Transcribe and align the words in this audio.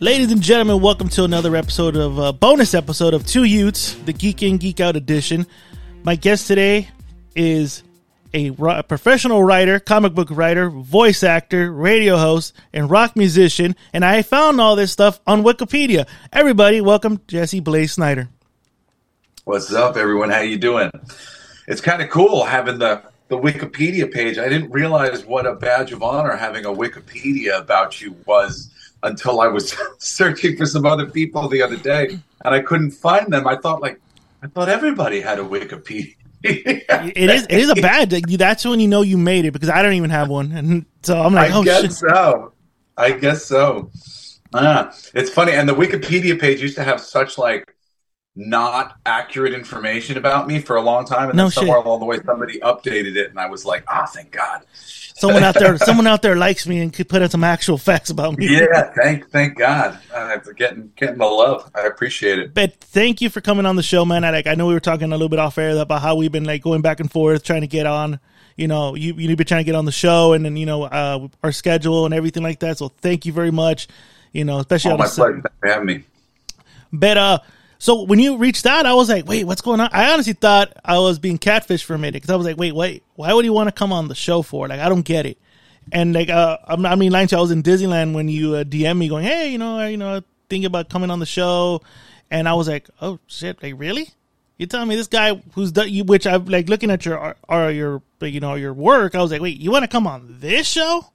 Ladies 0.00 0.30
and 0.30 0.40
gentlemen, 0.40 0.80
welcome 0.80 1.08
to 1.08 1.24
another 1.24 1.56
episode 1.56 1.96
of 1.96 2.20
uh, 2.20 2.30
bonus 2.30 2.72
episode 2.72 3.14
of 3.14 3.26
Two 3.26 3.42
Utes, 3.42 3.94
the 3.94 4.12
Geek 4.12 4.44
In 4.44 4.56
Geek 4.56 4.78
Out 4.78 4.94
edition. 4.94 5.44
My 6.04 6.14
guest 6.14 6.46
today 6.46 6.88
is 7.34 7.82
a, 8.32 8.52
a 8.60 8.84
professional 8.84 9.42
writer, 9.42 9.80
comic 9.80 10.14
book 10.14 10.28
writer, 10.30 10.70
voice 10.70 11.24
actor, 11.24 11.72
radio 11.72 12.16
host, 12.16 12.54
and 12.72 12.88
rock 12.88 13.16
musician, 13.16 13.74
and 13.92 14.04
I 14.04 14.22
found 14.22 14.60
all 14.60 14.76
this 14.76 14.92
stuff 14.92 15.18
on 15.26 15.42
Wikipedia. 15.42 16.06
Everybody, 16.32 16.80
welcome 16.80 17.20
Jesse 17.26 17.58
Blaze 17.58 17.94
Snider. 17.94 18.28
What's 19.46 19.72
up, 19.72 19.96
everyone? 19.96 20.30
How 20.30 20.42
you 20.42 20.58
doing? 20.58 20.92
It's 21.66 21.80
kind 21.80 22.02
of 22.02 22.08
cool 22.08 22.44
having 22.44 22.78
the 22.78 23.02
the 23.26 23.36
Wikipedia 23.36 24.10
page. 24.12 24.38
I 24.38 24.48
didn't 24.48 24.70
realize 24.70 25.26
what 25.26 25.44
a 25.44 25.56
badge 25.56 25.90
of 25.90 26.04
honor 26.04 26.36
having 26.36 26.64
a 26.66 26.70
Wikipedia 26.70 27.60
about 27.60 28.00
you 28.00 28.14
was 28.26 28.70
until 29.02 29.40
I 29.40 29.48
was 29.48 29.76
searching 29.98 30.56
for 30.56 30.66
some 30.66 30.86
other 30.86 31.06
people 31.06 31.48
the 31.48 31.62
other 31.62 31.76
day, 31.76 32.08
and 32.44 32.54
I 32.54 32.60
couldn't 32.60 32.92
find 32.92 33.32
them. 33.32 33.46
I 33.46 33.56
thought 33.56 33.80
like 33.82 34.00
I 34.42 34.46
thought 34.46 34.68
everybody 34.68 35.20
had 35.20 35.38
a 35.38 35.42
Wikipedia. 35.44 36.14
It 36.42 37.30
is 37.30 37.44
it 37.44 37.58
is 37.58 37.68
a 37.70 37.74
bad. 37.74 38.10
That's 38.10 38.64
when 38.64 38.78
you 38.80 38.88
know 38.88 39.02
you 39.02 39.18
made 39.18 39.44
it 39.44 39.50
because 39.52 39.68
I 39.70 39.82
don't 39.82 39.94
even 39.94 40.10
have 40.10 40.28
one, 40.28 40.52
and 40.52 40.86
so 41.02 41.20
I'm 41.20 41.34
like, 41.34 41.50
I 41.50 41.56
oh 41.56 41.64
guess 41.64 41.82
shit. 41.82 41.92
so. 41.92 42.52
I 42.96 43.12
guess 43.12 43.44
so. 43.44 43.90
Ah, 44.54 44.92
it's 45.14 45.30
funny, 45.30 45.52
and 45.52 45.68
the 45.68 45.74
Wikipedia 45.74 46.38
page 46.40 46.60
used 46.60 46.76
to 46.76 46.84
have 46.84 47.00
such 47.00 47.38
like 47.38 47.74
not 48.34 48.96
accurate 49.04 49.52
information 49.52 50.16
about 50.16 50.46
me 50.46 50.60
for 50.60 50.76
a 50.76 50.80
long 50.80 51.04
time, 51.04 51.28
and 51.28 51.36
No 51.36 51.44
then 51.44 51.50
shit. 51.50 51.54
somewhere 51.60 51.78
along 51.78 52.00
the 52.00 52.06
way 52.06 52.18
somebody 52.24 52.58
updated 52.60 53.16
it, 53.16 53.30
and 53.30 53.38
I 53.38 53.46
was 53.46 53.64
like, 53.64 53.84
ah, 53.88 54.06
thank 54.06 54.30
God. 54.30 54.62
Someone 55.18 55.42
out 55.42 55.54
there, 55.54 55.76
someone 55.78 56.06
out 56.06 56.22
there 56.22 56.36
likes 56.36 56.66
me 56.66 56.80
and 56.80 56.92
could 56.92 57.08
put 57.08 57.22
in 57.22 57.28
some 57.28 57.44
actual 57.44 57.76
facts 57.78 58.10
about 58.10 58.38
me. 58.38 58.48
Yeah, 58.58 58.92
thank 59.02 59.30
thank 59.30 59.58
God. 59.58 59.98
Uh, 60.14 60.38
for 60.40 60.52
getting 60.52 60.92
getting 60.96 61.18
the 61.18 61.24
love. 61.26 61.70
I 61.74 61.82
appreciate 61.82 62.38
it. 62.38 62.54
But 62.54 62.74
thank 62.80 63.20
you 63.20 63.28
for 63.30 63.40
coming 63.40 63.66
on 63.66 63.76
the 63.76 63.82
show, 63.82 64.04
man. 64.04 64.24
I 64.24 64.30
like 64.30 64.46
I 64.46 64.54
know 64.54 64.66
we 64.66 64.74
were 64.74 64.80
talking 64.80 65.08
a 65.08 65.16
little 65.16 65.28
bit 65.28 65.38
off 65.38 65.58
air 65.58 65.76
about 65.76 66.02
how 66.02 66.14
we've 66.16 66.32
been 66.32 66.44
like 66.44 66.62
going 66.62 66.82
back 66.82 67.00
and 67.00 67.10
forth 67.10 67.44
trying 67.44 67.62
to 67.62 67.66
get 67.66 67.86
on. 67.86 68.20
You 68.56 68.68
know, 68.68 68.94
you 68.94 69.14
you've 69.14 69.36
been 69.36 69.46
trying 69.46 69.60
to 69.60 69.64
get 69.64 69.74
on 69.74 69.84
the 69.84 69.92
show, 69.92 70.32
and 70.32 70.44
then 70.44 70.56
you 70.56 70.66
know 70.66 70.84
uh, 70.84 71.28
our 71.42 71.52
schedule 71.52 72.04
and 72.04 72.14
everything 72.14 72.42
like 72.42 72.60
that. 72.60 72.78
So 72.78 72.88
thank 72.88 73.26
you 73.26 73.32
very 73.32 73.50
much. 73.50 73.88
You 74.32 74.44
know, 74.44 74.58
especially 74.58 74.90
Oh, 74.90 74.94
on 74.94 74.98
my 75.00 75.06
the 75.06 75.14
pleasure. 75.14 75.32
Thanks 75.42 75.56
for 75.60 75.68
having 75.68 75.86
me. 75.86 76.04
But 76.92 77.16
uh, 77.16 77.38
so 77.78 78.02
when 78.02 78.18
you 78.18 78.36
reached 78.36 78.66
out, 78.66 78.86
I 78.86 78.94
was 78.94 79.08
like, 79.08 79.26
wait, 79.26 79.44
what's 79.44 79.60
going 79.62 79.80
on? 79.80 79.88
I 79.92 80.12
honestly 80.12 80.32
thought 80.32 80.72
I 80.84 80.98
was 80.98 81.18
being 81.18 81.38
catfished 81.38 81.84
for 81.84 81.94
a 81.94 81.98
minute 81.98 82.14
because 82.14 82.30
I 82.30 82.36
was 82.36 82.44
like, 82.46 82.56
wait, 82.56 82.74
wait, 82.74 83.02
why 83.14 83.32
would 83.32 83.44
he 83.44 83.50
want 83.50 83.68
to 83.68 83.72
come 83.72 83.92
on 83.92 84.08
the 84.08 84.14
show 84.14 84.42
for? 84.42 84.66
Like, 84.68 84.80
I 84.80 84.88
don't 84.88 85.02
get 85.02 85.26
it. 85.26 85.38
And 85.92 86.12
like, 86.12 86.28
uh, 86.28 86.58
I'm- 86.66 86.84
I 86.84 86.94
mean, 86.96 87.12
lying 87.12 87.28
to 87.28 87.36
you, 87.36 87.38
I 87.38 87.42
was 87.42 87.50
in 87.50 87.62
Disneyland 87.62 88.14
when 88.14 88.28
you 88.28 88.54
uh, 88.56 88.64
DM 88.64 88.98
me 88.98 89.08
going, 89.08 89.24
hey, 89.24 89.48
you 89.50 89.58
know, 89.58 89.78
I, 89.78 89.88
you 89.88 89.96
know, 89.96 90.22
thinking 90.50 90.66
about 90.66 90.88
coming 90.90 91.10
on 91.10 91.18
the 91.18 91.26
show, 91.26 91.80
and 92.30 92.48
I 92.48 92.54
was 92.54 92.68
like, 92.68 92.88
oh 93.00 93.18
shit, 93.26 93.62
like 93.62 93.74
really? 93.78 94.08
You 94.58 94.66
telling 94.66 94.88
me 94.88 94.96
this 94.96 95.06
guy 95.06 95.40
who's 95.52 95.70
done 95.70 95.88
you, 95.88 96.02
which 96.04 96.26
I'm 96.26 96.46
like 96.46 96.68
looking 96.68 96.90
at 96.90 97.06
your 97.06 97.36
or 97.48 97.70
your 97.70 98.02
you 98.20 98.40
know 98.40 98.54
your 98.56 98.74
work. 98.74 99.14
I 99.14 99.22
was 99.22 99.30
like, 99.30 99.40
wait, 99.40 99.56
you 99.58 99.70
want 99.70 99.84
to 99.84 99.88
come 99.88 100.06
on 100.06 100.36
this 100.40 100.66
show? 100.66 101.06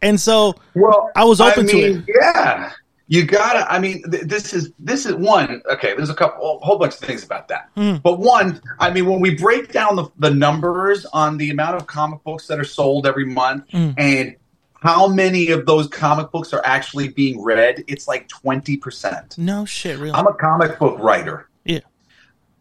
And 0.00 0.18
so 0.18 0.54
Well, 0.74 1.10
I 1.14 1.24
was 1.24 1.40
open 1.42 1.66
to 1.66 1.76
it. 1.78 2.04
Yeah, 2.08 2.72
you 3.06 3.24
gotta. 3.24 3.70
I 3.70 3.78
mean, 3.78 4.02
th- 4.10 4.24
this 4.24 4.52
is 4.54 4.72
this 4.78 5.04
is 5.06 5.14
one. 5.14 5.62
Okay, 5.70 5.94
there's 5.94 6.10
a 6.10 6.14
couple, 6.14 6.58
a 6.62 6.64
whole 6.64 6.78
bunch 6.78 6.94
of 6.94 7.00
things 7.00 7.22
about 7.24 7.48
that. 7.48 7.68
Hmm. 7.74 7.96
But 7.96 8.18
one, 8.18 8.60
I 8.78 8.90
mean, 8.90 9.06
when 9.06 9.20
we 9.20 9.34
break 9.34 9.72
down 9.72 9.96
the 9.96 10.06
the 10.18 10.30
numbers 10.30 11.04
on 11.06 11.36
the 11.36 11.50
amount 11.50 11.76
of 11.76 11.86
comic 11.86 12.22
books 12.24 12.46
that 12.46 12.58
are 12.58 12.64
sold 12.64 13.06
every 13.06 13.26
month 13.26 13.64
Hmm. 13.70 13.90
and 13.98 14.36
how 14.80 15.06
many 15.08 15.50
of 15.50 15.64
those 15.66 15.88
comic 15.88 16.30
books 16.30 16.52
are 16.52 16.60
actually 16.64 17.08
being 17.08 17.42
read, 17.42 17.84
it's 17.88 18.06
like 18.08 18.28
twenty 18.28 18.76
percent. 18.76 19.36
no 19.38 19.64
shit, 19.64 19.98
really. 19.98 20.12
I'm 20.14 20.26
a 20.26 20.34
comic 20.34 20.78
book 20.78 20.98
writer. 20.98 21.48
Yeah. 21.64 21.80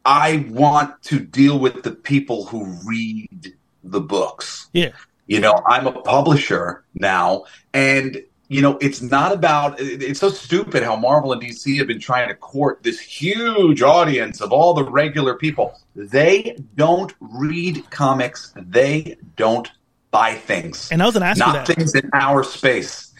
I 0.05 0.45
want 0.49 1.01
to 1.03 1.19
deal 1.19 1.59
with 1.59 1.83
the 1.83 1.91
people 1.91 2.45
who 2.45 2.65
read 2.85 3.53
the 3.85 4.01
books. 4.01 4.69
yeah, 4.73 4.89
You 5.27 5.39
know, 5.39 5.61
I'm 5.65 5.87
a 5.87 5.93
publisher 5.93 6.83
now, 6.95 7.45
and 7.73 8.21
you 8.53 8.61
know, 8.61 8.77
it's 8.81 9.01
not 9.01 9.31
about. 9.31 9.75
It's 9.79 10.19
so 10.19 10.29
stupid 10.29 10.83
how 10.83 10.95
Marvel 10.95 11.33
and 11.33 11.41
DC 11.41 11.77
have 11.77 11.87
been 11.87 11.99
trying 11.99 12.27
to 12.27 12.35
court 12.35 12.83
this 12.83 12.99
huge 12.99 13.81
audience 13.81 14.41
of 14.41 14.51
all 14.51 14.73
the 14.73 14.83
regular 14.83 15.35
people. 15.35 15.79
They 15.95 16.57
don't 16.75 17.13
read 17.19 17.89
comics. 17.89 18.53
They 18.55 19.17
don't 19.35 19.69
buy 20.13 20.35
things 20.35 20.91
and 20.91 21.01
I 21.01 21.07
was 21.07 21.15
gonna 21.15 21.25
ask 21.25 21.39
you 21.39 21.45
not 21.45 21.65
that. 21.65 21.75
things 21.75 21.95
in 21.95 22.07
our 22.13 22.43
space 22.43 23.11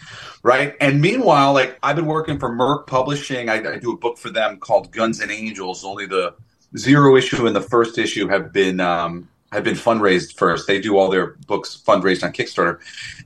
right 0.43 0.75
and 0.79 1.01
meanwhile 1.01 1.51
like 1.51 1.79
i've 1.81 1.95
been 1.95 2.05
working 2.05 2.37
for 2.37 2.51
merck 2.51 2.85
publishing 2.85 3.49
I, 3.49 3.55
I 3.55 3.77
do 3.79 3.93
a 3.93 3.97
book 3.97 4.19
for 4.19 4.29
them 4.29 4.59
called 4.59 4.91
guns 4.91 5.19
and 5.19 5.31
angels 5.31 5.83
only 5.83 6.05
the 6.05 6.35
zero 6.77 7.15
issue 7.15 7.47
and 7.47 7.55
the 7.55 7.61
first 7.61 7.97
issue 7.97 8.27
have 8.27 8.53
been 8.53 8.79
um, 8.79 9.27
have 9.53 9.63
been 9.63 9.75
fundraised 9.75 10.37
first. 10.37 10.67
They 10.67 10.81
do 10.81 10.97
all 10.97 11.09
their 11.09 11.35
books 11.47 11.81
fundraised 11.85 12.23
on 12.23 12.33
kickstarter. 12.33 12.79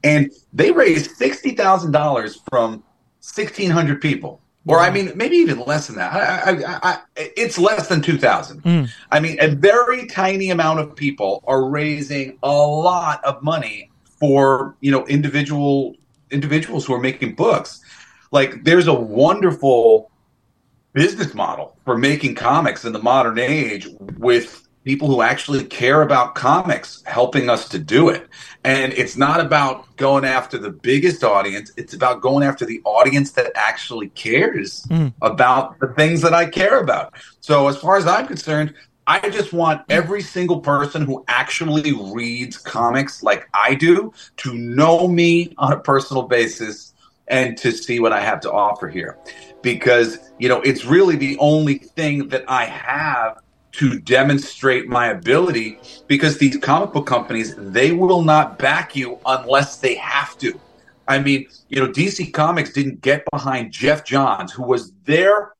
And 0.03 0.31
they 0.53 0.71
raised 0.71 1.19
$60000 1.19 2.37
from 2.49 2.71
1600 3.21 4.01
people. 4.01 4.41
Or 4.69 4.79
i 4.79 4.89
mean 4.89 5.13
maybe 5.15 5.37
even 5.37 5.61
less 5.61 5.87
than 5.87 5.95
that. 5.95 6.13
I, 6.13 6.51
I, 6.51 6.51
I, 6.51 6.79
I, 6.83 6.99
it's 7.15 7.57
less 7.57 7.87
than 7.87 8.01
2000 8.01 8.63
Mm. 8.63 8.89
I 9.11 9.19
mean, 9.21 9.37
a 9.39 9.47
very 9.47 10.07
tiny 10.07 10.49
amount 10.49 10.81
of 10.81 10.93
people 10.93 11.41
are 11.47 11.69
raising 11.69 12.37
a 12.43 12.51
lot 12.51 13.23
of 13.23 13.41
money 13.41 13.89
for 14.19 14.75
you 14.81 14.91
know 14.91 15.05
individual 15.07 15.95
individuals 16.31 16.85
who 16.85 16.93
are 16.93 16.99
making 16.99 17.35
books. 17.35 17.81
Like, 18.31 18.65
there's 18.65 18.87
a 18.87 18.93
wonderful 18.93 20.11
business 20.91 21.33
model 21.33 21.77
for 21.85 21.97
making 21.97 22.35
comics 22.35 22.83
in 22.83 22.91
the 22.91 22.99
modern 23.01 23.39
age 23.39 23.87
with 24.17 24.66
people 24.87 25.09
who 25.09 25.21
actually 25.21 25.65
care 25.65 26.01
about 26.01 26.33
comics 26.33 27.03
helping 27.05 27.49
us 27.49 27.67
to 27.67 27.77
do 27.77 28.07
it. 28.07 28.25
And 28.63 28.93
it's 28.93 29.17
not 29.17 29.41
about 29.41 29.93
going 29.97 30.23
after 30.23 30.57
the 30.57 30.69
biggest 30.69 31.25
audience, 31.25 31.73
it's 31.75 31.93
about 31.93 32.21
going 32.21 32.45
after 32.45 32.65
the 32.65 32.79
audience 32.85 33.31
that 33.31 33.51
actually 33.55 34.07
cares 34.09 34.87
Mm. 34.89 35.11
about 35.21 35.77
the 35.81 35.87
things 35.87 36.21
that 36.21 36.33
I 36.33 36.45
care 36.45 36.79
about. 36.79 37.13
So, 37.41 37.67
as 37.67 37.75
far 37.75 37.97
as 37.97 38.07
I'm 38.07 38.27
concerned, 38.27 38.75
I 39.05 39.29
just 39.29 39.51
want 39.51 39.81
every 39.89 40.21
single 40.21 40.61
person 40.61 41.01
who 41.01 41.25
actually 41.27 41.91
reads 42.13 42.57
comics 42.57 43.21
like 43.21 43.49
I 43.53 43.75
do 43.75 44.13
to 44.37 44.53
know 44.53 45.09
me 45.09 45.53
on 45.57 45.73
a 45.73 45.79
personal 45.79 46.23
basis 46.23 46.93
and 47.27 47.57
to 47.57 47.71
see 47.71 47.99
what 47.99 48.13
I 48.13 48.21
have 48.21 48.39
to 48.41 48.51
offer 48.51 48.87
here. 48.87 49.17
Because, 49.61 50.17
you 50.39 50.47
know, 50.47 50.61
it's 50.61 50.85
really 50.85 51.17
the 51.17 51.37
only 51.39 51.77
thing 51.97 52.29
that 52.29 52.45
I 52.47 52.63
have 52.65 53.39
to 53.77 53.99
demonstrate 53.99 54.87
my 54.87 55.07
ability 55.07 55.79
because 56.07 56.37
these 56.37 56.57
comic 56.57 56.93
book 56.93 57.05
companies, 57.05 57.53
they 57.57 57.91
will 57.91 58.23
not 58.23 58.57
back 58.57 58.95
you 58.95 59.19
unless 59.25 59.77
they 59.77 59.95
have 59.95 60.37
to. 60.39 60.59
I 61.07 61.19
mean, 61.19 61.47
you 61.69 61.79
know, 61.79 61.87
DC 61.87 62.33
Comics 62.33 62.73
didn't 62.73 63.01
get 63.01 63.23
behind 63.31 63.71
Geoff 63.71 64.03
Johns, 64.03 64.51
who 64.51 64.63
was 64.63 64.91
their 65.05 65.53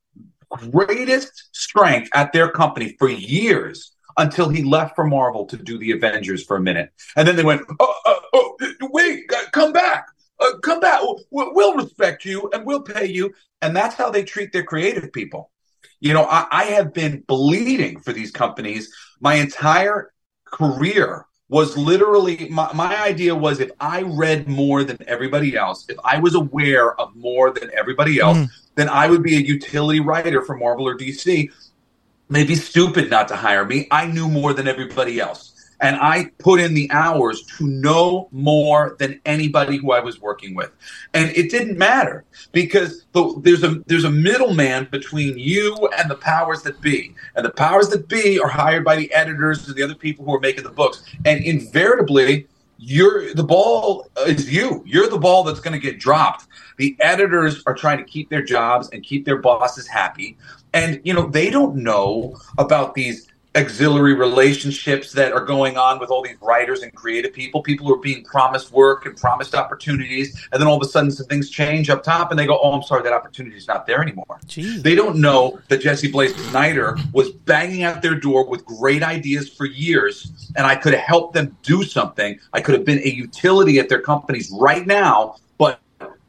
greatest 0.72 1.56
strength 1.56 2.10
at 2.14 2.34
their 2.34 2.50
company 2.50 2.96
for 2.98 3.08
years 3.08 3.94
until 4.18 4.50
he 4.50 4.64
left 4.64 4.96
for 4.96 5.06
Marvel 5.06 5.46
to 5.46 5.56
do 5.56 5.78
the 5.78 5.92
Avengers 5.92 6.44
for 6.44 6.58
a 6.58 6.62
minute. 6.62 6.92
And 7.16 7.28
then 7.28 7.36
they 7.36 7.44
went, 7.44 7.62
oh, 7.80 7.94
oh, 8.06 8.20
oh 8.34 8.58
wait, 8.82 9.32
uh, 9.32 9.44
come 9.52 9.72
back. 9.72 10.08
Uh, 10.40 10.58
come 10.64 10.80
back. 10.80 11.02
We'll, 11.30 11.54
we'll 11.54 11.76
respect 11.76 12.26
you 12.26 12.50
and 12.52 12.66
we'll 12.66 12.82
pay 12.82 13.06
you. 13.06 13.34
And 13.62 13.76
that's 13.76 13.96
how 13.96 14.10
they 14.10 14.24
treat 14.24 14.52
their 14.52 14.64
creative 14.64 15.14
people. 15.14 15.52
You 16.00 16.14
know, 16.14 16.26
I, 16.26 16.48
I 16.52 16.64
have 16.66 16.94
been 16.94 17.22
bleeding 17.28 18.00
for 18.00 18.14
these 18.14 18.32
companies 18.32 18.94
my 19.20 19.36
entire 19.36 20.12
career 20.46 21.26
was 21.50 21.78
literally 21.78 22.50
my, 22.50 22.72
my 22.74 23.02
idea 23.02 23.34
was 23.34 23.60
if 23.60 23.72
I 23.80 24.02
read 24.02 24.48
more 24.48 24.84
than 24.84 24.98
everybody 25.08 25.56
else, 25.56 25.86
if 25.88 25.98
I 26.04 26.20
was 26.20 26.36
aware 26.36 27.00
of 27.00 27.16
more 27.16 27.52
than 27.52 27.72
everybody 27.74 28.20
else, 28.20 28.38
Mm. 28.38 28.50
then 28.76 28.90
I 28.90 29.08
would 29.08 29.24
be 29.24 29.36
a 29.38 29.40
utility 29.40 30.02
writer 30.02 30.42
for 30.44 30.58
Marvel 30.58 30.88
or 30.88 30.98
DC. 30.98 31.50
They'd 32.30 32.56
stupid 32.56 33.10
not 33.10 33.30
to 33.30 33.38
hire 33.38 33.66
me. 33.66 33.88
I 33.90 34.08
knew 34.08 34.28
more 34.28 34.54
than 34.54 34.68
everybody 34.68 35.20
else. 35.22 35.47
And 35.80 35.96
I 35.98 36.32
put 36.40 36.60
in 36.60 36.74
the 36.74 36.90
hours 36.92 37.44
to 37.58 37.68
know 37.68 38.30
more 38.32 38.96
than 39.00 39.22
anybody 39.26 39.78
who 39.78 39.92
I 39.92 40.00
was 40.00 40.20
working 40.20 40.56
with. 40.56 40.72
And 41.14 41.30
it 41.38 41.52
didn't 41.52 41.78
matter 41.78 42.26
because 42.52 43.06
the, 43.12 43.40
there's 43.44 43.64
a 43.64 43.84
there's 43.86 44.04
a 44.04 44.12
middleman 44.12 44.88
between 44.92 45.38
you 45.38 45.90
and 45.98 46.10
the 46.10 46.16
powers 46.16 46.64
that 46.64 46.82
be. 46.82 47.14
And 47.36 47.46
the 47.46 47.52
powers 47.52 47.90
that 47.90 48.08
be 48.08 48.40
are 48.40 48.48
hired 48.48 48.84
by 48.84 48.96
the 48.96 49.12
editors 49.14 49.68
and 49.68 49.76
the 49.76 49.84
other 49.84 49.96
people 49.96 50.26
who 50.26 50.34
are 50.34 50.40
making 50.40 50.64
the 50.64 50.72
books. 50.72 51.04
And 51.26 51.44
invariably, 51.44 52.48
you're 52.78 53.34
the 53.34 53.44
ball 53.44 54.08
is 54.26 54.52
you. 54.52 54.84
You're 54.86 55.10
the 55.10 55.18
ball 55.18 55.44
that's 55.44 55.60
going 55.60 55.74
to 55.74 55.80
get 55.80 56.00
dropped. 56.00 56.48
The 56.78 56.96
editors 57.00 57.64
are 57.66 57.74
trying 57.74 57.98
to 57.98 58.04
keep 58.04 58.30
their 58.30 58.44
jobs 58.44 58.90
and 58.92 59.04
keep 59.04 59.26
their 59.26 59.38
bosses 59.38 59.88
happy. 59.88 60.38
And 60.74 61.02
you 61.04 61.14
know, 61.14 61.28
they 61.28 61.50
don't 61.50 61.76
know 61.76 62.38
about 62.58 62.94
these 62.94 63.28
auxiliary 63.56 64.14
relationships 64.14 65.12
that 65.14 65.34
are 65.34 65.44
going 65.44 65.78
on 65.78 66.00
with 66.00 66.12
all 66.12 66.22
these 66.22 66.38
writers 66.42 66.82
and 66.84 66.94
creative 66.94 67.34
people. 67.34 67.62
People 67.62 67.88
who 67.88 67.94
are 67.94 68.00
being 68.00 68.24
promised 68.24 68.72
work 68.72 69.06
and 69.06 69.18
promised 69.18 69.56
opportunities, 69.56 70.48
and 70.52 70.62
then 70.62 70.68
all 70.68 70.78
of 70.78 70.84
a 70.84 70.90
sudden 70.90 71.10
some 71.10 71.26
things 71.26 71.50
change 71.50 71.90
up 71.90 72.04
top, 72.04 72.30
and 72.30 72.40
they 72.40 72.46
go, 72.46 72.60
"Oh, 72.62 72.74
I'm 72.74 72.84
sorry, 72.84 73.04
that 73.04 73.14
opportunity 73.14 73.58
is 73.58 73.68
not 73.68 73.88
there 73.88 74.02
anymore." 74.02 74.40
Jeez. 74.48 74.84
They 74.84 74.96
don't 74.96 75.18
know 75.18 75.60
that 75.70 75.82
Jesse 75.82 76.12
Blaze 76.12 76.36
Snider 76.50 76.98
was 77.14 77.32
banging 77.32 77.84
at 77.84 78.02
their 78.02 78.16
door 78.16 78.48
with 78.48 78.64
great 78.66 79.02
ideas 79.02 79.50
for 79.50 79.66
years, 79.66 80.52
and 80.56 80.68
I 80.68 80.76
could 80.76 80.94
have 80.94 81.04
helped 81.04 81.34
them 81.34 81.56
do 81.64 81.84
something. 81.84 82.40
I 82.54 82.62
could 82.62 82.76
have 82.76 82.86
been 82.86 83.00
a 83.00 83.10
utility 83.10 83.80
at 83.80 83.90
their 83.90 84.02
companies 84.02 84.52
right 84.54 84.86
now, 84.86 85.38
but 85.58 85.80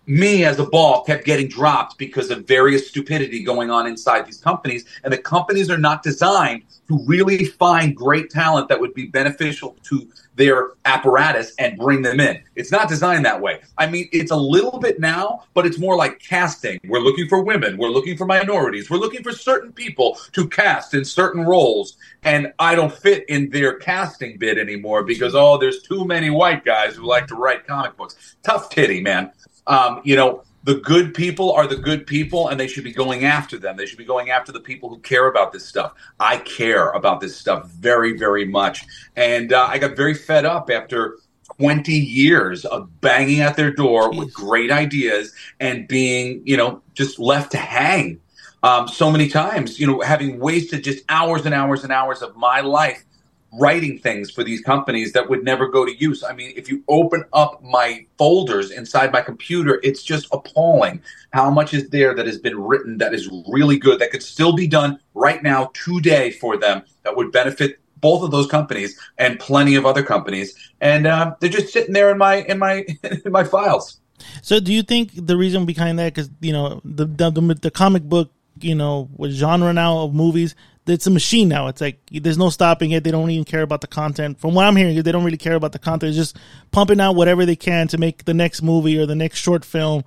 me 0.08 0.44
as 0.44 0.58
a 0.58 0.64
ball 0.64 1.04
kept 1.04 1.24
getting 1.24 1.48
dropped 1.48 1.98
because 1.98 2.30
of 2.30 2.46
various 2.46 2.88
stupidity 2.88 3.42
going 3.42 3.70
on 3.70 3.86
inside 3.86 4.26
these 4.26 4.38
companies. 4.38 4.84
And 5.04 5.12
the 5.12 5.18
companies 5.18 5.70
are 5.70 5.78
not 5.78 6.02
designed 6.02 6.62
to 6.88 6.98
really 7.04 7.44
find 7.44 7.94
great 7.94 8.30
talent 8.30 8.68
that 8.68 8.80
would 8.80 8.94
be 8.94 9.06
beneficial 9.06 9.76
to 9.84 10.08
their 10.34 10.70
apparatus 10.84 11.52
and 11.58 11.76
bring 11.76 12.00
them 12.00 12.20
in. 12.20 12.40
It's 12.54 12.70
not 12.70 12.88
designed 12.88 13.24
that 13.24 13.40
way. 13.40 13.60
I 13.76 13.88
mean, 13.90 14.08
it's 14.12 14.30
a 14.30 14.36
little 14.36 14.78
bit 14.78 15.00
now, 15.00 15.44
but 15.52 15.66
it's 15.66 15.78
more 15.78 15.96
like 15.96 16.20
casting. 16.20 16.78
We're 16.84 17.00
looking 17.00 17.28
for 17.28 17.42
women, 17.42 17.76
we're 17.76 17.90
looking 17.90 18.16
for 18.16 18.24
minorities, 18.24 18.88
we're 18.88 18.98
looking 18.98 19.22
for 19.22 19.32
certain 19.32 19.72
people 19.72 20.16
to 20.32 20.48
cast 20.48 20.94
in 20.94 21.04
certain 21.04 21.42
roles. 21.42 21.96
And 22.22 22.52
I 22.58 22.76
don't 22.76 22.92
fit 22.92 23.28
in 23.28 23.50
their 23.50 23.74
casting 23.74 24.38
bid 24.38 24.58
anymore 24.58 25.02
because, 25.02 25.34
oh, 25.34 25.58
there's 25.58 25.82
too 25.82 26.04
many 26.04 26.30
white 26.30 26.64
guys 26.64 26.94
who 26.94 27.04
like 27.04 27.26
to 27.26 27.34
write 27.34 27.66
comic 27.66 27.96
books. 27.96 28.36
Tough 28.42 28.70
titty, 28.70 29.00
man 29.00 29.32
um, 29.68 30.00
you 30.04 30.16
know, 30.16 30.42
the 30.64 30.74
good 30.76 31.14
people 31.14 31.52
are 31.52 31.66
the 31.66 31.76
good 31.76 32.06
people 32.06 32.48
and 32.48 32.58
they 32.58 32.66
should 32.66 32.84
be 32.84 32.92
going 32.92 33.24
after 33.24 33.56
them. 33.56 33.76
They 33.76 33.86
should 33.86 33.98
be 33.98 34.04
going 34.04 34.30
after 34.30 34.50
the 34.50 34.60
people 34.60 34.88
who 34.88 34.98
care 34.98 35.28
about 35.28 35.52
this 35.52 35.64
stuff. 35.64 35.92
I 36.18 36.38
care 36.38 36.90
about 36.90 37.20
this 37.20 37.36
stuff 37.36 37.70
very, 37.70 38.18
very 38.18 38.44
much. 38.44 38.84
And 39.16 39.52
uh, 39.52 39.66
I 39.70 39.78
got 39.78 39.96
very 39.96 40.14
fed 40.14 40.44
up 40.44 40.68
after 40.68 41.18
20 41.58 41.92
years 41.92 42.64
of 42.64 43.00
banging 43.00 43.40
at 43.40 43.56
their 43.56 43.70
door 43.70 44.10
Jeez. 44.10 44.18
with 44.18 44.34
great 44.34 44.70
ideas 44.70 45.32
and 45.60 45.86
being, 45.88 46.42
you 46.44 46.56
know, 46.56 46.82
just 46.94 47.18
left 47.18 47.52
to 47.52 47.58
hang 47.58 48.20
um, 48.62 48.88
so 48.88 49.10
many 49.10 49.28
times, 49.28 49.78
you 49.78 49.86
know, 49.86 50.00
having 50.00 50.38
wasted 50.40 50.82
just 50.82 51.04
hours 51.08 51.46
and 51.46 51.54
hours 51.54 51.84
and 51.84 51.92
hours 51.92 52.22
of 52.22 52.36
my 52.36 52.60
life 52.60 53.04
writing 53.52 53.98
things 53.98 54.30
for 54.30 54.44
these 54.44 54.60
companies 54.60 55.12
that 55.12 55.28
would 55.28 55.42
never 55.42 55.68
go 55.68 55.84
to 55.84 55.96
use. 55.96 56.22
I 56.22 56.32
mean, 56.32 56.52
if 56.56 56.68
you 56.68 56.84
open 56.88 57.24
up 57.32 57.62
my 57.62 58.06
folders 58.18 58.70
inside 58.70 59.12
my 59.12 59.22
computer, 59.22 59.80
it's 59.82 60.02
just 60.02 60.28
appalling 60.32 61.02
how 61.32 61.50
much 61.50 61.74
is 61.74 61.88
there 61.90 62.14
that 62.14 62.26
has 62.26 62.38
been 62.38 62.58
written 62.58 62.98
that 62.98 63.14
is 63.14 63.28
really 63.48 63.78
good 63.78 64.00
that 64.00 64.10
could 64.10 64.22
still 64.22 64.52
be 64.52 64.66
done 64.66 64.98
right 65.14 65.42
now 65.42 65.70
today 65.74 66.30
for 66.30 66.56
them 66.56 66.82
that 67.04 67.16
would 67.16 67.32
benefit 67.32 67.80
both 68.00 68.22
of 68.22 68.30
those 68.30 68.46
companies 68.46 68.98
and 69.18 69.40
plenty 69.40 69.74
of 69.74 69.84
other 69.84 70.02
companies 70.02 70.54
and 70.80 71.06
uh, 71.06 71.34
they're 71.40 71.50
just 71.50 71.72
sitting 71.72 71.92
there 71.92 72.10
in 72.10 72.18
my 72.18 72.36
in 72.42 72.58
my 72.58 72.86
in 73.24 73.32
my 73.32 73.44
files 73.44 74.00
so 74.42 74.60
do 74.60 74.72
you 74.72 74.82
think 74.82 75.10
the 75.14 75.36
reason 75.36 75.66
behind 75.66 75.98
that 75.98 76.14
because 76.14 76.30
you 76.40 76.52
know 76.52 76.80
the, 76.84 77.06
the 77.06 77.58
the 77.60 77.70
comic 77.70 78.02
book 78.04 78.30
you 78.60 78.74
know 78.74 79.08
with 79.16 79.32
genre 79.32 79.72
now 79.72 79.98
of 79.98 80.14
movies 80.14 80.54
it's 80.90 81.06
a 81.06 81.10
machine 81.10 81.48
now. 81.48 81.68
It's 81.68 81.80
like 81.80 81.98
there's 82.10 82.38
no 82.38 82.50
stopping 82.50 82.90
it. 82.90 83.04
They 83.04 83.10
don't 83.10 83.30
even 83.30 83.44
care 83.44 83.62
about 83.62 83.80
the 83.80 83.86
content. 83.86 84.40
From 84.40 84.54
what 84.54 84.64
I'm 84.64 84.76
hearing, 84.76 85.00
they 85.02 85.12
don't 85.12 85.24
really 85.24 85.38
care 85.38 85.54
about 85.54 85.72
the 85.72 85.78
content. 85.78 86.10
It's 86.10 86.16
just 86.16 86.36
pumping 86.70 87.00
out 87.00 87.14
whatever 87.14 87.46
they 87.46 87.56
can 87.56 87.88
to 87.88 87.98
make 87.98 88.24
the 88.24 88.34
next 88.34 88.62
movie 88.62 88.98
or 88.98 89.06
the 89.06 89.14
next 89.14 89.38
short 89.38 89.64
film, 89.64 90.04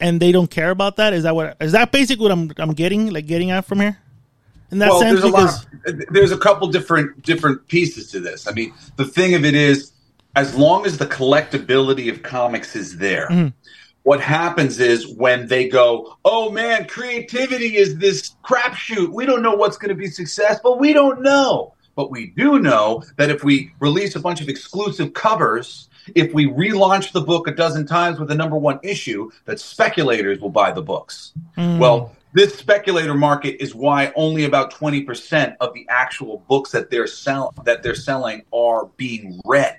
and 0.00 0.20
they 0.20 0.32
don't 0.32 0.50
care 0.50 0.70
about 0.70 0.96
that. 0.96 1.12
Is 1.12 1.24
that 1.24 1.34
what? 1.34 1.56
Is 1.60 1.72
that 1.72 1.92
basically 1.92 2.24
what 2.24 2.32
I'm 2.32 2.52
I'm 2.58 2.74
getting 2.74 3.12
like 3.12 3.26
getting 3.26 3.50
at 3.50 3.64
from 3.64 3.80
here? 3.80 3.98
In 4.70 4.78
that 4.78 4.90
well, 4.90 5.00
sense, 5.00 5.20
there's 5.20 5.32
because... 5.32 5.66
a 5.86 5.90
lot. 5.90 6.04
There's 6.10 6.32
a 6.32 6.38
couple 6.38 6.68
different 6.68 7.22
different 7.22 7.68
pieces 7.68 8.10
to 8.12 8.20
this. 8.20 8.46
I 8.48 8.52
mean, 8.52 8.74
the 8.96 9.04
thing 9.04 9.34
of 9.34 9.44
it 9.44 9.54
is, 9.54 9.92
as 10.34 10.54
long 10.54 10.86
as 10.86 10.98
the 10.98 11.06
collectability 11.06 12.10
of 12.10 12.22
comics 12.22 12.76
is 12.76 12.98
there. 12.98 13.28
Mm-hmm 13.28 13.48
what 14.06 14.20
happens 14.20 14.78
is 14.78 15.08
when 15.08 15.48
they 15.48 15.68
go, 15.68 16.16
oh 16.24 16.48
man, 16.48 16.86
creativity 16.86 17.76
is 17.76 17.98
this 17.98 18.36
crapshoot. 18.44 19.08
We 19.08 19.26
don't 19.26 19.42
know 19.42 19.56
what's 19.56 19.76
going 19.76 19.88
to 19.88 19.96
be 19.96 20.06
successful. 20.06 20.78
We 20.78 20.92
don't 20.92 21.22
know. 21.22 21.74
But 21.96 22.12
we 22.12 22.28
do 22.28 22.60
know 22.60 23.02
that 23.16 23.30
if 23.30 23.42
we 23.42 23.72
release 23.80 24.14
a 24.14 24.20
bunch 24.20 24.40
of 24.40 24.48
exclusive 24.48 25.12
covers, 25.12 25.88
if 26.14 26.32
we 26.32 26.46
relaunch 26.46 27.10
the 27.10 27.20
book 27.20 27.48
a 27.48 27.50
dozen 27.50 27.84
times 27.84 28.20
with 28.20 28.30
a 28.30 28.34
number 28.36 28.56
one 28.56 28.78
issue, 28.84 29.28
that 29.44 29.58
speculators 29.58 30.38
will 30.38 30.50
buy 30.50 30.70
the 30.70 30.82
books. 30.82 31.32
Mm. 31.58 31.80
Well, 31.80 32.15
this 32.36 32.54
speculator 32.54 33.14
market 33.14 33.62
is 33.62 33.74
why 33.74 34.12
only 34.14 34.44
about 34.44 34.70
20% 34.70 35.56
of 35.58 35.72
the 35.72 35.86
actual 35.88 36.44
books 36.48 36.70
that 36.70 36.90
they're 36.90 37.06
sell- 37.06 37.54
that 37.64 37.82
they're 37.82 37.94
selling 37.94 38.42
are 38.52 38.90
being 38.98 39.40
read. 39.46 39.78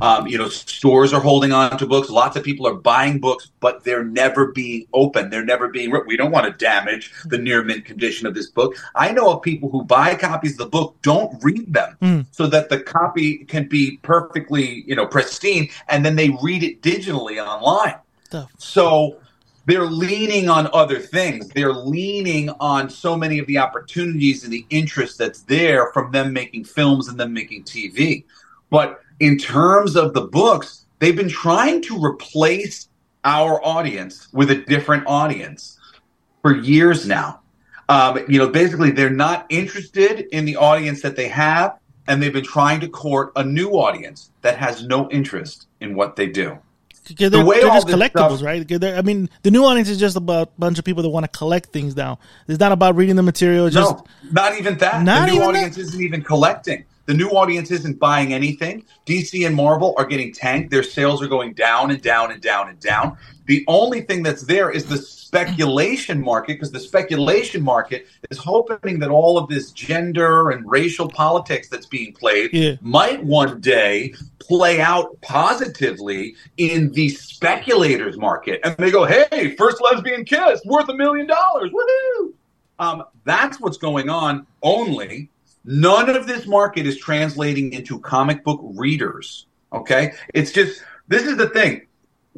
Um, 0.00 0.26
you 0.26 0.38
know, 0.38 0.48
stores 0.48 1.12
are 1.12 1.20
holding 1.20 1.52
on 1.52 1.76
to 1.76 1.86
books. 1.86 2.08
Lots 2.08 2.36
of 2.36 2.42
people 2.42 2.66
are 2.66 2.74
buying 2.74 3.18
books, 3.18 3.50
but 3.60 3.84
they're 3.84 4.02
never 4.02 4.50
being 4.52 4.86
open. 4.94 5.28
They're 5.28 5.44
never 5.44 5.68
being 5.68 5.90
read. 5.90 6.04
We 6.06 6.16
don't 6.16 6.30
want 6.30 6.46
to 6.46 6.64
damage 6.64 7.12
the 7.26 7.36
near 7.36 7.62
mint 7.62 7.84
condition 7.84 8.26
of 8.26 8.34
this 8.34 8.46
book. 8.46 8.74
I 8.94 9.12
know 9.12 9.30
of 9.30 9.42
people 9.42 9.68
who 9.68 9.84
buy 9.84 10.14
copies 10.14 10.52
of 10.52 10.58
the 10.58 10.66
book, 10.68 10.96
don't 11.02 11.36
read 11.44 11.70
them, 11.70 11.98
mm. 12.00 12.26
so 12.30 12.46
that 12.46 12.70
the 12.70 12.80
copy 12.80 13.44
can 13.44 13.68
be 13.68 13.98
perfectly, 13.98 14.84
you 14.86 14.96
know, 14.96 15.06
pristine, 15.06 15.68
and 15.90 16.02
then 16.02 16.16
they 16.16 16.30
read 16.42 16.62
it 16.62 16.80
digitally 16.80 17.44
online. 17.44 17.96
So 18.56 19.18
they're 19.70 19.86
leaning 19.86 20.48
on 20.48 20.68
other 20.72 20.98
things. 20.98 21.48
They're 21.48 21.72
leaning 21.72 22.50
on 22.58 22.90
so 22.90 23.16
many 23.16 23.38
of 23.38 23.46
the 23.46 23.58
opportunities 23.58 24.42
and 24.42 24.52
the 24.52 24.66
interest 24.68 25.16
that's 25.16 25.42
there 25.42 25.92
from 25.92 26.10
them 26.10 26.32
making 26.32 26.64
films 26.64 27.06
and 27.06 27.20
them 27.20 27.32
making 27.32 27.64
TV. 27.64 28.24
But 28.70 29.00
in 29.20 29.38
terms 29.38 29.94
of 29.94 30.12
the 30.12 30.22
books, 30.22 30.86
they've 30.98 31.14
been 31.14 31.28
trying 31.28 31.82
to 31.82 32.04
replace 32.04 32.88
our 33.22 33.64
audience 33.64 34.28
with 34.32 34.50
a 34.50 34.56
different 34.56 35.04
audience 35.06 35.78
for 36.42 36.56
years 36.56 37.06
now. 37.06 37.40
Um, 37.88 38.24
you 38.28 38.38
know, 38.38 38.48
basically, 38.48 38.90
they're 38.90 39.10
not 39.10 39.46
interested 39.50 40.26
in 40.32 40.46
the 40.46 40.56
audience 40.56 41.02
that 41.02 41.14
they 41.14 41.28
have, 41.28 41.78
and 42.08 42.20
they've 42.20 42.32
been 42.32 42.44
trying 42.44 42.80
to 42.80 42.88
court 42.88 43.32
a 43.36 43.44
new 43.44 43.70
audience 43.70 44.32
that 44.42 44.56
has 44.58 44.84
no 44.84 45.08
interest 45.10 45.68
in 45.80 45.94
what 45.94 46.16
they 46.16 46.26
do 46.26 46.58
they're, 47.04 47.30
the 47.30 47.42
they're 47.42 47.62
just 47.62 47.88
collectibles, 47.88 48.38
stuff, 48.38 48.42
right? 48.42 48.84
I 48.84 49.02
mean, 49.02 49.28
the 49.42 49.50
new 49.50 49.64
audience 49.64 49.88
is 49.88 49.98
just 49.98 50.16
about 50.16 50.48
a 50.48 50.60
bunch 50.60 50.78
of 50.78 50.84
people 50.84 51.02
that 51.02 51.08
want 51.08 51.24
to 51.24 51.38
collect 51.38 51.70
things 51.70 51.96
now. 51.96 52.18
It's 52.46 52.60
not 52.60 52.72
about 52.72 52.96
reading 52.96 53.16
the 53.16 53.22
material. 53.22 53.68
Just, 53.70 53.96
no, 53.96 54.04
not 54.30 54.58
even 54.58 54.78
that. 54.78 55.02
Not 55.02 55.28
the 55.28 55.34
new 55.34 55.42
audience 55.42 55.76
is 55.76 55.88
isn't 55.88 56.02
even 56.02 56.22
collecting. 56.22 56.84
The 57.10 57.16
new 57.16 57.30
audience 57.30 57.72
isn't 57.72 57.98
buying 57.98 58.32
anything. 58.32 58.84
DC 59.04 59.44
and 59.44 59.56
Marvel 59.56 59.96
are 59.98 60.04
getting 60.04 60.32
tanked. 60.32 60.70
Their 60.70 60.84
sales 60.84 61.20
are 61.20 61.26
going 61.26 61.54
down 61.54 61.90
and 61.90 62.00
down 62.00 62.30
and 62.30 62.40
down 62.40 62.68
and 62.68 62.78
down. 62.78 63.18
The 63.46 63.64
only 63.66 64.02
thing 64.02 64.22
that's 64.22 64.42
there 64.42 64.70
is 64.70 64.86
the 64.86 64.96
speculation 64.96 66.22
market 66.22 66.52
because 66.52 66.70
the 66.70 66.78
speculation 66.78 67.64
market 67.64 68.06
is 68.30 68.38
hoping 68.38 69.00
that 69.00 69.10
all 69.10 69.38
of 69.38 69.48
this 69.48 69.72
gender 69.72 70.50
and 70.50 70.70
racial 70.70 71.08
politics 71.08 71.68
that's 71.68 71.86
being 71.86 72.12
played 72.12 72.50
yeah. 72.52 72.76
might 72.80 73.24
one 73.24 73.60
day 73.60 74.14
play 74.38 74.80
out 74.80 75.20
positively 75.20 76.36
in 76.58 76.92
the 76.92 77.08
speculators 77.08 78.18
market. 78.18 78.60
And 78.62 78.76
they 78.76 78.92
go, 78.92 79.04
hey, 79.04 79.56
first 79.56 79.82
lesbian 79.82 80.24
kiss 80.24 80.64
worth 80.64 80.88
a 80.88 80.94
million 80.94 81.26
dollars. 81.26 81.72
Woohoo! 81.72 82.34
Um, 82.78 83.02
that's 83.24 83.58
what's 83.58 83.78
going 83.78 84.08
on 84.08 84.46
only. 84.62 85.28
None 85.64 86.08
of 86.10 86.26
this 86.26 86.46
market 86.46 86.86
is 86.86 86.98
translating 86.98 87.72
into 87.72 88.00
comic 88.00 88.44
book 88.44 88.60
readers. 88.74 89.46
Okay. 89.72 90.12
It's 90.34 90.52
just, 90.52 90.82
this 91.08 91.24
is 91.24 91.36
the 91.36 91.48
thing 91.48 91.86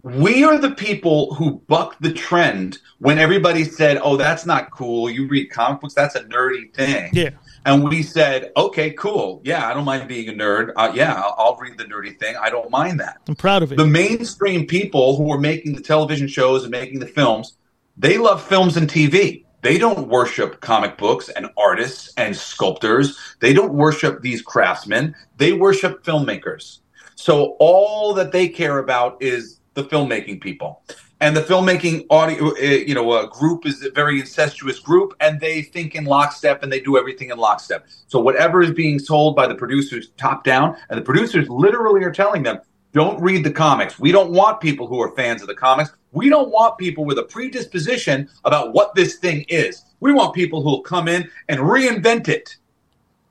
we 0.02 0.42
are 0.42 0.58
the 0.58 0.70
people 0.70 1.34
who 1.34 1.62
bucked 1.68 2.02
the 2.02 2.12
trend 2.12 2.78
when 2.98 3.18
everybody 3.18 3.64
said, 3.64 3.98
"Oh, 4.02 4.16
that's 4.16 4.46
not 4.46 4.70
cool. 4.70 5.10
You 5.10 5.28
read 5.28 5.50
comic 5.50 5.80
books. 5.80 5.94
That's 5.94 6.14
a 6.14 6.24
nerdy 6.24 6.72
thing." 6.74 7.10
Yeah. 7.12 7.30
And 7.64 7.84
we 7.84 8.02
said, 8.02 8.50
"Okay, 8.56 8.90
cool. 8.92 9.40
Yeah, 9.44 9.68
I 9.68 9.74
don't 9.74 9.84
mind 9.84 10.08
being 10.08 10.28
a 10.28 10.32
nerd. 10.32 10.72
Uh, 10.76 10.92
yeah, 10.94 11.14
I'll, 11.14 11.34
I'll, 11.38 11.56
read 11.56 11.78
the 11.78 11.84
nerdy 11.84 12.18
thing. 12.18 12.34
I 12.40 12.50
don't 12.50 12.70
mind 12.70 12.98
that. 13.00 13.18
I'm 13.28 13.36
proud 13.36 13.62
of 13.62 13.72
it." 13.72 13.76
The 13.76 13.86
mainstream 13.86 14.66
people 14.66 15.16
who 15.16 15.30
are 15.32 15.38
making 15.38 15.74
the 15.74 15.82
television 15.82 16.26
shows 16.26 16.62
and 16.64 16.70
making 16.70 16.98
the 16.98 17.06
films, 17.06 17.56
they 17.96 18.18
love 18.18 18.42
films 18.42 18.76
and 18.76 18.88
TV. 18.88 19.44
They 19.62 19.78
don't 19.78 20.08
worship 20.08 20.60
comic 20.60 20.98
books 20.98 21.28
and 21.28 21.46
artists 21.56 22.12
and 22.16 22.36
sculptors. 22.36 23.16
They 23.40 23.52
don't 23.52 23.72
worship 23.72 24.20
these 24.20 24.42
craftsmen. 24.42 25.14
They 25.36 25.52
worship 25.52 26.04
filmmakers. 26.04 26.80
So 27.14 27.56
all 27.60 28.12
that 28.14 28.32
they 28.32 28.48
care 28.48 28.78
about 28.78 29.22
is 29.22 29.60
the 29.74 29.84
filmmaking 29.84 30.40
people. 30.40 30.82
And 31.20 31.36
the 31.36 31.42
filmmaking 31.42 32.06
audio, 32.10 32.48
uh, 32.48 32.60
you 32.60 32.96
know, 32.96 33.12
a 33.12 33.28
group 33.28 33.64
is 33.64 33.84
a 33.84 33.90
very 33.92 34.18
incestuous 34.18 34.80
group, 34.80 35.14
and 35.20 35.38
they 35.38 35.62
think 35.62 35.94
in 35.94 36.04
lockstep 36.04 36.64
and 36.64 36.72
they 36.72 36.80
do 36.80 36.98
everything 36.98 37.30
in 37.30 37.38
lockstep. 37.38 37.86
So 38.08 38.18
whatever 38.18 38.60
is 38.60 38.72
being 38.72 38.98
sold 38.98 39.36
by 39.36 39.46
the 39.46 39.54
producers, 39.54 40.10
top 40.16 40.42
down, 40.42 40.76
and 40.90 40.98
the 40.98 41.04
producers 41.04 41.48
literally 41.48 42.02
are 42.02 42.10
telling 42.10 42.42
them, 42.42 42.58
"Don't 42.92 43.22
read 43.22 43.44
the 43.44 43.52
comics. 43.52 44.00
We 44.00 44.10
don't 44.10 44.32
want 44.32 44.60
people 44.60 44.88
who 44.88 45.00
are 45.00 45.14
fans 45.14 45.42
of 45.42 45.46
the 45.46 45.54
comics. 45.54 45.92
We 46.12 46.28
don't 46.28 46.50
want 46.50 46.78
people 46.78 47.04
with 47.04 47.18
a 47.18 47.24
predisposition 47.24 48.28
about 48.44 48.74
what 48.74 48.94
this 48.94 49.16
thing 49.16 49.44
is. 49.48 49.82
We 50.00 50.12
want 50.12 50.34
people 50.34 50.62
who 50.62 50.70
will 50.70 50.82
come 50.82 51.08
in 51.08 51.28
and 51.48 51.58
reinvent 51.60 52.28
it." 52.28 52.56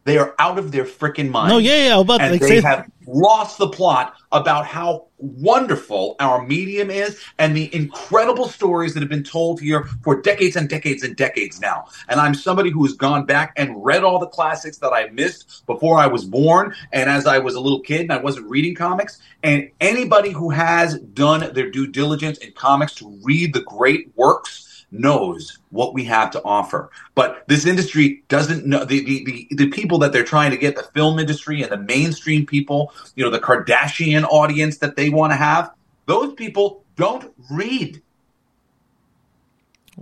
They 0.03 0.17
are 0.17 0.33
out 0.39 0.57
of 0.57 0.71
their 0.71 0.85
freaking 0.85 1.29
mind. 1.29 1.49
No, 1.49 1.57
yeah, 1.59 1.87
yeah. 1.87 1.99
About 1.99 2.21
and 2.21 2.31
like 2.31 2.41
they 2.41 2.59
say, 2.59 2.61
have 2.61 2.89
lost 3.05 3.57
the 3.57 3.69
plot 3.69 4.15
about 4.31 4.65
how 4.65 5.07
wonderful 5.17 6.15
our 6.19 6.43
medium 6.45 6.89
is 6.89 7.19
and 7.37 7.55
the 7.55 7.73
incredible 7.75 8.47
stories 8.47 8.93
that 8.93 9.01
have 9.01 9.09
been 9.09 9.23
told 9.23 9.59
here 9.59 9.83
for 10.03 10.19
decades 10.21 10.55
and 10.55 10.67
decades 10.69 11.03
and 11.03 11.15
decades 11.15 11.61
now. 11.61 11.85
And 12.09 12.19
I'm 12.19 12.33
somebody 12.33 12.71
who 12.71 12.83
has 12.83 12.93
gone 12.93 13.25
back 13.25 13.53
and 13.57 13.83
read 13.83 14.03
all 14.03 14.17
the 14.17 14.27
classics 14.27 14.77
that 14.77 14.91
I 14.91 15.09
missed 15.09 15.65
before 15.67 15.99
I 15.99 16.07
was 16.07 16.25
born 16.25 16.73
and 16.91 17.09
as 17.09 17.27
I 17.27 17.37
was 17.37 17.53
a 17.53 17.59
little 17.59 17.81
kid 17.81 18.01
and 18.01 18.11
I 18.11 18.17
wasn't 18.17 18.49
reading 18.49 18.73
comics. 18.73 19.19
And 19.43 19.69
anybody 19.79 20.31
who 20.31 20.49
has 20.49 20.99
done 20.99 21.53
their 21.53 21.69
due 21.69 21.87
diligence 21.87 22.39
in 22.39 22.53
comics 22.53 22.95
to 22.95 23.19
read 23.23 23.53
the 23.53 23.61
great 23.61 24.11
works 24.15 24.70
knows 24.91 25.59
what 25.69 25.93
we 25.93 26.03
have 26.05 26.31
to 26.31 26.43
offer. 26.43 26.91
But 27.15 27.43
this 27.47 27.65
industry 27.65 28.23
doesn't 28.27 28.65
know 28.65 28.83
the, 28.83 29.03
the, 29.03 29.23
the, 29.23 29.47
the, 29.55 29.69
people 29.69 29.99
that 29.99 30.11
they're 30.11 30.23
trying 30.23 30.51
to 30.51 30.57
get, 30.57 30.75
the 30.75 30.83
film 30.83 31.17
industry 31.17 31.61
and 31.61 31.71
the 31.71 31.77
mainstream 31.77 32.45
people, 32.45 32.93
you 33.15 33.23
know, 33.23 33.31
the 33.31 33.39
Kardashian 33.39 34.23
audience 34.23 34.77
that 34.79 34.95
they 34.95 35.09
want 35.09 35.31
to 35.31 35.37
have, 35.37 35.71
those 36.05 36.33
people 36.33 36.83
don't 36.95 37.33
read. 37.49 38.01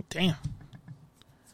Damn. 0.08 0.36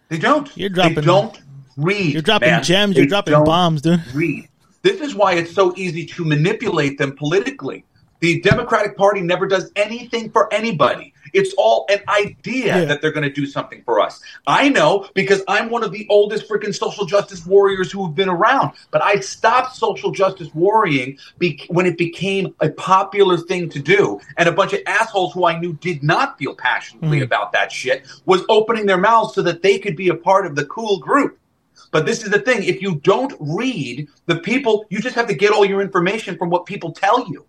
They 0.09 0.19
don't. 0.19 0.55
You're 0.57 0.71
dropping 0.71 0.95
they 0.95 1.01
don't 1.03 1.41
read. 1.77 2.13
You're 2.13 2.23
dropping 2.23 2.51
man. 2.51 2.63
gems, 2.63 2.97
you're 2.97 3.07
dropping 3.07 3.45
bombs, 3.45 3.83
dude. 3.83 4.03
Read. 4.15 4.49
This 4.83 5.01
is 5.01 5.15
why 5.15 5.35
it's 5.35 5.53
so 5.53 5.75
easy 5.77 6.07
to 6.07 6.25
manipulate 6.25 6.97
them 6.97 7.17
politically. 7.17 7.85
The 8.21 8.41
Democratic 8.41 8.97
Party 8.97 9.21
never 9.21 9.47
does 9.47 9.71
anything 9.77 10.31
for 10.31 10.53
anybody. 10.53 11.13
It's 11.33 11.53
all 11.59 11.85
an 11.91 12.01
idea 12.09 12.67
Yeah. 12.79 12.85
that 12.87 13.03
they're 13.03 13.13
going 13.13 13.29
to 13.29 13.33
do 13.33 13.47
something 13.47 13.83
for 13.85 14.01
us. 14.01 14.21
I 14.47 14.69
know 14.71 15.09
because 15.15 15.43
I'm 15.49 15.69
one 15.69 15.83
of 15.85 15.93
the 15.93 16.07
oldest 16.09 16.49
freaking 16.49 16.75
social 16.75 17.05
justice 17.05 17.45
warriors 17.45 17.93
who 17.93 18.07
have 18.07 18.15
been 18.15 18.29
around. 18.29 18.73
But 18.91 19.03
I 19.03 19.21
stopped 19.21 19.77
social 19.77 20.13
justice 20.13 20.49
worrying 20.55 21.19
be- 21.39 21.63
when 21.69 21.85
it 21.85 21.99
became 21.99 22.55
a 22.61 22.71
popular 22.71 23.37
thing 23.37 23.69
to 23.71 23.79
do. 23.81 24.19
And 24.39 24.49
a 24.49 24.53
bunch 24.53 24.73
of 24.73 24.81
assholes 24.87 25.35
who 25.35 25.45
I 25.47 25.59
knew 25.59 25.75
did 25.75 26.03
not 26.03 26.39
feel 26.39 26.55
passionately 26.55 27.21
Mhm. 27.21 27.25
about 27.25 27.53
that 27.53 27.71
shit 27.71 28.07
was 28.25 28.43
opening 28.49 28.87
their 28.87 28.97
mouths 28.99 29.35
so 29.35 29.43
that 29.43 29.63
they 29.63 29.79
could 29.79 29.97
be 29.97 30.09
a 30.09 30.15
part 30.15 30.47
of 30.47 30.55
the 30.57 30.65
cool 30.65 30.99
group. 30.99 31.39
But 31.91 32.07
this 32.07 32.23
is 32.25 32.31
the 32.31 32.39
thing 32.41 32.63
if 32.65 32.81
you 32.81 32.97
don't 33.05 33.35
read 33.39 34.09
the 34.27 34.37
people, 34.37 34.87
you 34.89 35.01
just 35.01 35.15
have 35.17 35.27
to 35.29 35.35
get 35.35 35.53
all 35.53 35.65
your 35.65 35.81
information 35.83 36.39
from 36.39 36.49
what 36.51 36.65
people 36.67 36.93
tell 36.93 37.27
you. 37.29 37.45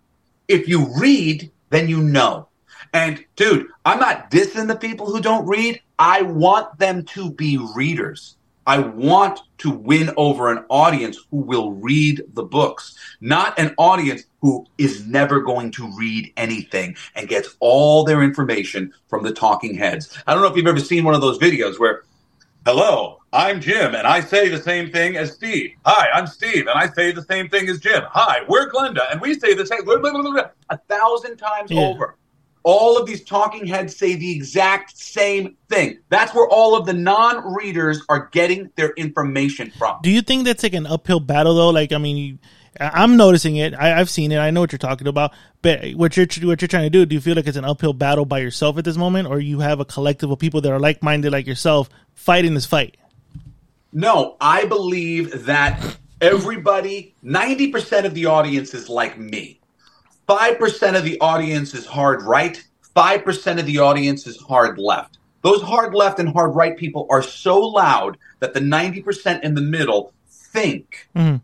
If 0.48 0.66
you 0.66 0.92
read, 0.98 1.50
then 1.70 1.88
you 1.88 2.02
know. 2.02 2.48
And 2.92 3.24
dude, 3.36 3.66
I'm 3.84 4.00
not 4.00 4.30
dissing 4.30 4.66
the 4.66 4.76
people 4.76 5.06
who 5.06 5.20
don't 5.20 5.46
read. 5.46 5.80
I 5.98 6.22
want 6.22 6.78
them 6.78 7.04
to 7.04 7.30
be 7.32 7.58
readers. 7.74 8.36
I 8.66 8.80
want 8.80 9.40
to 9.58 9.70
win 9.70 10.10
over 10.18 10.52
an 10.52 10.64
audience 10.68 11.18
who 11.30 11.38
will 11.38 11.72
read 11.72 12.22
the 12.34 12.42
books, 12.42 12.98
not 13.20 13.58
an 13.58 13.74
audience 13.78 14.24
who 14.42 14.66
is 14.76 15.06
never 15.06 15.40
going 15.40 15.70
to 15.72 15.90
read 15.96 16.32
anything 16.36 16.94
and 17.14 17.28
gets 17.28 17.56
all 17.60 18.04
their 18.04 18.22
information 18.22 18.92
from 19.08 19.22
the 19.22 19.32
talking 19.32 19.74
heads. 19.74 20.16
I 20.26 20.34
don't 20.34 20.42
know 20.42 20.50
if 20.50 20.56
you've 20.56 20.66
ever 20.66 20.80
seen 20.80 21.04
one 21.04 21.14
of 21.14 21.22
those 21.22 21.38
videos 21.38 21.78
where 21.78 22.02
Hello, 22.66 23.17
I'm 23.32 23.60
Jim, 23.60 23.94
and 23.94 24.06
I 24.06 24.20
say 24.20 24.48
the 24.48 24.60
same 24.62 24.90
thing 24.90 25.16
as 25.16 25.32
Steve. 25.32 25.72
Hi, 25.84 26.08
I'm 26.14 26.26
Steve, 26.26 26.66
and 26.66 26.70
I 26.78 26.88
say 26.88 27.12
the 27.12 27.22
same 27.24 27.48
thing 27.50 27.68
as 27.68 27.78
Jim. 27.78 28.02
Hi, 28.10 28.38
we're 28.48 28.70
Glenda, 28.70 29.10
and 29.12 29.20
we 29.20 29.38
say 29.38 29.52
the 29.52 29.66
same 29.66 29.84
blah, 29.84 29.98
blah, 29.98 30.12
blah, 30.12 30.44
a 30.70 30.78
thousand 30.88 31.36
times 31.36 31.70
Yeah. 31.70 31.80
over. 31.82 32.16
All 32.64 32.98
of 32.98 33.06
these 33.06 33.22
talking 33.24 33.66
heads 33.66 33.94
say 33.96 34.14
the 34.16 34.30
exact 34.32 34.96
same 34.98 35.56
thing. 35.68 35.98
That's 36.08 36.34
where 36.34 36.48
all 36.48 36.74
of 36.74 36.86
the 36.86 36.92
non-readers 36.94 38.02
are 38.08 38.28
getting 38.32 38.70
their 38.76 38.90
information 38.96 39.72
from. 39.78 39.98
Do 40.02 40.10
you 40.10 40.22
think 40.22 40.44
that's 40.44 40.62
like 40.62 40.74
an 40.74 40.86
uphill 40.86 41.20
battle 41.20 41.54
though? 41.54 41.70
Like, 41.70 41.92
I 41.92 41.98
mean, 41.98 42.38
I'm 42.80 43.16
noticing 43.16 43.56
it. 43.56 43.74
I, 43.74 43.98
I've 43.98 44.10
seen 44.10 44.32
it. 44.32 44.38
I 44.38 44.50
know 44.50 44.60
what 44.60 44.72
you're 44.72 44.78
talking 44.78 45.06
about. 45.06 45.32
But 45.62 45.92
what 45.94 46.16
you're 46.16 46.26
what 46.46 46.60
you're 46.60 46.68
trying 46.68 46.84
to 46.84 46.90
do? 46.90 47.06
Do 47.06 47.14
you 47.14 47.20
feel 47.20 47.36
like 47.36 47.46
it's 47.46 47.56
an 47.56 47.64
uphill 47.64 47.92
battle 47.94 48.24
by 48.26 48.40
yourself 48.40 48.76
at 48.76 48.84
this 48.84 48.96
moment, 48.96 49.28
or 49.28 49.38
you 49.40 49.60
have 49.60 49.80
a 49.80 49.84
collective 49.84 50.30
of 50.30 50.38
people 50.38 50.60
that 50.62 50.72
are 50.72 50.80
like 50.80 51.02
minded 51.02 51.32
like 51.32 51.46
yourself 51.46 51.88
fighting 52.14 52.54
this 52.54 52.66
fight? 52.66 52.96
No, 53.92 54.36
I 54.40 54.64
believe 54.64 55.46
that 55.46 55.96
everybody, 56.20 57.14
90% 57.24 58.04
of 58.04 58.14
the 58.14 58.26
audience 58.26 58.74
is 58.74 58.88
like 58.88 59.18
me. 59.18 59.60
5% 60.28 60.96
of 60.96 61.04
the 61.04 61.18
audience 61.20 61.74
is 61.74 61.86
hard 61.86 62.22
right, 62.22 62.62
5% 62.94 63.58
of 63.58 63.66
the 63.66 63.78
audience 63.78 64.26
is 64.26 64.36
hard 64.42 64.78
left. 64.78 65.18
Those 65.42 65.62
hard 65.62 65.94
left 65.94 66.18
and 66.18 66.28
hard 66.28 66.54
right 66.54 66.76
people 66.76 67.06
are 67.10 67.22
so 67.22 67.60
loud 67.60 68.18
that 68.40 68.52
the 68.52 68.60
90% 68.60 69.42
in 69.42 69.54
the 69.54 69.62
middle 69.62 70.12
think 70.28 71.08
Mhm. 71.16 71.40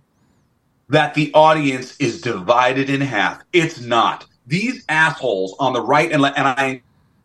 that 0.88 1.14
the 1.14 1.32
audience 1.32 1.96
is 1.98 2.20
divided 2.20 2.90
in 2.90 3.00
half. 3.00 3.40
It's 3.52 3.80
not. 3.80 4.26
These 4.46 4.84
assholes 4.88 5.54
on 5.58 5.72
the 5.72 5.80
right 5.80 6.12
and 6.12 6.20
left, 6.20 6.36
and 6.36 6.46
I 6.46 6.82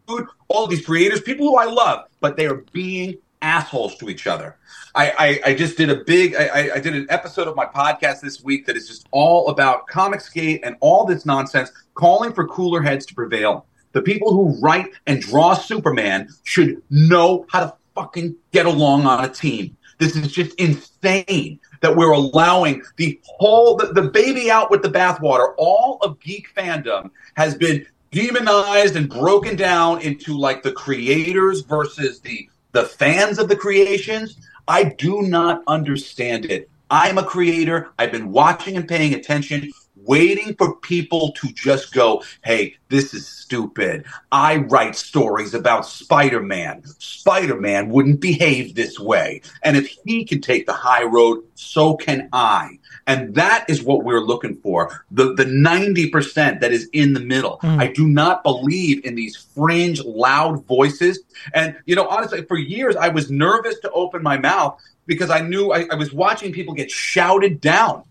include 0.07 0.29
all 0.47 0.67
these 0.67 0.85
creators, 0.85 1.21
people 1.21 1.47
who 1.47 1.57
I 1.57 1.65
love, 1.65 2.05
but 2.21 2.38
they 2.38 2.45
are 2.45 2.63
being 2.71 3.17
assholes 3.41 3.96
to 3.98 4.10
each 4.10 4.27
other. 4.27 4.58
I, 4.96 5.12
I, 5.46 5.51
I 5.51 5.53
just 5.55 5.77
did 5.77 5.89
a 5.89 6.03
big, 6.03 6.36
I, 6.36 6.72
I- 6.75 6.79
did 6.79 6.96
an 6.96 7.08
episode 7.10 7.48
of 7.48 7.55
my 7.55 7.65
podcast 7.65 8.22
this 8.22 8.43
week 8.43 8.65
that 8.65 8.75
is 8.75 8.88
just 8.88 9.08
all 9.12 9.50
about 9.50 9.88
Comicsgate 9.88 10.62
and 10.63 10.75
all 10.79 11.05
this 11.05 11.25
nonsense, 11.25 11.72
calling 11.93 12.34
for 12.34 12.48
cooler 12.48 12.81
heads 12.81 13.05
to 13.08 13.15
prevail. 13.15 13.65
The 13.93 14.01
people 14.01 14.31
who 14.34 14.60
write 14.62 14.88
and 15.08 15.22
draw 15.22 15.53
Superman 15.53 16.29
should 16.43 16.81
know 16.89 17.46
how 17.50 17.60
to 17.62 17.74
fucking 17.96 18.36
get 18.51 18.65
along 18.65 19.05
on 19.05 19.25
a 19.25 19.29
team. 19.29 19.75
This 19.98 20.15
is 20.15 20.31
just 20.31 20.53
insane 20.60 21.60
that 21.81 21.96
we're 21.96 22.12
allowing 22.12 22.81
the 22.98 23.19
whole 23.24 23.75
the, 23.75 23.88
the 23.88 24.03
baby 24.10 24.50
out 24.51 24.69
with 24.72 24.81
the 24.81 24.89
bathwater. 24.89 25.53
All 25.58 25.98
of 26.01 26.19
geek 26.19 26.53
fandom 26.55 27.10
has 27.36 27.55
been 27.55 27.86
demonized 28.12 28.96
and 28.96 29.10
broken 29.10 29.55
down 29.55 30.01
into 30.01 30.38
like 30.38 30.63
the 30.63 30.72
creators 30.72 31.62
versus 31.62 32.19
the 32.22 32.50
the 32.71 32.85
fans 32.85 33.39
of 33.39 33.49
the 33.49 33.55
creations. 33.55 34.38
I 34.67 34.83
do 34.83 35.21
not 35.23 35.63
understand 35.67 36.45
it. 36.45 36.69
I'm 36.91 37.17
a 37.17 37.23
creator. 37.23 37.91
I've 37.97 38.11
been 38.11 38.31
watching 38.31 38.75
and 38.75 38.88
paying 38.88 39.13
attention, 39.13 39.71
waiting 39.95 40.55
for 40.55 40.75
people 40.77 41.31
to 41.33 41.47
just 41.53 41.93
go, 41.93 42.23
hey, 42.43 42.75
this 42.89 43.13
is 43.13 43.27
stupid. 43.27 44.05
I 44.31 44.57
write 44.57 44.95
stories 44.95 45.53
about 45.53 45.85
Spider 45.85 46.41
Man. 46.41 46.83
Spider 46.97 47.59
Man 47.59 47.89
wouldn't 47.89 48.21
behave 48.21 48.73
this 48.75 48.99
way. 48.99 49.41
And 49.63 49.77
if 49.77 49.88
he 50.05 50.25
can 50.25 50.41
take 50.41 50.65
the 50.65 50.73
high 50.73 51.03
road, 51.03 51.43
so 51.55 51.95
can 51.95 52.29
I. 52.33 52.79
And 53.09 53.33
that 53.33 53.67
is 53.67 53.81
what 53.81 54.03
we're 54.03 54.21
looking 54.21 54.55
for. 54.57 55.03
The 55.09 55.33
the 55.33 55.45
90% 55.45 56.59
that 56.59 56.71
is 56.71 56.87
in 56.93 57.13
the 57.13 57.19
middle. 57.19 57.57
Mm. 57.63 57.79
I 57.79 57.87
do 57.87 58.07
not 58.07 58.43
believe 58.43 59.03
in 59.03 59.15
these 59.15 59.35
fringe, 59.35 60.03
loud 60.03 60.63
voices. 60.67 61.19
And 61.55 61.75
you 61.85 61.95
know, 61.95 62.07
honestly, 62.07 62.43
for 62.43 62.55
years 62.55 62.95
I 62.95 63.09
was 63.09 63.31
nervous 63.31 63.79
to 63.79 63.91
open 63.91 64.21
my 64.21 64.37
mouth 64.37 64.79
because 65.07 65.31
I 65.31 65.41
knew 65.41 65.71
I, 65.71 65.87
I 65.91 65.95
was 65.95 66.13
watching 66.13 66.53
people 66.53 66.75
get 66.75 66.91
shouted 66.91 67.59
down. 67.59 68.03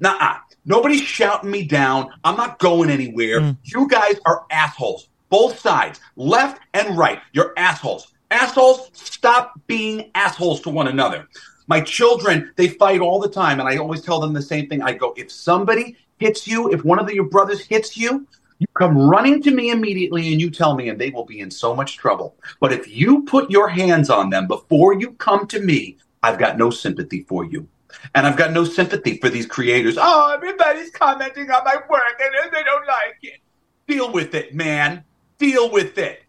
Nah, 0.00 0.36
nobody's 0.66 1.00
shouting 1.00 1.50
me 1.50 1.64
down. 1.64 2.10
I'm 2.22 2.36
not 2.36 2.58
going 2.58 2.90
anywhere. 2.90 3.40
Mm. 3.40 3.56
You 3.62 3.88
guys 3.88 4.16
are 4.26 4.44
assholes. 4.50 5.08
Both 5.30 5.60
sides, 5.60 5.98
left 6.14 6.60
and 6.74 6.98
right. 6.98 7.20
You're 7.32 7.54
assholes. 7.56 8.12
Assholes, 8.30 8.90
stop 8.92 9.58
being 9.66 10.10
assholes 10.14 10.60
to 10.62 10.70
one 10.70 10.88
another. 10.88 11.26
My 11.72 11.80
children, 11.80 12.52
they 12.56 12.68
fight 12.68 13.00
all 13.00 13.18
the 13.18 13.30
time, 13.30 13.58
and 13.58 13.66
I 13.66 13.78
always 13.78 14.02
tell 14.02 14.20
them 14.20 14.34
the 14.34 14.42
same 14.42 14.68
thing. 14.68 14.82
I 14.82 14.92
go, 14.92 15.14
if 15.16 15.32
somebody 15.32 15.96
hits 16.18 16.46
you, 16.46 16.70
if 16.70 16.84
one 16.84 16.98
of 16.98 17.10
your 17.10 17.24
brothers 17.24 17.62
hits 17.62 17.96
you, 17.96 18.26
you 18.58 18.66
come 18.74 18.98
running 18.98 19.42
to 19.44 19.50
me 19.50 19.70
immediately 19.70 20.30
and 20.32 20.38
you 20.38 20.50
tell 20.50 20.74
me, 20.74 20.90
and 20.90 21.00
they 21.00 21.08
will 21.08 21.24
be 21.24 21.40
in 21.40 21.50
so 21.50 21.74
much 21.74 21.96
trouble. 21.96 22.36
But 22.60 22.74
if 22.74 22.94
you 22.94 23.22
put 23.22 23.50
your 23.50 23.68
hands 23.68 24.10
on 24.10 24.28
them 24.28 24.46
before 24.46 24.92
you 25.00 25.12
come 25.12 25.46
to 25.46 25.60
me, 25.60 25.96
I've 26.22 26.38
got 26.38 26.58
no 26.58 26.68
sympathy 26.68 27.22
for 27.22 27.46
you. 27.46 27.66
And 28.14 28.26
I've 28.26 28.36
got 28.36 28.52
no 28.52 28.64
sympathy 28.64 29.16
for 29.16 29.30
these 29.30 29.46
creators. 29.46 29.96
Oh, 29.98 30.30
everybody's 30.34 30.90
commenting 30.90 31.50
on 31.50 31.64
my 31.64 31.76
work 31.88 32.20
and 32.20 32.52
they 32.52 32.62
don't 32.64 32.86
like 32.86 33.16
it. 33.22 33.40
Deal 33.88 34.12
with 34.12 34.34
it, 34.34 34.54
man. 34.54 35.04
Deal 35.38 35.72
with 35.72 35.96
it. 35.96 36.24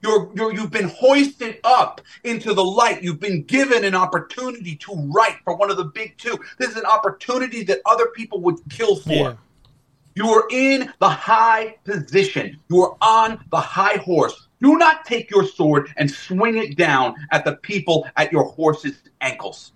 You're, 0.00 0.30
you're, 0.34 0.52
you've 0.54 0.70
been 0.70 0.88
hoisted 0.88 1.58
up 1.64 2.00
into 2.22 2.54
the 2.54 2.64
light. 2.64 3.02
You've 3.02 3.20
been 3.20 3.42
given 3.42 3.84
an 3.84 3.94
opportunity 3.94 4.76
to 4.76 4.92
write 5.12 5.38
for 5.44 5.56
one 5.56 5.70
of 5.70 5.76
the 5.76 5.86
big 5.86 6.16
two. 6.18 6.38
This 6.58 6.70
is 6.70 6.76
an 6.76 6.86
opportunity 6.86 7.64
that 7.64 7.80
other 7.84 8.06
people 8.14 8.40
would 8.42 8.58
kill 8.70 8.96
for. 8.96 9.12
Yeah. 9.12 9.34
You 10.14 10.28
are 10.30 10.46
in 10.50 10.92
the 10.98 11.08
high 11.08 11.76
position. 11.84 12.58
You 12.68 12.82
are 12.82 12.96
on 13.00 13.44
the 13.50 13.60
high 13.60 13.98
horse. 13.98 14.48
Do 14.60 14.76
not 14.76 15.04
take 15.04 15.30
your 15.30 15.46
sword 15.46 15.92
and 15.96 16.10
swing 16.10 16.58
it 16.58 16.76
down 16.76 17.14
at 17.30 17.44
the 17.44 17.56
people 17.56 18.06
at 18.16 18.32
your 18.32 18.44
horse's 18.44 19.00
ankles. 19.20 19.72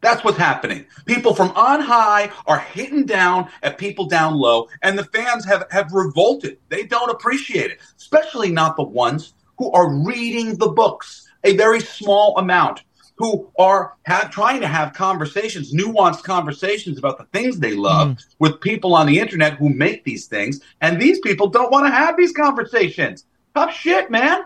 That's 0.00 0.22
what's 0.22 0.38
happening. 0.38 0.86
People 1.06 1.34
from 1.34 1.50
on 1.50 1.80
high 1.80 2.30
are 2.46 2.60
hitting 2.60 3.04
down 3.04 3.50
at 3.62 3.78
people 3.78 4.06
down 4.06 4.36
low, 4.36 4.68
and 4.82 4.96
the 4.96 5.04
fans 5.04 5.44
have, 5.44 5.66
have 5.70 5.92
revolted. 5.92 6.58
They 6.68 6.84
don't 6.84 7.10
appreciate 7.10 7.72
it, 7.72 7.80
especially 7.96 8.50
not 8.50 8.76
the 8.76 8.84
ones 8.84 9.34
who 9.58 9.70
are 9.72 9.92
reading 9.92 10.56
the 10.56 10.68
books, 10.68 11.28
a 11.44 11.56
very 11.56 11.80
small 11.80 12.36
amount. 12.38 12.82
who 13.18 13.50
are 13.58 13.96
ha- 14.06 14.28
trying 14.30 14.60
to 14.60 14.68
have 14.68 14.92
conversations, 14.92 15.74
nuanced 15.74 16.22
conversations 16.22 16.98
about 16.98 17.18
the 17.18 17.24
things 17.32 17.58
they 17.58 17.74
love 17.74 18.08
mm. 18.08 18.24
with 18.38 18.60
people 18.60 18.94
on 18.94 19.06
the 19.06 19.18
internet 19.18 19.54
who 19.54 19.68
make 19.70 20.04
these 20.04 20.26
things. 20.26 20.60
And 20.80 21.02
these 21.02 21.18
people 21.18 21.48
don't 21.48 21.72
want 21.72 21.84
to 21.86 21.90
have 21.90 22.16
these 22.16 22.32
conversations. 22.32 23.24
Tough 23.54 23.74
shit, 23.74 24.08
man. 24.08 24.44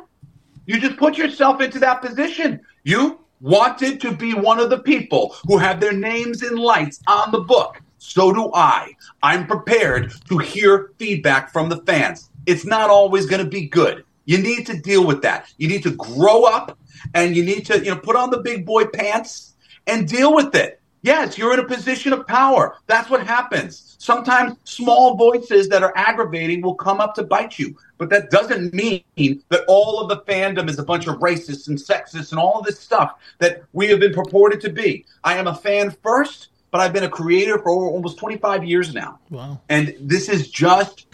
You 0.64 0.80
just 0.80 0.96
put 0.96 1.18
yourself 1.18 1.60
into 1.60 1.78
that 1.80 2.00
position. 2.00 2.60
You 2.84 3.20
wanted 3.42 4.00
to 4.00 4.12
be 4.12 4.32
one 4.32 4.58
of 4.58 4.70
the 4.70 4.78
people 4.78 5.36
who 5.46 5.58
have 5.58 5.78
their 5.78 5.92
names 5.92 6.42
in 6.42 6.56
lights 6.56 7.00
on 7.06 7.30
the 7.30 7.40
book. 7.40 7.78
So 7.98 8.32
do 8.32 8.50
I. 8.54 8.94
I'm 9.22 9.46
prepared 9.46 10.12
to 10.28 10.38
hear 10.38 10.92
feedback 10.98 11.52
from 11.52 11.68
the 11.68 11.82
fans. 11.82 12.30
It's 12.46 12.64
not 12.64 12.88
always 12.88 13.26
going 13.26 13.44
to 13.44 13.50
be 13.50 13.66
good. 13.68 14.04
You 14.24 14.38
need 14.38 14.66
to 14.66 14.78
deal 14.78 15.06
with 15.06 15.22
that. 15.22 15.52
You 15.56 15.68
need 15.68 15.82
to 15.84 15.92
grow 15.92 16.44
up 16.44 16.78
and 17.14 17.36
you 17.36 17.44
need 17.44 17.66
to, 17.66 17.78
you 17.78 17.90
know, 17.90 17.96
put 17.98 18.16
on 18.16 18.30
the 18.30 18.38
big 18.38 18.64
boy 18.64 18.86
pants 18.86 19.54
and 19.86 20.08
deal 20.08 20.34
with 20.34 20.54
it. 20.54 20.80
Yes, 21.04 21.36
you're 21.36 21.52
in 21.52 21.58
a 21.58 21.66
position 21.66 22.12
of 22.12 22.28
power. 22.28 22.76
That's 22.86 23.10
what 23.10 23.26
happens. 23.26 23.96
Sometimes 23.98 24.56
small 24.62 25.16
voices 25.16 25.68
that 25.68 25.82
are 25.82 25.92
aggravating 25.96 26.62
will 26.62 26.76
come 26.76 27.00
up 27.00 27.14
to 27.16 27.24
bite 27.24 27.58
you, 27.58 27.76
but 27.98 28.08
that 28.10 28.30
doesn't 28.30 28.72
mean 28.72 29.02
that 29.48 29.64
all 29.66 30.00
of 30.00 30.08
the 30.08 30.18
fandom 30.30 30.68
is 30.68 30.78
a 30.78 30.84
bunch 30.84 31.08
of 31.08 31.16
racists 31.16 31.66
and 31.66 31.76
sexists 31.76 32.30
and 32.30 32.38
all 32.38 32.60
of 32.60 32.64
this 32.64 32.78
stuff 32.78 33.14
that 33.38 33.64
we 33.72 33.88
have 33.88 33.98
been 33.98 34.12
purported 34.12 34.60
to 34.60 34.70
be. 34.70 35.04
I 35.24 35.36
am 35.38 35.48
a 35.48 35.54
fan 35.54 35.90
first, 36.04 36.50
but 36.70 36.80
I've 36.80 36.92
been 36.92 37.04
a 37.04 37.08
creator 37.08 37.58
for 37.58 37.90
almost 37.90 38.18
25 38.18 38.62
years 38.62 38.94
now. 38.94 39.18
Wow. 39.28 39.60
And 39.68 39.96
this 40.00 40.28
is 40.28 40.48
just 40.48 41.06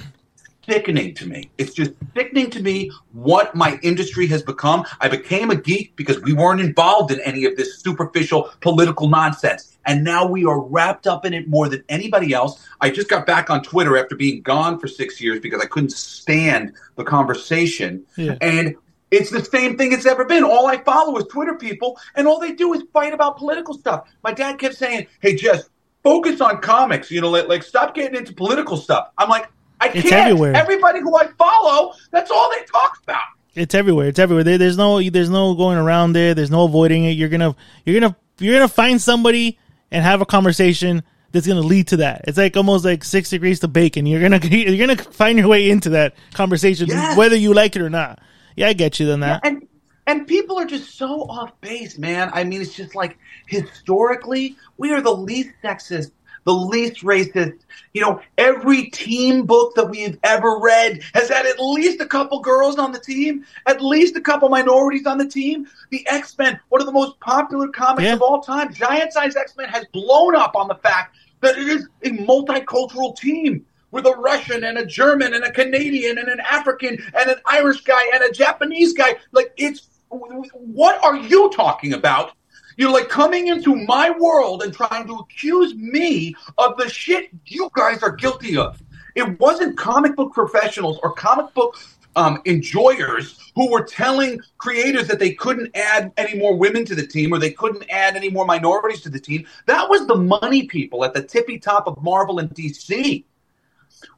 sickening 0.68 1.14
to 1.14 1.26
me. 1.26 1.50
It's 1.58 1.72
just 1.72 1.92
sickening 2.14 2.50
to 2.50 2.62
me 2.62 2.90
what 3.12 3.54
my 3.54 3.78
industry 3.82 4.26
has 4.28 4.42
become. 4.42 4.84
I 5.00 5.08
became 5.08 5.50
a 5.50 5.56
geek 5.56 5.96
because 5.96 6.20
we 6.20 6.32
weren't 6.32 6.60
involved 6.60 7.10
in 7.10 7.20
any 7.20 7.44
of 7.44 7.56
this 7.56 7.80
superficial 7.80 8.50
political 8.60 9.08
nonsense. 9.08 9.78
And 9.86 10.04
now 10.04 10.26
we 10.26 10.44
are 10.44 10.60
wrapped 10.60 11.06
up 11.06 11.24
in 11.24 11.32
it 11.32 11.48
more 11.48 11.68
than 11.68 11.82
anybody 11.88 12.34
else. 12.34 12.66
I 12.80 12.90
just 12.90 13.08
got 13.08 13.26
back 13.26 13.48
on 13.48 13.62
Twitter 13.62 13.96
after 13.96 14.14
being 14.14 14.42
gone 14.42 14.78
for 14.78 14.86
six 14.86 15.20
years 15.20 15.40
because 15.40 15.62
I 15.62 15.66
couldn't 15.66 15.92
stand 15.92 16.74
the 16.96 17.04
conversation. 17.04 18.04
Yeah. 18.16 18.36
And 18.40 18.76
it's 19.10 19.30
the 19.30 19.42
same 19.42 19.78
thing 19.78 19.92
it's 19.92 20.04
ever 20.04 20.26
been. 20.26 20.44
All 20.44 20.66
I 20.66 20.76
follow 20.78 21.16
is 21.16 21.24
Twitter 21.24 21.54
people, 21.54 21.98
and 22.14 22.28
all 22.28 22.38
they 22.38 22.52
do 22.52 22.74
is 22.74 22.82
fight 22.92 23.14
about 23.14 23.38
political 23.38 23.72
stuff. 23.72 24.06
My 24.22 24.32
dad 24.32 24.58
kept 24.58 24.74
saying, 24.74 25.06
Hey, 25.20 25.34
Jess, 25.34 25.70
focus 26.02 26.42
on 26.42 26.60
comics. 26.60 27.10
You 27.10 27.22
know, 27.22 27.30
like, 27.30 27.48
like 27.48 27.62
stop 27.62 27.94
getting 27.94 28.18
into 28.18 28.34
political 28.34 28.76
stuff. 28.76 29.08
I'm 29.16 29.30
like, 29.30 29.48
I 29.80 29.88
it's 29.88 30.08
can't. 30.08 30.28
Everywhere. 30.28 30.54
Everybody 30.54 31.00
who 31.00 31.16
I 31.16 31.28
follow, 31.38 31.94
that's 32.10 32.30
all 32.30 32.50
they 32.50 32.64
talk 32.64 32.98
about. 33.02 33.22
It's 33.54 33.74
everywhere. 33.74 34.08
It's 34.08 34.18
everywhere. 34.18 34.44
There, 34.44 34.58
there's 34.58 34.76
no 34.76 35.02
there's 35.02 35.30
no 35.30 35.54
going 35.54 35.78
around 35.78 36.12
there. 36.12 36.34
There's 36.34 36.50
no 36.50 36.64
avoiding 36.64 37.04
it. 37.04 37.12
You're 37.12 37.28
gonna 37.28 37.56
you're 37.84 37.98
gonna 38.00 38.16
you're 38.38 38.54
gonna 38.54 38.68
find 38.68 39.00
somebody 39.00 39.58
and 39.90 40.04
have 40.04 40.20
a 40.20 40.26
conversation 40.26 41.02
that's 41.32 41.46
gonna 41.46 41.60
lead 41.60 41.88
to 41.88 41.98
that. 41.98 42.22
It's 42.28 42.38
like 42.38 42.56
almost 42.56 42.84
like 42.84 43.04
six 43.04 43.30
degrees 43.30 43.60
to 43.60 43.68
bacon. 43.68 44.06
You're 44.06 44.22
gonna 44.22 44.38
you're 44.46 44.86
gonna 44.86 45.02
find 45.02 45.38
your 45.38 45.48
way 45.48 45.70
into 45.70 45.90
that 45.90 46.14
conversation, 46.34 46.88
yes. 46.88 47.16
whether 47.16 47.36
you 47.36 47.52
like 47.54 47.76
it 47.76 47.82
or 47.82 47.90
not. 47.90 48.20
Yeah, 48.56 48.68
I 48.68 48.72
get 48.72 49.00
you. 49.00 49.06
Then 49.06 49.20
that. 49.20 49.40
Yeah, 49.44 49.50
and 49.50 49.68
and 50.06 50.26
people 50.26 50.58
are 50.58 50.64
just 50.64 50.96
so 50.96 51.22
off 51.24 51.60
base, 51.60 51.98
man. 51.98 52.30
I 52.32 52.44
mean, 52.44 52.62
it's 52.62 52.74
just 52.74 52.94
like 52.94 53.18
historically, 53.46 54.56
we 54.76 54.92
are 54.92 55.00
the 55.00 55.14
least 55.14 55.50
sexist 55.62 56.12
the 56.48 56.54
least 56.54 57.04
racist. 57.04 57.58
You 57.92 58.00
know, 58.00 58.22
every 58.38 58.84
team 58.86 59.44
book 59.44 59.74
that 59.74 59.84
we've 59.84 60.18
ever 60.24 60.58
read 60.58 61.02
has 61.12 61.28
had 61.28 61.44
at 61.44 61.60
least 61.60 62.00
a 62.00 62.06
couple 62.06 62.40
girls 62.40 62.78
on 62.78 62.90
the 62.90 62.98
team, 62.98 63.44
at 63.66 63.82
least 63.82 64.16
a 64.16 64.20
couple 64.22 64.48
minorities 64.48 65.04
on 65.04 65.18
the 65.18 65.28
team. 65.28 65.68
The 65.90 66.08
X 66.08 66.38
Men, 66.38 66.58
one 66.70 66.80
of 66.80 66.86
the 66.86 66.92
most 66.92 67.20
popular 67.20 67.68
comics 67.68 68.04
yeah. 68.04 68.14
of 68.14 68.22
all 68.22 68.40
time, 68.40 68.72
Giant 68.72 69.12
Size 69.12 69.36
X 69.36 69.56
Men 69.58 69.68
has 69.68 69.84
blown 69.92 70.34
up 70.34 70.56
on 70.56 70.68
the 70.68 70.76
fact 70.76 71.18
that 71.42 71.58
it 71.58 71.68
is 71.68 71.86
a 72.02 72.10
multicultural 72.24 73.14
team 73.14 73.66
with 73.90 74.06
a 74.06 74.12
Russian 74.12 74.64
and 74.64 74.78
a 74.78 74.86
German 74.86 75.34
and 75.34 75.44
a 75.44 75.52
Canadian 75.52 76.16
and 76.16 76.28
an 76.28 76.40
African 76.40 76.96
and 77.14 77.30
an 77.30 77.36
Irish 77.44 77.82
guy 77.82 78.10
and 78.14 78.24
a 78.24 78.32
Japanese 78.32 78.94
guy. 78.94 79.16
Like, 79.32 79.52
it's 79.58 79.88
what 80.08 81.04
are 81.04 81.16
you 81.16 81.50
talking 81.54 81.92
about? 81.92 82.32
You're 82.78 82.92
like 82.92 83.08
coming 83.08 83.48
into 83.48 83.74
my 83.74 84.08
world 84.10 84.62
and 84.62 84.72
trying 84.72 85.08
to 85.08 85.16
accuse 85.16 85.74
me 85.74 86.36
of 86.58 86.76
the 86.78 86.88
shit 86.88 87.28
you 87.44 87.68
guys 87.74 88.04
are 88.04 88.12
guilty 88.12 88.56
of. 88.56 88.80
It 89.16 89.38
wasn't 89.40 89.76
comic 89.76 90.14
book 90.14 90.32
professionals 90.32 91.00
or 91.02 91.12
comic 91.12 91.52
book 91.54 91.76
um, 92.14 92.40
enjoyers 92.44 93.50
who 93.56 93.68
were 93.68 93.82
telling 93.82 94.40
creators 94.58 95.08
that 95.08 95.18
they 95.18 95.34
couldn't 95.34 95.76
add 95.76 96.12
any 96.16 96.38
more 96.38 96.56
women 96.56 96.84
to 96.84 96.94
the 96.94 97.04
team 97.04 97.34
or 97.34 97.40
they 97.40 97.50
couldn't 97.50 97.84
add 97.90 98.14
any 98.14 98.30
more 98.30 98.46
minorities 98.46 99.00
to 99.00 99.10
the 99.10 99.18
team. 99.18 99.44
That 99.66 99.88
was 99.88 100.06
the 100.06 100.14
money 100.14 100.66
people 100.66 101.04
at 101.04 101.14
the 101.14 101.22
tippy 101.22 101.58
top 101.58 101.88
of 101.88 102.00
Marvel 102.00 102.38
and 102.38 102.48
DC. 102.50 103.24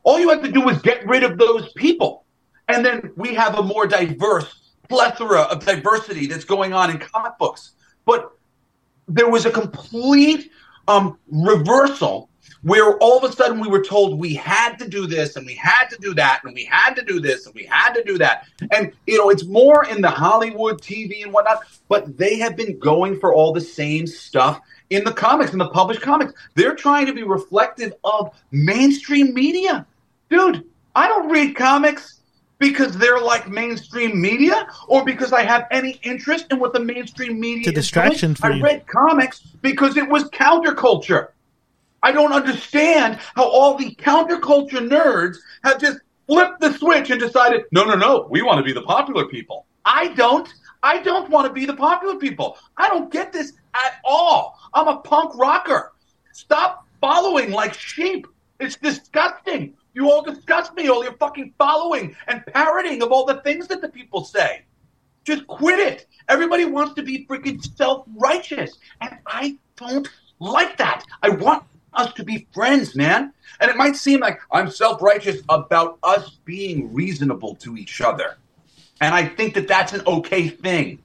All 0.02 0.18
you 0.20 0.28
have 0.28 0.42
to 0.42 0.52
do 0.52 0.68
is 0.68 0.82
get 0.82 1.06
rid 1.06 1.22
of 1.22 1.38
those 1.38 1.72
people. 1.72 2.26
And 2.68 2.84
then 2.84 3.10
we 3.16 3.34
have 3.34 3.58
a 3.58 3.62
more 3.62 3.86
diverse 3.86 4.72
plethora 4.90 5.40
of 5.42 5.64
diversity 5.64 6.26
that's 6.26 6.44
going 6.44 6.74
on 6.74 6.90
in 6.90 6.98
comic 6.98 7.38
books. 7.38 7.72
But 8.04 8.36
there 9.14 9.28
was 9.28 9.46
a 9.46 9.50
complete 9.50 10.50
um, 10.88 11.18
reversal 11.30 12.28
where 12.62 12.98
all 12.98 13.16
of 13.16 13.24
a 13.24 13.34
sudden 13.34 13.58
we 13.58 13.68
were 13.68 13.82
told 13.82 14.18
we 14.18 14.34
had 14.34 14.76
to 14.76 14.86
do 14.86 15.06
this 15.06 15.36
and 15.36 15.46
we 15.46 15.54
had 15.54 15.86
to 15.88 15.96
do 15.98 16.14
that 16.14 16.42
and 16.44 16.54
we 16.54 16.64
had 16.64 16.94
to 16.94 17.02
do 17.02 17.18
this 17.18 17.46
and 17.46 17.54
we 17.54 17.64
had 17.64 17.94
to 17.94 18.04
do 18.04 18.18
that. 18.18 18.46
And, 18.70 18.92
you 19.06 19.16
know, 19.16 19.30
it's 19.30 19.44
more 19.44 19.86
in 19.86 20.02
the 20.02 20.10
Hollywood 20.10 20.80
TV 20.80 21.22
and 21.22 21.32
whatnot, 21.32 21.64
but 21.88 22.18
they 22.18 22.38
have 22.38 22.56
been 22.56 22.78
going 22.78 23.18
for 23.18 23.32
all 23.32 23.52
the 23.52 23.60
same 23.60 24.06
stuff 24.06 24.60
in 24.90 25.04
the 25.04 25.12
comics, 25.12 25.52
in 25.52 25.58
the 25.58 25.70
published 25.70 26.02
comics. 26.02 26.34
They're 26.54 26.74
trying 26.74 27.06
to 27.06 27.14
be 27.14 27.22
reflective 27.22 27.94
of 28.04 28.38
mainstream 28.50 29.32
media. 29.32 29.86
Dude, 30.28 30.64
I 30.94 31.08
don't 31.08 31.30
read 31.30 31.56
comics 31.56 32.19
because 32.60 32.96
they're 32.96 33.18
like 33.20 33.48
mainstream 33.48 34.20
media 34.20 34.68
or 34.86 35.04
because 35.04 35.32
I 35.32 35.42
have 35.42 35.66
any 35.72 35.98
interest 36.04 36.46
in 36.52 36.60
what 36.60 36.72
the 36.72 36.78
mainstream 36.78 37.40
media 37.40 37.60
it's 37.60 37.68
a 37.68 37.72
distraction 37.72 38.36
for 38.36 38.46
I 38.46 38.56
you. 38.56 38.62
read 38.62 38.86
comics 38.86 39.40
because 39.62 39.96
it 39.96 40.08
was 40.08 40.24
counterculture. 40.24 41.28
I 42.02 42.12
don't 42.12 42.32
understand 42.32 43.18
how 43.34 43.48
all 43.48 43.76
the 43.76 43.94
counterculture 43.96 44.86
nerds 44.86 45.38
have 45.64 45.80
just 45.80 45.98
flipped 46.26 46.60
the 46.60 46.72
switch 46.74 47.10
and 47.10 47.18
decided, 47.18 47.64
no, 47.72 47.84
no, 47.84 47.94
no, 47.94 48.28
we 48.30 48.42
want 48.42 48.58
to 48.58 48.62
be 48.62 48.72
the 48.72 48.82
popular 48.82 49.26
people. 49.26 49.66
I 49.84 50.08
don't. 50.08 50.48
I 50.82 51.02
don't 51.02 51.28
want 51.28 51.46
to 51.46 51.52
be 51.52 51.66
the 51.66 51.74
popular 51.74 52.16
people. 52.16 52.56
I 52.76 52.88
don't 52.88 53.12
get 53.12 53.32
this 53.32 53.52
at 53.74 53.94
all. 54.04 54.58
I'm 54.72 54.88
a 54.88 54.98
punk 54.98 55.36
rocker. 55.36 55.92
Stop 56.32 56.86
following 57.00 57.50
like 57.50 57.74
sheep. 57.74 58.26
It's 58.60 58.76
disgusting. 58.76 59.74
You 59.92 60.10
all 60.10 60.22
disgust 60.22 60.74
me, 60.74 60.88
all 60.88 61.02
your 61.02 61.14
fucking 61.14 61.54
following 61.58 62.16
and 62.28 62.44
parroting 62.46 63.02
of 63.02 63.10
all 63.10 63.24
the 63.24 63.40
things 63.42 63.66
that 63.68 63.80
the 63.80 63.88
people 63.88 64.24
say. 64.24 64.62
Just 65.24 65.46
quit 65.46 65.78
it. 65.78 66.06
Everybody 66.28 66.64
wants 66.64 66.94
to 66.94 67.02
be 67.02 67.26
freaking 67.26 67.62
self 67.76 68.06
righteous. 68.16 68.78
And 69.00 69.18
I 69.26 69.58
don't 69.76 70.08
like 70.38 70.76
that. 70.78 71.04
I 71.22 71.30
want 71.30 71.64
us 71.92 72.12
to 72.14 72.24
be 72.24 72.46
friends, 72.52 72.94
man. 72.94 73.32
And 73.60 73.70
it 73.70 73.76
might 73.76 73.96
seem 73.96 74.20
like 74.20 74.40
I'm 74.50 74.70
self 74.70 75.02
righteous 75.02 75.42
about 75.48 75.98
us 76.02 76.38
being 76.44 76.92
reasonable 76.94 77.56
to 77.56 77.76
each 77.76 78.00
other. 78.00 78.38
And 79.00 79.14
I 79.14 79.26
think 79.26 79.54
that 79.54 79.66
that's 79.66 79.92
an 79.92 80.02
okay 80.06 80.48
thing. 80.48 81.00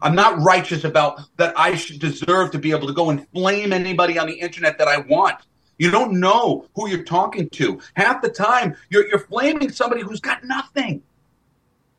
I'm 0.00 0.14
not 0.14 0.40
righteous 0.40 0.84
about 0.84 1.20
that 1.38 1.58
I 1.58 1.74
should 1.74 1.98
deserve 1.98 2.52
to 2.52 2.58
be 2.58 2.70
able 2.70 2.86
to 2.86 2.94
go 2.94 3.10
and 3.10 3.28
flame 3.30 3.72
anybody 3.72 4.18
on 4.18 4.28
the 4.28 4.34
internet 4.34 4.78
that 4.78 4.86
I 4.86 4.98
want. 4.98 5.36
You 5.78 5.90
don't 5.90 6.20
know 6.20 6.66
who 6.74 6.88
you're 6.88 7.04
talking 7.04 7.48
to. 7.50 7.80
Half 7.94 8.20
the 8.20 8.28
time, 8.28 8.76
you're, 8.90 9.08
you're 9.08 9.20
flaming 9.20 9.70
somebody 9.70 10.02
who's 10.02 10.20
got 10.20 10.44
nothing. 10.44 11.02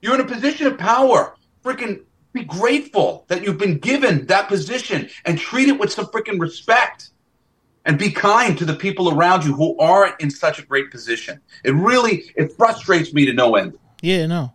You're 0.01 0.15
in 0.15 0.21
a 0.21 0.25
position 0.25 0.67
of 0.67 0.77
power. 0.77 1.35
Freaking 1.63 2.03
be 2.33 2.43
grateful 2.43 3.25
that 3.27 3.43
you've 3.43 3.57
been 3.57 3.79
given 3.79 4.25
that 4.27 4.47
position 4.47 5.09
and 5.25 5.39
treat 5.39 5.67
it 5.67 5.79
with 5.79 5.91
some 5.91 6.05
freaking 6.07 6.39
respect. 6.39 7.09
And 7.85 7.97
be 7.97 8.11
kind 8.11 8.55
to 8.57 8.65
the 8.65 8.75
people 8.75 9.17
around 9.17 9.45
you 9.45 9.53
who 9.55 9.75
aren't 9.79 10.19
in 10.19 10.29
such 10.29 10.59
a 10.59 10.61
great 10.63 10.91
position. 10.91 11.39
It 11.63 11.71
really 11.71 12.31
it 12.35 12.51
frustrates 12.51 13.13
me 13.13 13.25
to 13.25 13.33
no 13.33 13.55
end. 13.55 13.79
Yeah, 14.01 14.27
no. 14.27 14.53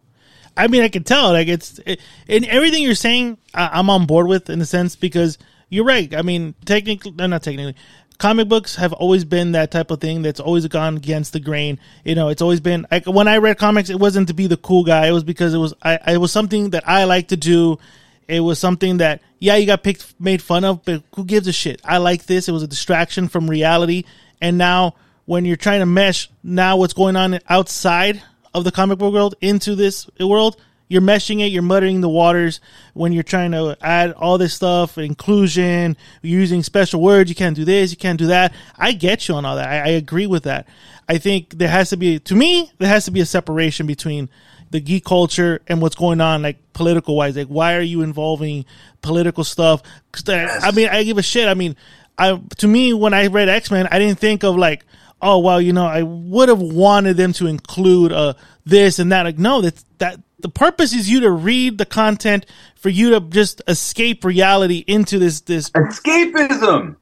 I 0.56 0.68
mean, 0.68 0.82
I 0.82 0.88
can 0.88 1.02
tell. 1.02 1.32
Like 1.32 1.48
it's 1.48 1.80
it, 1.84 2.00
in 2.28 2.44
everything 2.44 2.82
you're 2.82 2.94
saying, 2.94 3.38
I'm 3.54 3.90
on 3.90 4.06
board 4.06 4.28
with 4.28 4.50
in 4.50 4.60
a 4.60 4.66
sense 4.66 4.94
because 4.94 5.38
you're 5.68 5.86
right. 5.86 6.14
I 6.14 6.22
mean, 6.22 6.54
technically, 6.64 7.12
not 7.12 7.42
technically 7.42 7.74
comic 8.18 8.48
books 8.48 8.76
have 8.76 8.92
always 8.92 9.24
been 9.24 9.52
that 9.52 9.70
type 9.70 9.90
of 9.90 10.00
thing 10.00 10.22
that's 10.22 10.40
always 10.40 10.66
gone 10.68 10.96
against 10.96 11.32
the 11.32 11.40
grain. 11.40 11.78
You 12.04 12.14
know, 12.14 12.28
it's 12.28 12.42
always 12.42 12.60
been 12.60 12.86
like 12.90 13.06
when 13.06 13.28
I 13.28 13.38
read 13.38 13.58
comics, 13.58 13.90
it 13.90 13.98
wasn't 13.98 14.28
to 14.28 14.34
be 14.34 14.46
the 14.46 14.56
cool 14.56 14.84
guy. 14.84 15.08
It 15.08 15.12
was 15.12 15.24
because 15.24 15.54
it 15.54 15.58
was 15.58 15.74
I 15.82 16.12
it 16.12 16.18
was 16.18 16.32
something 16.32 16.70
that 16.70 16.88
I 16.88 17.04
like 17.04 17.28
to 17.28 17.36
do. 17.36 17.78
It 18.26 18.40
was 18.40 18.58
something 18.58 18.98
that 18.98 19.20
yeah, 19.38 19.56
you 19.56 19.66
got 19.66 19.82
picked 19.82 20.14
made 20.18 20.40
fun 20.40 20.64
of, 20.64 20.84
but 20.84 21.02
who 21.14 21.24
gives 21.24 21.46
a 21.48 21.52
shit? 21.52 21.80
I 21.84 21.98
like 21.98 22.26
this. 22.26 22.48
It 22.48 22.52
was 22.52 22.62
a 22.62 22.68
distraction 22.68 23.28
from 23.28 23.50
reality. 23.50 24.04
And 24.40 24.58
now 24.58 24.94
when 25.26 25.44
you're 25.44 25.56
trying 25.56 25.80
to 25.80 25.86
mesh 25.86 26.30
now 26.42 26.76
what's 26.76 26.94
going 26.94 27.16
on 27.16 27.38
outside 27.48 28.22
of 28.54 28.64
the 28.64 28.70
comic 28.70 28.98
book 28.98 29.12
world 29.12 29.34
into 29.40 29.74
this 29.74 30.08
world, 30.20 30.60
you're 30.94 31.02
meshing 31.02 31.44
it, 31.44 31.48
you're 31.48 31.62
muttering 31.62 32.00
the 32.00 32.08
waters 32.08 32.60
when 32.94 33.12
you're 33.12 33.22
trying 33.22 33.50
to 33.50 33.76
add 33.82 34.12
all 34.12 34.38
this 34.38 34.54
stuff, 34.54 34.96
inclusion, 34.96 35.96
using 36.22 36.62
special 36.62 37.02
words. 37.02 37.28
You 37.28 37.34
can't 37.34 37.56
do 37.56 37.64
this, 37.64 37.90
you 37.90 37.98
can't 37.98 38.18
do 38.18 38.28
that. 38.28 38.54
I 38.78 38.92
get 38.92 39.28
you 39.28 39.34
on 39.34 39.44
all 39.44 39.56
that. 39.56 39.68
I, 39.68 39.90
I 39.90 39.92
agree 39.94 40.26
with 40.26 40.44
that. 40.44 40.68
I 41.08 41.18
think 41.18 41.58
there 41.58 41.68
has 41.68 41.90
to 41.90 41.96
be, 41.96 42.20
to 42.20 42.34
me, 42.34 42.70
there 42.78 42.88
has 42.88 43.04
to 43.06 43.10
be 43.10 43.20
a 43.20 43.26
separation 43.26 43.86
between 43.86 44.30
the 44.70 44.80
geek 44.80 45.04
culture 45.04 45.60
and 45.68 45.82
what's 45.82 45.96
going 45.96 46.20
on, 46.20 46.42
like 46.42 46.72
political 46.72 47.16
wise. 47.16 47.36
Like, 47.36 47.48
why 47.48 47.74
are 47.74 47.80
you 47.82 48.02
involving 48.02 48.64
political 49.02 49.44
stuff? 49.44 49.82
I 50.28 50.70
mean, 50.72 50.88
I 50.88 51.02
give 51.04 51.18
a 51.18 51.22
shit. 51.22 51.48
I 51.48 51.54
mean, 51.54 51.76
I 52.16 52.40
to 52.58 52.68
me 52.68 52.92
when 52.92 53.14
I 53.14 53.26
read 53.26 53.48
X 53.48 53.70
Men, 53.70 53.88
I 53.90 53.98
didn't 53.98 54.18
think 54.18 54.44
of 54.44 54.56
like, 54.56 54.84
oh 55.20 55.38
well, 55.40 55.60
you 55.60 55.72
know, 55.72 55.86
I 55.86 56.02
would 56.02 56.48
have 56.48 56.60
wanted 56.60 57.16
them 57.16 57.32
to 57.34 57.46
include 57.46 58.12
uh 58.12 58.34
this 58.64 58.98
and 58.98 59.12
that. 59.12 59.22
Like, 59.24 59.38
no, 59.38 59.60
that's 59.60 59.84
that 59.98 60.20
the 60.44 60.50
purpose 60.50 60.92
is 60.92 61.08
you 61.08 61.20
to 61.20 61.30
read 61.30 61.78
the 61.78 61.86
content 61.86 62.44
for 62.76 62.90
you 62.90 63.08
to 63.08 63.20
just 63.20 63.62
escape 63.66 64.26
reality 64.26 64.84
into 64.86 65.18
this 65.18 65.40
this 65.40 65.70
escapism. 65.70 66.96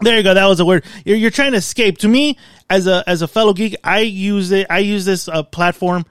There 0.00 0.16
you 0.16 0.24
go. 0.24 0.34
That 0.34 0.46
was 0.46 0.58
a 0.58 0.64
word. 0.64 0.84
You're, 1.04 1.16
you're 1.16 1.30
trying 1.30 1.52
to 1.52 1.58
escape. 1.58 1.98
To 1.98 2.08
me, 2.08 2.36
as 2.68 2.88
a 2.88 3.04
as 3.06 3.22
a 3.22 3.28
fellow 3.28 3.52
geek, 3.52 3.76
I 3.84 4.00
use 4.00 4.50
it. 4.50 4.66
I 4.68 4.80
use 4.80 5.04
this 5.04 5.28
uh, 5.28 5.44
platform 5.44 6.06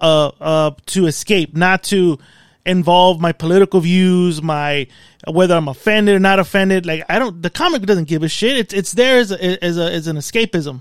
uh, 0.00 0.32
uh, 0.40 0.70
to 0.86 1.06
escape, 1.06 1.56
not 1.56 1.84
to 1.84 2.18
involve 2.66 3.20
my 3.20 3.30
political 3.30 3.78
views, 3.78 4.42
my 4.42 4.88
whether 5.28 5.54
I'm 5.54 5.68
offended 5.68 6.16
or 6.16 6.18
not 6.18 6.40
offended. 6.40 6.86
Like 6.86 7.04
I 7.08 7.20
don't, 7.20 7.40
the 7.40 7.50
comic 7.50 7.82
doesn't 7.82 8.08
give 8.08 8.24
a 8.24 8.28
shit. 8.28 8.56
It's 8.56 8.74
it's 8.74 8.90
there 8.90 9.20
as 9.20 9.30
a, 9.30 9.64
as 9.64 9.78
a 9.78 9.92
as 9.92 10.08
an 10.08 10.16
escapism, 10.16 10.80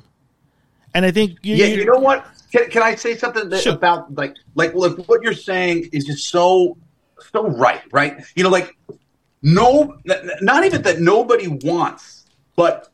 and 0.95 1.05
I 1.05 1.11
think 1.11 1.37
you, 1.43 1.55
yeah, 1.55 1.67
you 1.67 1.85
know 1.85 1.99
what? 1.99 2.25
Can, 2.51 2.69
can 2.69 2.83
I 2.83 2.95
say 2.95 3.17
something 3.17 3.49
that, 3.49 3.61
sure. 3.61 3.73
about 3.73 4.13
like 4.15 4.35
like 4.55 4.73
look 4.73 5.07
what 5.07 5.23
you're 5.23 5.33
saying 5.33 5.89
is 5.93 6.05
just 6.05 6.29
so 6.29 6.77
so 7.31 7.47
right, 7.47 7.81
right? 7.91 8.23
You 8.35 8.43
know, 8.43 8.49
like 8.49 8.75
no, 9.41 9.97
not 10.41 10.65
even 10.65 10.81
that 10.83 10.99
nobody 10.99 11.47
wants, 11.47 12.25
but 12.55 12.89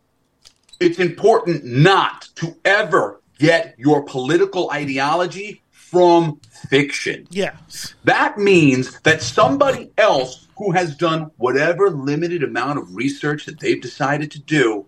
it's 0.79 0.99
important 0.99 1.65
not 1.65 2.29
to 2.35 2.55
ever 2.63 3.21
get 3.39 3.75
your 3.77 4.03
political 4.03 4.71
ideology 4.71 5.61
from 5.71 6.39
fiction. 6.69 7.27
Yeah. 7.29 7.55
That 8.03 8.37
means 8.37 8.99
that 9.01 9.21
somebody 9.21 9.91
else 9.97 10.47
who 10.57 10.71
has 10.71 10.95
done 10.95 11.31
whatever 11.37 11.89
limited 11.89 12.43
amount 12.43 12.79
of 12.79 12.95
research 12.95 13.45
that 13.45 13.59
they've 13.59 13.81
decided 13.81 14.31
to 14.31 14.39
do 14.39 14.85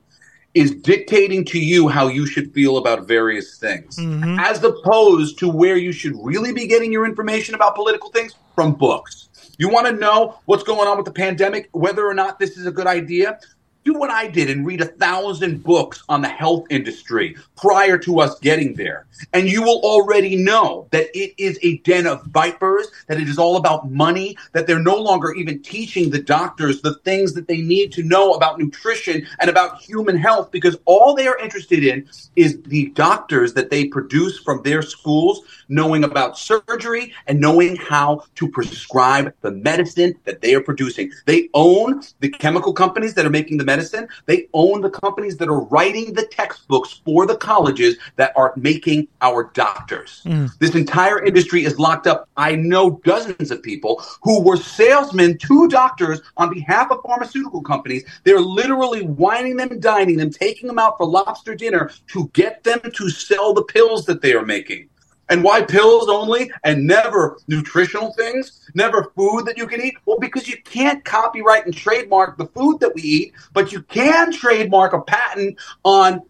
is 0.54 0.72
dictating 0.72 1.46
to 1.46 1.60
you 1.60 1.88
how 1.88 2.08
you 2.08 2.26
should 2.26 2.52
feel 2.54 2.78
about 2.78 3.08
various 3.08 3.58
things, 3.58 3.98
mm-hmm. 3.98 4.40
as 4.40 4.64
opposed 4.64 5.38
to 5.40 5.50
where 5.50 5.78
you 5.78 5.92
should 5.92 6.14
really 6.24 6.52
be 6.52 6.68
getting 6.68 6.92
your 6.92 7.06
information 7.06 7.56
about 7.56 7.76
political 7.76 8.10
things 8.10 8.36
from 8.56 8.74
books. 8.74 9.30
You 9.58 9.70
want 9.70 9.88
to 9.88 9.94
know 9.94 10.40
what's 10.46 10.64
going 10.64 10.88
on 10.88 10.98
with 10.98 11.06
the 11.06 11.12
pandemic, 11.12 11.70
whether 11.72 12.08
or 12.08 12.14
not 12.14 12.40
this 12.40 12.58
is 12.58 12.66
a 12.66 12.72
good 12.72 12.88
idea? 12.88 13.40
Do 13.86 13.94
what 13.94 14.10
I 14.10 14.28
did 14.28 14.50
and 14.50 14.66
read 14.66 14.82
a 14.82 14.86
thousand 14.86 15.64
books 15.64 16.04
on 16.10 16.22
the 16.22 16.28
health 16.28 16.66
industry 16.70 17.36
prior 17.56 17.98
to 18.00 18.20
us 18.20 18.38
getting 18.40 18.74
there. 18.74 19.08
And 19.34 19.48
you 19.48 19.62
will 19.62 19.82
already 19.82 20.36
know 20.36 20.88
that 20.92 21.08
it 21.14 21.34
is 21.38 21.58
a 21.62 21.78
den 21.80 22.06
of 22.06 22.24
vipers, 22.26 22.88
that 23.08 23.20
it 23.20 23.28
is 23.28 23.38
all 23.38 23.58
about 23.58 23.90
money, 23.90 24.38
that 24.54 24.68
they're 24.68 24.80
no 24.80 24.96
longer 24.96 25.34
even 25.34 25.62
teaching 25.62 26.10
the 26.10 26.22
doctors 26.22 26.82
the 26.82 26.96
things 27.06 27.34
that 27.34 27.48
they 27.48 27.62
need 27.62 27.92
to 27.94 28.04
know 28.04 28.34
about 28.34 28.60
nutrition 28.60 29.26
and 29.40 29.50
about 29.50 29.82
human 29.82 30.18
health 30.18 30.52
because 30.52 30.78
all 30.86 31.16
they 31.16 31.28
are 31.28 31.38
interested 31.38 31.84
in 31.84 32.08
is 32.36 32.62
the 32.64 32.90
doctors 32.90 33.54
that 33.54 33.70
they 33.70 33.86
produce 33.86 34.40
from 34.40 34.62
their 34.64 34.82
schools 34.82 35.42
knowing 35.70 36.04
about 36.04 36.38
surgery 36.38 37.14
and 37.28 37.40
knowing 37.40 37.76
how 37.76 38.24
to 38.36 38.48
prescribe 38.48 39.34
the 39.42 39.52
medicine 39.52 40.16
that 40.26 40.42
they 40.42 40.56
are 40.56 40.62
producing. 40.62 41.12
They 41.26 41.50
own 41.54 42.02
the 42.20 42.30
chemical 42.30 42.74
companies 42.74 43.14
that 43.14 43.26
are 43.26 43.30
making 43.30 43.58
the 43.58 43.69
medicine. 43.70 44.08
They 44.26 44.48
own 44.54 44.82
the 44.82 44.90
companies 44.90 45.38
that 45.38 45.50
are 45.50 45.62
writing 45.66 46.14
the 46.14 46.26
textbooks 46.26 47.02
for 47.06 47.26
the 47.26 47.38
colleges 47.38 47.98
that 48.16 48.34
are 48.36 48.54
making 48.56 49.08
our 49.22 49.52
doctors. 49.54 50.22
Mm. 50.26 50.58
This 50.60 50.76
entire 50.76 51.24
industry 51.24 51.64
is 51.66 51.78
locked 51.78 52.08
up. 52.08 52.28
I 52.36 52.56
know 52.56 53.00
dozens 53.04 53.52
of 53.52 53.62
people 53.62 54.04
who 54.24 54.42
were 54.42 54.58
salesmen 54.58 55.38
to 55.40 55.68
doctors 55.68 56.22
on 56.38 56.54
behalf 56.54 56.92
of 56.92 57.02
pharmaceutical 57.06 57.62
companies. 57.62 58.04
They're 58.24 58.40
literally 58.40 59.04
wining 59.04 59.56
them, 59.58 59.80
dining 59.80 60.18
them, 60.18 60.32
taking 60.32 60.68
them 60.68 60.80
out 60.80 60.98
for 60.98 61.06
lobster 61.06 61.56
dinner 61.56 61.92
to 62.14 62.30
get 62.34 62.64
them 62.64 62.80
to 62.94 63.10
sell 63.10 63.54
the 63.54 63.64
pills 63.64 64.06
that 64.06 64.22
they 64.22 64.34
are 64.34 64.46
making. 64.46 64.89
And 65.30 65.44
why 65.44 65.62
pills 65.62 66.10
only 66.10 66.52
and 66.64 66.88
never 66.88 67.38
nutritional 67.48 68.14
things, 68.14 68.68
never 68.74 69.12
food 69.16 69.46
that 69.46 69.58
you 69.58 69.68
can 69.68 69.80
eat? 69.82 69.96
Well, 70.06 70.18
because 70.20 70.48
you 70.48 70.58
can't 70.64 71.06
copyright 71.06 71.66
and 71.66 71.76
trademark 71.76 72.38
the 72.38 72.48
food 72.48 72.80
that 72.80 72.94
we 72.96 73.02
eat, 73.02 73.34
but 73.54 73.72
you 73.72 73.84
can 73.84 74.32
trademark 74.32 74.94
a 74.94 75.02
patent 75.02 75.60
on 75.84 76.22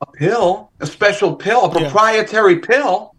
a 0.00 0.06
pill, 0.06 0.72
a 0.80 0.86
special 0.86 1.36
pill, 1.36 1.66
a 1.66 1.70
proprietary 1.70 2.54
yeah. 2.54 2.66
pill. 2.66 3.14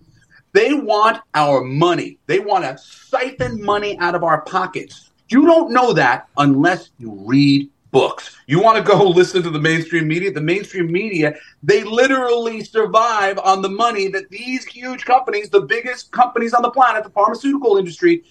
They 0.52 0.74
want 0.74 1.22
our 1.36 1.62
money. 1.62 2.18
They 2.26 2.40
want 2.40 2.66
to 2.66 2.78
siphon 2.78 3.64
money 3.64 3.98
out 4.00 4.16
of 4.16 4.24
our 4.24 4.42
pockets. 4.42 5.12
You 5.30 5.46
don't 5.46 5.72
know 5.72 5.94
that 5.94 6.28
unless 6.38 6.90
you 6.98 7.12
read 7.26 7.70
books. 7.92 8.38
You 8.48 8.62
want 8.62 8.78
to 8.78 8.84
go 8.84 9.04
listen 9.10 9.44
to 9.44 9.50
the 9.50 9.60
mainstream 9.60 10.08
media? 10.08 10.32
The 10.32 10.42
mainstream 10.42 10.92
media, 10.92 11.36
they 11.64 11.84
literally 11.84 12.64
survive 12.64 13.38
on 13.40 13.62
the 13.62 13.70
money 13.70 14.08
that 14.10 14.30
these 14.30 14.66
huge 14.66 15.06
companies, 15.06 15.50
the 15.50 15.62
biggest 15.62 16.12
companies 16.12 16.54
on 16.54 16.62
the 16.62 16.72
planet, 16.72 17.04
the 17.04 17.10
pharmaceutical 17.10 17.78
industry, 17.78 18.24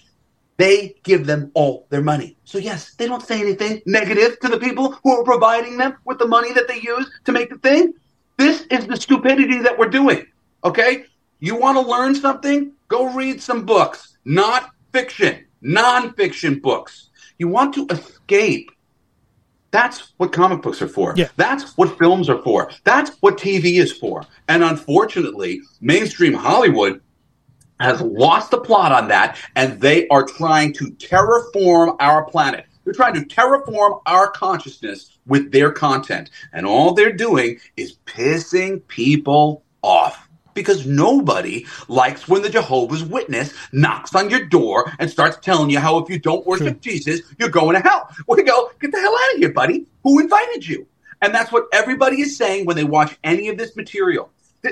they 0.57 0.95
give 1.03 1.25
them 1.25 1.51
all 1.53 1.87
their 1.89 2.01
money. 2.01 2.37
So, 2.43 2.57
yes, 2.57 2.93
they 2.95 3.07
don't 3.07 3.23
say 3.23 3.39
anything 3.39 3.81
negative 3.85 4.39
to 4.41 4.49
the 4.49 4.59
people 4.59 4.91
who 5.03 5.17
are 5.17 5.23
providing 5.23 5.77
them 5.77 5.95
with 6.03 6.19
the 6.19 6.27
money 6.27 6.51
that 6.53 6.67
they 6.67 6.81
use 6.81 7.09
to 7.25 7.31
make 7.31 7.49
the 7.49 7.57
thing. 7.59 7.93
This 8.37 8.65
is 8.69 8.85
the 8.85 8.97
stupidity 8.97 9.59
that 9.59 9.77
we're 9.77 9.89
doing. 9.89 10.27
Okay? 10.63 11.05
You 11.39 11.55
want 11.55 11.77
to 11.77 11.89
learn 11.89 12.13
something? 12.13 12.73
Go 12.89 13.13
read 13.13 13.41
some 13.41 13.65
books, 13.65 14.17
not 14.25 14.71
fiction, 14.91 15.45
nonfiction 15.63 16.61
books. 16.61 17.09
You 17.37 17.47
want 17.47 17.73
to 17.75 17.87
escape 17.89 18.71
that's 19.71 20.13
what 20.17 20.31
comic 20.31 20.61
books 20.61 20.81
are 20.81 20.87
for. 20.87 21.13
Yeah. 21.15 21.29
That's 21.35 21.77
what 21.77 21.97
films 21.97 22.29
are 22.29 22.41
for. 22.41 22.71
That's 22.83 23.17
what 23.19 23.37
TV 23.37 23.79
is 23.79 23.91
for. 23.91 24.25
And 24.47 24.63
unfortunately, 24.63 25.61
mainstream 25.81 26.33
Hollywood 26.33 27.01
has 27.79 28.01
lost 28.01 28.51
the 28.51 28.59
plot 28.59 28.91
on 28.91 29.07
that, 29.07 29.37
and 29.55 29.79
they 29.79 30.07
are 30.09 30.25
trying 30.25 30.73
to 30.73 30.91
terraform 30.93 31.95
our 31.99 32.25
planet. 32.25 32.65
They're 32.83 32.93
trying 32.93 33.13
to 33.13 33.21
terraform 33.21 34.01
our 34.05 34.31
consciousness 34.31 35.17
with 35.27 35.51
their 35.51 35.71
content. 35.71 36.31
And 36.53 36.65
all 36.65 36.93
they're 36.93 37.13
doing 37.13 37.59
is 37.77 37.97
pissing 38.05 38.85
people 38.87 39.63
off 39.81 40.28
because 40.59 40.85
nobody 40.85 41.65
likes 41.87 42.27
when 42.27 42.41
the 42.41 42.49
Jehovah's 42.49 43.03
Witness 43.03 43.53
knocks 43.71 44.13
on 44.13 44.29
your 44.29 44.45
door 44.45 44.91
and 44.99 45.09
starts 45.09 45.37
telling 45.41 45.69
you 45.69 45.79
how 45.79 45.97
if 45.99 46.09
you 46.09 46.19
don't 46.19 46.45
worship 46.45 46.81
True. 46.81 46.91
Jesus, 46.91 47.21
you're 47.39 47.49
going 47.49 47.75
to 47.75 47.81
hell. 47.81 48.09
We 48.27 48.43
go, 48.43 48.71
get 48.79 48.91
the 48.91 48.99
hell 48.99 49.13
out 49.13 49.33
of 49.33 49.39
here, 49.39 49.51
buddy. 49.51 49.85
Who 50.03 50.19
invited 50.19 50.67
you? 50.67 50.87
And 51.21 51.33
that's 51.33 51.51
what 51.51 51.65
everybody 51.73 52.21
is 52.21 52.37
saying 52.37 52.65
when 52.65 52.75
they 52.75 52.83
watch 52.83 53.17
any 53.23 53.49
of 53.49 53.57
this 53.57 53.75
material. 53.75 54.29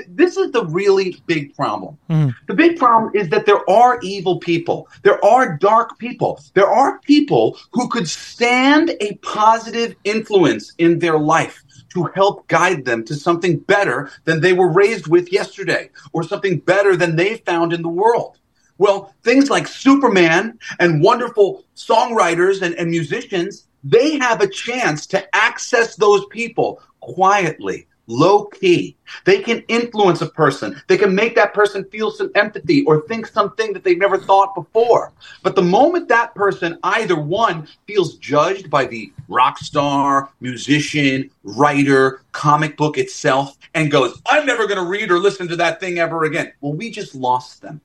This 0.08 0.36
is 0.36 0.52
the 0.52 0.66
really 0.66 1.22
big 1.26 1.54
problem. 1.54 1.96
Mm. 2.10 2.34
The 2.46 2.54
big 2.54 2.78
problem 2.78 3.12
is 3.14 3.30
that 3.30 3.46
there 3.46 3.68
are 3.70 3.98
evil 4.02 4.38
people. 4.38 4.86
There 5.02 5.22
are 5.24 5.56
dark 5.56 5.98
people. 5.98 6.40
There 6.54 6.68
are 6.68 6.98
people 7.00 7.58
who 7.72 7.88
could 7.88 8.08
stand 8.08 8.90
a 9.00 9.14
positive 9.16 9.96
influence 10.04 10.74
in 10.78 10.98
their 10.98 11.18
life 11.18 11.64
to 11.90 12.04
help 12.14 12.46
guide 12.48 12.84
them 12.84 13.04
to 13.04 13.14
something 13.14 13.58
better 13.58 14.10
than 14.24 14.40
they 14.40 14.52
were 14.52 14.68
raised 14.68 15.06
with 15.06 15.32
yesterday 15.32 15.90
or 16.12 16.22
something 16.22 16.58
better 16.58 16.96
than 16.96 17.16
they 17.16 17.38
found 17.38 17.72
in 17.72 17.82
the 17.82 17.88
world. 17.88 18.38
Well, 18.78 19.12
things 19.24 19.50
like 19.50 19.66
Superman 19.66 20.58
and 20.78 21.02
wonderful 21.02 21.64
songwriters 21.74 22.62
and, 22.62 22.74
and 22.76 22.90
musicians, 22.90 23.66
they 23.82 24.18
have 24.18 24.40
a 24.40 24.48
chance 24.48 25.06
to 25.08 25.36
access 25.36 25.96
those 25.96 26.24
people 26.26 26.80
quietly 27.00 27.87
low 28.08 28.46
key. 28.46 28.96
They 29.24 29.40
can 29.40 29.62
influence 29.68 30.20
a 30.20 30.26
person. 30.26 30.82
They 30.88 30.96
can 30.96 31.14
make 31.14 31.36
that 31.36 31.54
person 31.54 31.84
feel 31.84 32.10
some 32.10 32.32
empathy 32.34 32.84
or 32.84 33.02
think 33.02 33.26
something 33.26 33.72
that 33.72 33.84
they've 33.84 33.98
never 33.98 34.18
thought 34.18 34.54
before. 34.54 35.12
But 35.42 35.54
the 35.54 35.62
moment 35.62 36.08
that 36.08 36.34
person, 36.34 36.78
either 36.82 37.20
one, 37.20 37.68
feels 37.86 38.16
judged 38.16 38.70
by 38.70 38.86
the 38.86 39.12
rock 39.28 39.58
star, 39.58 40.30
musician, 40.40 41.30
writer, 41.44 42.22
comic 42.32 42.76
book 42.76 42.98
itself, 42.98 43.56
and 43.74 43.90
goes, 43.90 44.20
I'm 44.26 44.46
never 44.46 44.66
going 44.66 44.82
to 44.82 44.90
read 44.90 45.10
or 45.10 45.18
listen 45.18 45.46
to 45.48 45.56
that 45.56 45.78
thing 45.78 45.98
ever 45.98 46.24
again. 46.24 46.52
Well, 46.60 46.72
we 46.72 46.90
just 46.90 47.14
lost 47.14 47.62
them. 47.62 47.80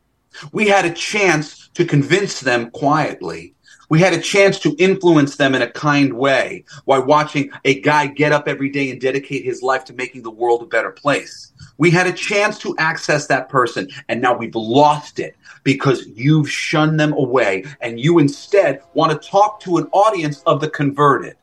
We 0.51 0.67
had 0.67 0.85
a 0.85 0.93
chance 0.93 1.69
to 1.75 1.85
convince 1.85 2.39
them 2.39 2.71
quietly 2.71 3.53
We 3.93 3.99
had 3.99 4.13
a 4.13 4.19
chance 4.19 4.57
to 4.61 4.75
influence 4.79 5.35
them 5.35 5.53
in 5.53 5.61
a 5.61 5.69
kind 5.69 6.13
way 6.13 6.65
while 6.85 7.05
watching 7.05 7.51
a 7.63 7.79
guy 7.79 8.07
get 8.07 8.31
up 8.31 8.47
every 8.47 8.71
day 8.71 8.89
and 8.89 8.99
dedicate 8.99 9.45
his 9.45 9.61
life 9.61 9.85
to 9.85 9.93
making 9.93 10.23
the 10.23 10.31
world 10.31 10.63
a 10.63 10.65
better 10.65 10.89
place. 10.89 11.53
We 11.77 11.91
had 11.91 12.07
a 12.07 12.11
chance 12.11 12.57
to 12.61 12.75
access 12.79 13.27
that 13.27 13.49
person, 13.49 13.87
and 14.09 14.19
now 14.19 14.35
we've 14.35 14.55
lost 14.55 15.19
it 15.19 15.35
because 15.63 16.07
you've 16.07 16.49
shunned 16.49 16.99
them 16.99 17.13
away 17.13 17.65
and 17.81 17.99
you 17.99 18.17
instead 18.17 18.81
want 18.95 19.11
to 19.11 19.29
talk 19.29 19.59
to 19.59 19.77
an 19.77 19.89
audience 19.91 20.41
of 20.47 20.59
the 20.59 20.71
converted. 20.71 21.35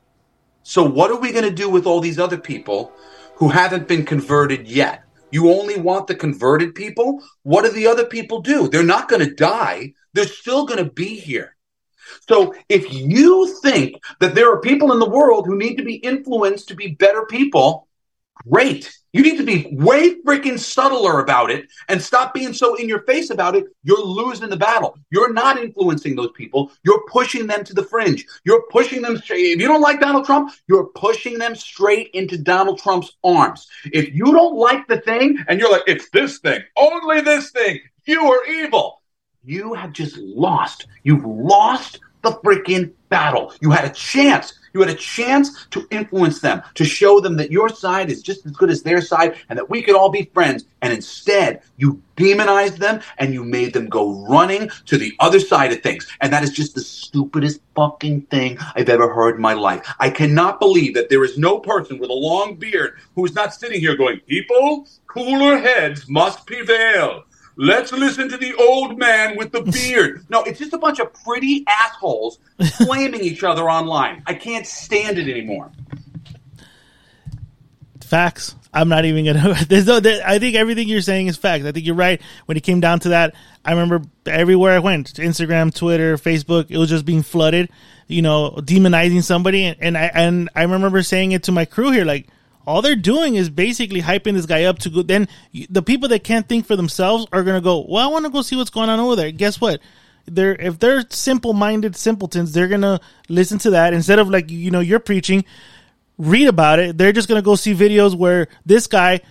So, 0.63 0.83
what 0.83 1.09
are 1.09 1.21
we 1.21 1.31
going 1.31 1.45
to 1.45 1.55
do 1.55 1.69
with 1.69 1.85
all 1.85 2.01
these 2.01 2.19
other 2.19 2.37
people 2.37 2.91
who 3.35 3.47
haven't 3.47 3.87
been 3.87 4.03
converted 4.03 4.67
yet? 4.67 5.05
You 5.31 5.51
only 5.51 5.79
want 5.79 6.07
the 6.07 6.15
converted 6.15 6.75
people? 6.75 7.23
What 7.43 7.63
do 7.63 7.71
the 7.71 7.87
other 7.87 8.07
people 8.07 8.41
do? 8.41 8.67
They're 8.67 8.83
not 8.83 9.07
going 9.07 9.25
to 9.25 9.33
die, 9.33 9.93
they're 10.11 10.25
still 10.25 10.65
going 10.65 10.83
to 10.83 10.91
be 10.91 11.17
here. 11.17 11.55
So, 12.27 12.53
if 12.69 12.91
you 12.91 13.55
think 13.61 14.01
that 14.19 14.35
there 14.35 14.51
are 14.51 14.59
people 14.59 14.91
in 14.93 14.99
the 14.99 15.09
world 15.09 15.45
who 15.45 15.57
need 15.57 15.75
to 15.75 15.83
be 15.83 15.95
influenced 15.95 16.67
to 16.69 16.75
be 16.75 16.89
better 16.89 17.25
people, 17.25 17.87
great. 18.49 18.91
You 19.13 19.23
need 19.23 19.37
to 19.37 19.43
be 19.43 19.67
way 19.71 20.21
freaking 20.21 20.57
subtler 20.57 21.19
about 21.19 21.51
it 21.51 21.67
and 21.89 22.01
stop 22.01 22.33
being 22.33 22.53
so 22.53 22.75
in 22.75 22.87
your 22.87 23.01
face 23.03 23.29
about 23.29 23.55
it. 23.55 23.65
You're 23.83 24.03
losing 24.03 24.49
the 24.49 24.57
battle. 24.57 24.97
You're 25.09 25.33
not 25.33 25.59
influencing 25.59 26.15
those 26.15 26.31
people. 26.31 26.71
You're 26.83 27.03
pushing 27.09 27.45
them 27.45 27.63
to 27.65 27.73
the 27.73 27.83
fringe. 27.83 28.25
You're 28.45 28.63
pushing 28.71 29.01
them 29.01 29.17
straight. 29.17 29.39
If 29.41 29.59
you 29.59 29.67
don't 29.67 29.81
like 29.81 29.99
Donald 29.99 30.25
Trump, 30.25 30.53
you're 30.67 30.87
pushing 30.95 31.37
them 31.37 31.55
straight 31.55 32.09
into 32.13 32.37
Donald 32.37 32.79
Trump's 32.79 33.17
arms. 33.23 33.67
If 33.85 34.13
you 34.13 34.25
don't 34.25 34.55
like 34.55 34.87
the 34.87 35.01
thing 35.01 35.37
and 35.47 35.59
you're 35.59 35.71
like, 35.71 35.83
it's 35.87 36.09
this 36.09 36.39
thing, 36.39 36.61
only 36.77 37.21
this 37.21 37.51
thing, 37.51 37.79
you 38.05 38.21
are 38.31 38.45
evil. 38.45 39.00
You 39.43 39.73
have 39.73 39.91
just 39.91 40.17
lost. 40.17 40.87
You've 41.03 41.25
lost 41.25 41.99
the 42.21 42.33
freaking 42.43 42.93
battle. 43.09 43.53
You 43.59 43.71
had 43.71 43.85
a 43.85 43.89
chance 43.89 44.53
you 44.73 44.79
had 44.79 44.89
a 44.89 44.95
chance 44.95 45.65
to 45.71 45.87
influence 45.91 46.39
them, 46.39 46.61
to 46.75 46.85
show 46.85 47.19
them 47.19 47.35
that 47.37 47.51
your 47.51 47.69
side 47.69 48.09
is 48.09 48.21
just 48.21 48.45
as 48.45 48.51
good 48.53 48.69
as 48.69 48.83
their 48.83 49.01
side 49.01 49.35
and 49.49 49.57
that 49.57 49.69
we 49.69 49.81
could 49.81 49.95
all 49.95 50.09
be 50.09 50.29
friends. 50.33 50.65
And 50.81 50.93
instead, 50.93 51.61
you 51.77 52.01
demonized 52.15 52.77
them 52.79 53.01
and 53.17 53.33
you 53.33 53.43
made 53.43 53.73
them 53.73 53.89
go 53.89 54.25
running 54.27 54.69
to 54.85 54.97
the 54.97 55.13
other 55.19 55.39
side 55.39 55.73
of 55.73 55.81
things. 55.81 56.07
And 56.21 56.31
that 56.31 56.43
is 56.43 56.51
just 56.51 56.75
the 56.75 56.81
stupidest 56.81 57.59
fucking 57.75 58.21
thing 58.23 58.57
I've 58.75 58.89
ever 58.89 59.13
heard 59.13 59.35
in 59.35 59.41
my 59.41 59.53
life. 59.53 59.85
I 59.99 60.09
cannot 60.09 60.59
believe 60.59 60.93
that 60.93 61.09
there 61.09 61.23
is 61.23 61.37
no 61.37 61.59
person 61.59 61.99
with 61.99 62.09
a 62.09 62.13
long 62.13 62.55
beard 62.55 62.97
who 63.15 63.25
is 63.25 63.35
not 63.35 63.53
sitting 63.53 63.79
here 63.79 63.95
going, 63.95 64.19
People, 64.21 64.87
cooler 65.07 65.57
heads 65.57 66.07
must 66.07 66.45
prevail. 66.47 67.25
Let's 67.55 67.91
listen 67.91 68.29
to 68.29 68.37
the 68.37 68.53
old 68.55 68.97
man 68.97 69.37
with 69.37 69.51
the 69.51 69.61
beard. 69.71 70.25
No, 70.29 70.43
it's 70.43 70.59
just 70.59 70.73
a 70.73 70.77
bunch 70.77 70.99
of 70.99 71.13
pretty 71.25 71.65
assholes 71.67 72.39
flaming 72.77 73.21
each 73.21 73.43
other 73.43 73.69
online. 73.69 74.23
I 74.25 74.33
can't 74.33 74.65
stand 74.65 75.17
it 75.17 75.27
anymore. 75.27 75.71
Facts. 78.01 78.55
I'm 78.73 78.87
not 78.87 79.05
even 79.05 79.25
gonna. 79.25 79.55
There's 79.67 79.85
no. 79.85 79.99
There, 79.99 80.21
I 80.25 80.39
think 80.39 80.55
everything 80.55 80.87
you're 80.87 81.01
saying 81.01 81.27
is 81.27 81.37
facts. 81.37 81.65
I 81.65 81.71
think 81.71 81.85
you're 81.85 81.95
right. 81.95 82.21
When 82.45 82.57
it 82.57 82.61
came 82.61 82.79
down 82.79 82.99
to 83.01 83.09
that, 83.09 83.35
I 83.65 83.71
remember 83.71 84.01
everywhere 84.25 84.73
I 84.73 84.79
went, 84.79 85.13
Instagram, 85.15 85.73
Twitter, 85.73 86.15
Facebook, 86.17 86.67
it 86.69 86.77
was 86.77 86.89
just 86.89 87.05
being 87.05 87.21
flooded. 87.21 87.69
You 88.07 88.21
know, 88.21 88.51
demonizing 88.57 89.23
somebody, 89.23 89.65
and, 89.65 89.77
and 89.81 89.97
I 89.97 90.05
and 90.13 90.49
I 90.55 90.63
remember 90.63 91.03
saying 91.03 91.33
it 91.33 91.43
to 91.43 91.51
my 91.51 91.65
crew 91.65 91.91
here, 91.91 92.05
like 92.05 92.27
all 92.65 92.81
they're 92.81 92.95
doing 92.95 93.35
is 93.35 93.49
basically 93.49 94.01
hyping 94.01 94.33
this 94.33 94.45
guy 94.45 94.65
up 94.65 94.79
to 94.79 94.89
go. 94.89 95.01
Then 95.01 95.27
the 95.69 95.81
people 95.81 96.09
that 96.09 96.23
can't 96.23 96.47
think 96.47 96.65
for 96.65 96.75
themselves 96.75 97.25
are 97.31 97.43
gonna 97.43 97.61
go. 97.61 97.85
Well, 97.87 98.03
I 98.03 98.11
want 98.11 98.25
to 98.25 98.31
go 98.31 98.41
see 98.41 98.55
what's 98.55 98.69
going 98.69 98.89
on 98.89 98.99
over 98.99 99.15
there. 99.15 99.31
Guess 99.31 99.59
what? 99.59 99.81
They're 100.25 100.53
if 100.53 100.79
they're 100.79 101.03
simple 101.09 101.53
minded 101.53 101.95
simpletons, 101.95 102.51
they're 102.51 102.67
gonna 102.67 102.99
listen 103.29 103.57
to 103.59 103.71
that 103.71 103.93
instead 103.93 104.19
of 104.19 104.29
like 104.29 104.49
you 104.49 104.71
know 104.71 104.79
you're 104.79 104.99
preaching. 104.99 105.45
Read 106.17 106.47
about 106.47 106.79
it. 106.79 106.97
They're 106.97 107.11
just 107.11 107.27
gonna 107.27 107.41
go 107.41 107.55
see 107.55 107.73
videos 107.73 108.15
where 108.15 108.47
this 108.65 108.85
guy, 108.87 109.21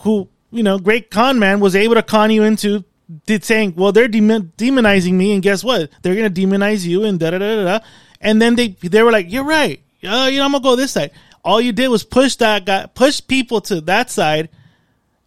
who 0.00 0.28
you 0.50 0.62
know, 0.62 0.78
great 0.78 1.10
con 1.10 1.38
man, 1.38 1.60
was 1.60 1.76
able 1.76 1.94
to 1.94 2.02
con 2.02 2.30
you 2.30 2.42
into 2.42 2.84
did 3.26 3.44
saying, 3.44 3.74
well, 3.76 3.92
they're 3.92 4.08
demon- 4.08 4.52
demonizing 4.56 5.12
me, 5.12 5.32
and 5.34 5.42
guess 5.42 5.62
what? 5.62 5.90
They're 6.02 6.14
gonna 6.14 6.30
demonize 6.30 6.84
you, 6.84 7.04
and 7.04 7.20
da 7.20 7.30
da 7.30 7.38
da 7.38 7.64
da. 7.64 7.80
And 8.20 8.42
then 8.42 8.56
they 8.56 8.68
they 8.68 9.02
were 9.02 9.12
like, 9.12 9.30
you're 9.30 9.44
right. 9.44 9.80
Uh, 10.02 10.28
you 10.32 10.38
know, 10.38 10.44
I'm 10.44 10.52
gonna 10.52 10.64
go 10.64 10.74
this 10.74 10.92
side 10.92 11.12
all 11.44 11.60
you 11.60 11.72
did 11.72 11.88
was 11.88 12.04
push 12.04 12.36
that 12.36 12.64
guy, 12.64 12.86
push 12.86 13.20
people 13.26 13.60
to 13.62 13.80
that 13.82 14.10
side, 14.10 14.48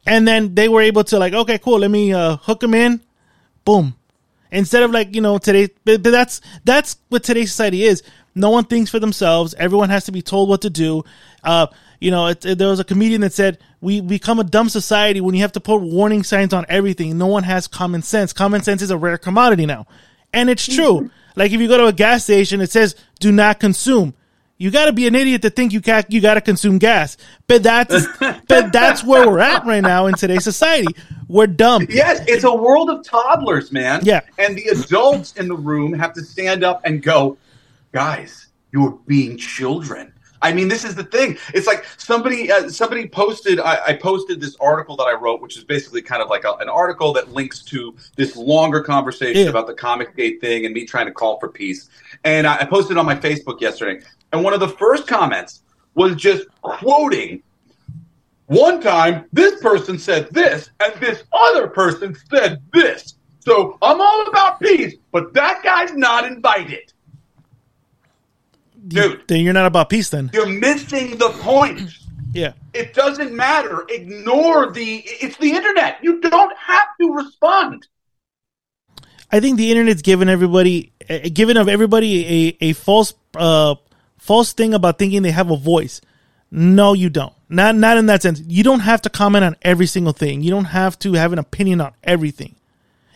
and 0.05 0.27
then 0.27 0.55
they 0.55 0.69
were 0.69 0.81
able 0.81 1.03
to 1.05 1.19
like, 1.19 1.33
okay, 1.33 1.57
cool, 1.57 1.79
let 1.79 1.91
me 1.91 2.13
uh, 2.13 2.37
hook 2.37 2.59
them 2.59 2.73
in, 2.73 3.01
boom. 3.63 3.95
Instead 4.51 4.83
of 4.83 4.91
like 4.91 5.13
you 5.13 5.21
know 5.21 5.37
today, 5.37 5.69
but, 5.83 6.01
but 6.01 6.11
that's 6.11 6.39
that's 6.63 6.97
what 7.09 7.23
today's 7.23 7.51
society 7.51 7.83
is. 7.83 8.03
No 8.35 8.51
one 8.51 8.65
thinks 8.65 8.91
for 8.91 8.99
themselves. 8.99 9.53
Everyone 9.57 9.89
has 9.89 10.05
to 10.05 10.11
be 10.11 10.21
told 10.21 10.49
what 10.49 10.61
to 10.61 10.69
do. 10.69 11.03
Uh, 11.43 11.67
you 11.99 12.11
know, 12.11 12.27
it, 12.27 12.45
it, 12.45 12.57
there 12.57 12.67
was 12.67 12.79
a 12.79 12.83
comedian 12.83 13.21
that 13.21 13.33
said 13.33 13.57
we 13.81 14.01
become 14.01 14.39
a 14.39 14.43
dumb 14.43 14.69
society 14.69 15.19
when 15.19 15.35
you 15.35 15.41
have 15.41 15.53
to 15.53 15.59
put 15.59 15.81
warning 15.81 16.23
signs 16.23 16.53
on 16.53 16.65
everything. 16.69 17.17
No 17.17 17.27
one 17.27 17.43
has 17.43 17.67
common 17.67 18.01
sense. 18.01 18.33
Common 18.33 18.61
sense 18.61 18.81
is 18.81 18.91
a 18.91 18.97
rare 18.97 19.17
commodity 19.17 19.65
now, 19.65 19.87
and 20.31 20.49
it's 20.49 20.65
true. 20.65 21.09
like 21.35 21.51
if 21.51 21.59
you 21.59 21.67
go 21.67 21.77
to 21.77 21.87
a 21.87 21.93
gas 21.93 22.23
station, 22.23 22.61
it 22.61 22.71
says 22.71 22.95
do 23.19 23.31
not 23.31 23.59
consume 23.59 24.13
you 24.57 24.71
got 24.71 24.85
to 24.85 24.93
be 24.93 25.07
an 25.07 25.15
idiot 25.15 25.41
to 25.41 25.49
think 25.49 25.73
you 25.73 25.81
can 25.81 26.03
you 26.09 26.21
got 26.21 26.35
to 26.35 26.41
consume 26.41 26.77
gas. 26.77 27.17
But 27.47 27.63
that's 27.63 28.07
but 28.19 28.71
that's 28.71 29.03
where 29.03 29.27
we're 29.27 29.39
at 29.39 29.65
right 29.65 29.81
now 29.81 30.07
in 30.07 30.15
today's 30.15 30.43
society. 30.43 30.87
We're 31.27 31.47
dumb. 31.47 31.87
Yes, 31.89 32.23
it's 32.27 32.43
a 32.43 32.53
world 32.53 32.89
of 32.89 33.03
toddlers, 33.03 33.71
man. 33.71 34.01
Yeah, 34.03 34.21
and 34.37 34.55
the 34.55 34.65
adults 34.67 35.33
in 35.33 35.47
the 35.47 35.55
room 35.55 35.93
have 35.93 36.13
to 36.13 36.23
stand 36.23 36.63
up 36.63 36.81
and 36.85 37.01
go, 37.01 37.37
guys, 37.91 38.47
you're 38.71 38.99
being 39.07 39.37
children. 39.37 40.11
I 40.41 40.53
mean, 40.53 40.67
this 40.67 40.83
is 40.83 40.93
the 40.93 41.03
thing. 41.03 41.37
It's 41.53 41.65
like 41.65 41.85
somebody 41.97 42.51
uh, 42.51 42.69
somebody 42.69 43.07
posted. 43.07 43.59
I, 43.59 43.79
I, 43.87 43.93
posted 43.93 44.39
this 44.39 44.55
article 44.59 44.95
that 44.97 45.05
I 45.05 45.13
wrote, 45.13 45.41
which 45.41 45.57
is 45.57 45.63
basically 45.63 46.03
kind 46.03 46.21
of 46.21 46.29
like 46.29 46.43
a, 46.43 46.53
an 46.55 46.69
article 46.69 47.13
that 47.13 47.31
links 47.31 47.63
to 47.63 47.95
this 48.15 48.35
longer 48.35 48.81
conversation 48.81 49.43
yeah. 49.43 49.49
about 49.49 49.65
the 49.65 49.73
comic 49.73 50.15
gate 50.15 50.41
thing 50.41 50.65
and 50.65 50.73
me 50.73 50.85
trying 50.85 51.07
to 51.07 51.11
call 51.11 51.39
for 51.39 51.49
peace. 51.49 51.89
And 52.25 52.45
I, 52.45 52.57
I 52.57 52.65
posted 52.65 52.97
on 52.97 53.07
my 53.07 53.15
Facebook 53.15 53.59
yesterday. 53.59 54.05
And 54.35 54.43
one 54.43 54.53
of 54.53 54.59
the 54.59 54.67
first 54.67 55.07
comments 55.07 55.61
was 55.93 56.17
just 56.17 56.43
quoting. 56.61 57.41
One 58.47 58.81
time, 58.81 59.23
this 59.31 59.61
person 59.61 59.97
said 59.97 60.27
this, 60.31 60.71
and 60.81 60.93
this 60.99 61.23
other 61.31 61.67
person 61.67 62.13
said 62.29 62.61
this. 62.73 63.15
So 63.39 63.77
I'm 63.81 64.01
all 64.01 64.27
about 64.27 64.59
peace, 64.59 64.95
but 65.13 65.33
that 65.35 65.63
guy's 65.63 65.93
not 65.93 66.25
invited. 66.25 66.91
Dude. 68.85 69.23
Then 69.29 69.39
you're 69.39 69.53
not 69.53 69.67
about 69.67 69.89
peace 69.89 70.09
then. 70.09 70.31
You're 70.33 70.49
missing 70.49 71.17
the 71.17 71.29
point. 71.29 71.89
Yeah. 72.33 72.51
It 72.73 72.93
doesn't 72.93 73.33
matter. 73.33 73.85
Ignore 73.87 74.73
the 74.73 75.01
it's 75.05 75.37
the 75.37 75.51
internet. 75.51 76.03
You 76.03 76.19
don't 76.19 76.57
have 76.57 76.87
to 76.99 77.13
respond. 77.13 77.87
I 79.31 79.39
think 79.39 79.57
the 79.57 79.71
internet's 79.71 80.01
given 80.01 80.27
everybody 80.27 80.91
uh, 81.09 81.19
given 81.33 81.55
of 81.55 81.69
everybody 81.69 82.57
a, 82.59 82.65
a 82.65 82.73
false 82.73 83.13
uh 83.35 83.75
false 84.25 84.53
thing 84.53 84.73
about 84.73 84.97
thinking 84.97 85.21
they 85.21 85.31
have 85.31 85.51
a 85.51 85.57
voice. 85.57 86.01
No, 86.51 86.93
you 86.93 87.09
don't. 87.09 87.33
Not 87.49 87.75
not 87.75 87.97
in 87.97 88.07
that 88.07 88.21
sense. 88.21 88.41
You 88.47 88.63
don't 88.63 88.79
have 88.81 89.01
to 89.03 89.09
comment 89.09 89.45
on 89.45 89.55
every 89.61 89.85
single 89.85 90.13
thing. 90.13 90.41
You 90.41 90.51
don't 90.51 90.65
have 90.65 90.97
to 90.99 91.13
have 91.13 91.33
an 91.33 91.39
opinion 91.39 91.81
on 91.81 91.93
everything 92.03 92.55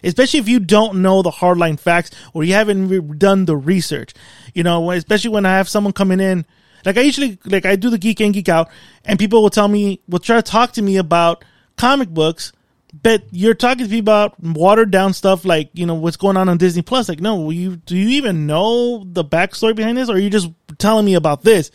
especially 0.04 0.40
if 0.40 0.48
you 0.48 0.60
don't 0.60 1.02
know 1.02 1.22
the 1.22 1.32
hardline 1.32 1.80
facts 1.80 2.12
or 2.34 2.44
you 2.44 2.54
haven't 2.54 3.20
done 3.20 3.46
the 3.46 3.58
research. 3.58 4.14
You 4.54 4.64
know, 4.64 4.92
especially 4.92 5.32
when 5.32 5.46
I 5.46 5.58
have 5.58 5.70
someone 5.70 5.94
coming 5.94 6.20
in, 6.20 6.46
like 6.86 6.98
I 6.98 7.02
usually, 7.02 7.38
like 7.46 7.66
I 7.66 7.76
do 7.76 7.90
the 7.90 7.98
geek 7.98 8.22
in 8.22 8.32
geek 8.32 8.50
out 8.50 8.70
and 9.06 9.20
people 9.20 9.42
will 9.42 9.50
tell 9.50 9.68
me, 9.68 10.00
will 10.08 10.20
try 10.20 10.38
to 10.38 10.42
talk 10.42 10.74
to 10.74 10.82
me 10.82 10.98
about 10.98 11.44
comic 11.78 12.10
books, 12.10 12.52
but 12.94 13.24
you're 13.32 13.54
talking 13.54 13.86
to 13.86 13.92
me 13.92 14.00
about 14.00 14.40
watered 14.42 14.92
down 14.92 15.14
stuff 15.14 15.46
like, 15.46 15.70
you 15.74 15.86
know, 15.86 15.94
what's 15.94 16.18
going 16.18 16.38
on 16.38 16.50
on 16.50 16.58
Disney 16.58 16.82
Plus. 16.82 17.08
Like, 17.08 17.20
no, 17.20 17.50
you, 17.50 17.76
do 17.76 17.96
you 17.96 18.10
even 18.10 18.48
know 18.48 19.04
the 19.06 19.24
backstory 19.24 19.76
behind 19.76 19.98
this 19.98 20.10
or 20.10 20.16
are 20.16 20.20
you 20.20 20.30
just 20.30 20.50
telling 20.78 21.06
me 21.06 21.14
about 21.14 21.44
this? 21.44 21.72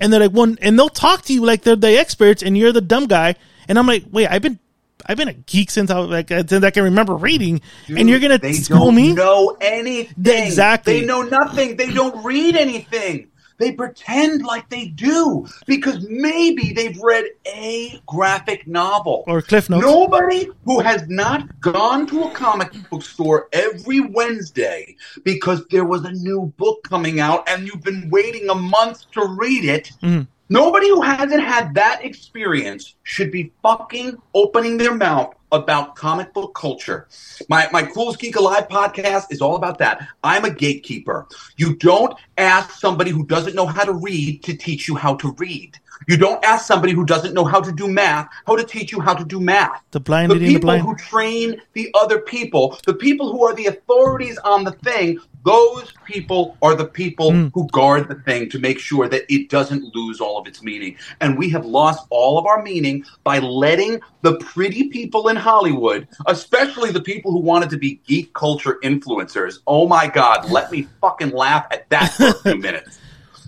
And 0.00 0.12
they're 0.12 0.20
like, 0.20 0.32
one, 0.32 0.58
and 0.60 0.78
they'll 0.78 0.88
talk 0.88 1.22
to 1.22 1.34
you 1.34 1.44
like 1.44 1.62
they're 1.62 1.76
the 1.76 1.98
experts 1.98 2.42
and 2.42 2.56
you're 2.56 2.72
the 2.72 2.80
dumb 2.80 3.06
guy. 3.06 3.36
And 3.68 3.78
I'm 3.78 3.86
like, 3.86 4.04
wait, 4.10 4.28
I've 4.28 4.42
been 4.42 4.58
I've 5.06 5.16
been 5.16 5.28
a 5.28 5.34
geek 5.34 5.70
since 5.70 5.90
I 5.90 5.98
like 5.98 6.30
uh, 6.30 6.44
since 6.46 6.64
I 6.64 6.70
can 6.70 6.84
remember 6.84 7.14
reading, 7.14 7.60
Dude, 7.86 7.98
and 7.98 8.08
you're 8.08 8.20
gonna 8.20 8.38
they 8.38 8.54
school 8.54 8.86
don't 8.86 8.94
me? 8.94 9.12
Know 9.12 9.56
anything? 9.60 10.44
Exactly. 10.44 11.00
They 11.00 11.06
know 11.06 11.22
nothing. 11.22 11.76
They 11.76 11.92
don't 11.92 12.24
read 12.24 12.56
anything. 12.56 13.30
They 13.58 13.72
pretend 13.72 14.44
like 14.44 14.68
they 14.68 14.86
do 14.86 15.46
because 15.66 16.06
maybe 16.08 16.72
they've 16.72 17.00
read 17.00 17.24
a 17.46 18.00
graphic 18.06 18.66
novel 18.66 19.24
or 19.26 19.42
Cliff 19.42 19.70
Notes. 19.70 19.84
Nobody 19.84 20.48
who 20.64 20.80
has 20.80 21.08
not 21.08 21.60
gone 21.60 22.06
to 22.08 22.24
a 22.24 22.30
comic 22.32 22.72
book 22.90 23.02
store 23.02 23.48
every 23.52 24.00
Wednesday 24.00 24.96
because 25.22 25.64
there 25.70 25.84
was 25.84 26.04
a 26.04 26.12
new 26.12 26.52
book 26.56 26.82
coming 26.84 27.20
out 27.20 27.48
and 27.48 27.66
you've 27.66 27.82
been 27.82 28.10
waiting 28.10 28.48
a 28.48 28.54
month 28.54 29.10
to 29.12 29.24
read 29.24 29.64
it. 29.64 29.92
Mm. 30.02 30.26
Nobody 30.50 30.88
who 30.88 31.00
hasn't 31.00 31.42
had 31.42 31.74
that 31.74 32.04
experience 32.04 32.96
should 33.02 33.30
be 33.30 33.52
fucking 33.62 34.18
opening 34.34 34.76
their 34.76 34.94
mouth 34.94 35.34
about 35.52 35.96
comic 35.96 36.34
book 36.34 36.54
culture. 36.54 37.08
My 37.48 37.68
my 37.72 37.82
Coolest 37.82 38.18
Geek 38.18 38.36
Alive 38.36 38.68
podcast 38.68 39.26
is 39.30 39.40
all 39.40 39.56
about 39.56 39.78
that. 39.78 40.06
I'm 40.22 40.44
a 40.44 40.50
gatekeeper. 40.50 41.26
You 41.56 41.76
don't 41.76 42.14
ask 42.36 42.72
somebody 42.72 43.10
who 43.10 43.24
doesn't 43.24 43.54
know 43.54 43.66
how 43.66 43.84
to 43.84 43.92
read 43.92 44.42
to 44.44 44.54
teach 44.54 44.86
you 44.86 44.96
how 44.96 45.14
to 45.16 45.32
read. 45.38 45.78
You 46.08 46.18
don't 46.18 46.44
ask 46.44 46.66
somebody 46.66 46.92
who 46.92 47.06
doesn't 47.06 47.32
know 47.32 47.44
how 47.44 47.60
to 47.60 47.72
do 47.72 47.88
math 47.88 48.28
how 48.46 48.56
to 48.56 48.64
teach 48.64 48.92
you 48.92 49.00
how 49.00 49.14
to 49.14 49.24
do 49.24 49.40
math. 49.40 49.82
The 49.92 50.00
blind 50.00 50.30
the 50.30 50.34
leading 50.34 50.48
the 50.48 50.54
people 50.54 50.66
blind. 50.66 50.82
who 50.82 50.96
train 50.96 51.62
the 51.72 51.90
other 51.94 52.20
people, 52.20 52.78
the 52.84 52.94
people 52.94 53.32
who 53.32 53.44
are 53.44 53.54
the 53.54 53.66
authorities 53.66 54.36
on 54.38 54.64
the 54.64 54.72
thing, 54.72 55.20
those 55.44 55.92
people 56.04 56.56
are 56.62 56.74
the 56.74 56.86
people 56.86 57.30
Hmm. 57.32 57.46
who 57.54 57.68
guard 57.68 58.08
the 58.08 58.14
thing 58.16 58.48
to 58.50 58.58
make 58.58 58.78
sure 58.78 59.08
that 59.08 59.22
it 59.32 59.50
doesn't 59.50 59.94
lose 59.94 60.20
all 60.20 60.38
of 60.38 60.46
its 60.46 60.62
meaning. 60.62 60.96
And 61.20 61.36
we 61.38 61.50
have 61.50 61.64
lost 61.66 62.06
all 62.10 62.38
of 62.38 62.46
our 62.46 62.62
meaning 62.62 63.04
by 63.24 63.38
letting 63.38 64.00
the 64.22 64.36
pretty 64.36 64.88
people 64.88 65.28
in 65.28 65.36
Hollywood, 65.36 66.08
especially 66.26 66.90
the 66.90 67.02
people 67.02 67.30
who 67.30 67.40
wanted 67.40 67.70
to 67.70 67.76
be 67.76 68.00
geek 68.06 68.32
culture 68.32 68.78
influencers, 68.82 69.58
oh 69.66 69.86
my 69.86 70.06
God, 70.06 70.50
let 70.50 70.70
me 70.72 70.88
fucking 71.00 71.30
laugh 71.30 71.66
at 71.70 71.88
that 71.90 72.12
for 72.14 72.28
a 72.28 72.32
few 72.42 72.56
minutes. 72.56 72.98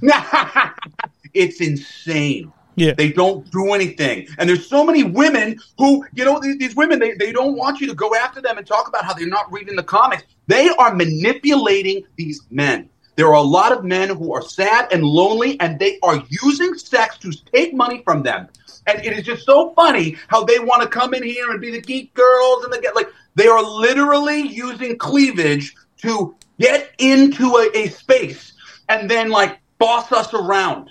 it's 1.35 1.61
insane. 1.61 2.53
Yeah. 2.77 2.93
They 2.93 3.11
don't 3.11 3.51
do 3.51 3.73
anything. 3.73 4.29
And 4.39 4.47
there's 4.49 4.69
so 4.69 4.85
many 4.85 5.03
women 5.03 5.59
who, 5.79 6.05
you 6.13 6.27
know, 6.27 6.39
these, 6.39 6.59
these 6.59 6.77
women, 6.77 6.99
they, 6.99 7.15
they 7.15 7.33
don't 7.33 7.57
want 7.57 7.81
you 7.81 7.87
to 7.87 7.95
go 7.95 8.15
after 8.15 8.43
them 8.43 8.59
and 8.59 8.67
talk 8.67 8.87
about 8.87 9.05
how 9.05 9.15
they're 9.15 9.27
not 9.27 9.51
reading 9.51 9.77
the 9.77 9.83
comics. 9.83 10.25
They 10.47 10.69
are 10.69 10.95
manipulating 10.95 12.05
these 12.17 12.41
men. 12.51 12.89
There 13.17 13.29
are 13.29 13.35
a 13.35 13.43
lot 13.43 13.73
of 13.73 13.85
men 13.85 14.11
who 14.11 14.35
are 14.35 14.43
sad 14.43 14.93
and 14.93 15.03
lonely, 15.03 15.59
and 15.61 15.79
they 15.79 15.99
are 16.03 16.23
using 16.29 16.75
sex 16.75 17.19
to 17.19 17.33
take 17.53 17.75
money 17.75 18.03
from 18.05 18.23
them. 18.23 18.49
And 18.87 19.05
it 19.05 19.19
is 19.19 19.25
just 19.25 19.45
so 19.45 19.73
funny 19.75 20.17
how 20.29 20.45
they 20.45 20.59
want 20.59 20.83
to 20.83 20.89
come 20.89 21.15
in 21.15 21.23
here 21.23 21.51
and 21.51 21.61
be 21.61 21.71
the 21.71 21.81
geek 21.81 22.15
girls 22.15 22.65
and 22.65 22.83
get 22.83 22.95
like 22.95 23.09
they 23.35 23.49
are 23.49 23.63
literally 23.63 24.41
using 24.41 24.97
cleavage 24.97 25.75
to 25.99 26.37
get 26.61 26.93
into 26.99 27.57
a, 27.57 27.71
a 27.75 27.89
space 27.89 28.53
and 28.89 29.11
then 29.11 29.31
like 29.31 29.59
boss 29.79 30.13
us 30.13 30.33
around. 30.35 30.91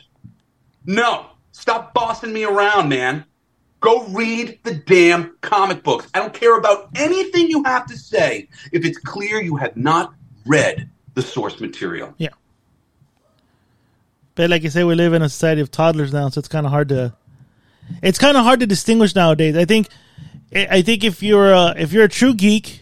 No, 0.86 1.28
stop 1.52 1.94
bossing 1.94 2.34
me 2.34 2.44
around, 2.44 2.90
man. 2.90 3.26
Go 3.86 4.04
read 4.06 4.58
the 4.64 4.74
damn 4.74 5.38
comic 5.42 5.84
books. 5.84 6.08
I 6.16 6.20
don't 6.20 6.34
care 6.34 6.58
about 6.58 6.90
anything 6.96 7.52
you 7.52 7.64
have 7.66 7.86
to 7.86 7.96
say 7.96 8.50
if 8.72 8.84
it's 8.84 8.98
clear 8.98 9.40
you 9.40 9.58
have 9.58 9.78
not 9.78 10.16
read 10.48 10.90
the 11.14 11.22
source 11.22 11.60
material. 11.60 12.12
Yeah. 12.18 12.30
But 14.34 14.50
like 14.50 14.64
you 14.64 14.72
say, 14.72 14.84
we 14.84 14.96
live 14.96 15.14
in 15.14 15.22
a 15.22 15.30
society 15.30 15.62
of 15.62 15.70
toddlers 15.70 16.12
now, 16.12 16.30
so 16.30 16.40
it's 16.40 16.48
kind 16.48 16.66
of 16.66 16.72
hard 16.72 16.90
to. 16.90 17.14
It's 18.02 18.18
kind 18.18 18.36
of 18.36 18.44
hard 18.44 18.62
to 18.62 18.66
distinguish 18.66 19.14
nowadays. 19.14 19.56
I 19.56 19.66
think, 19.66 19.88
I 20.52 20.82
think 20.82 21.04
if 21.04 21.22
you're 21.22 21.54
a, 21.54 21.76
if 21.78 21.94
you're 21.94 22.06
a 22.06 22.10
true 22.10 22.34
geek, 22.34 22.82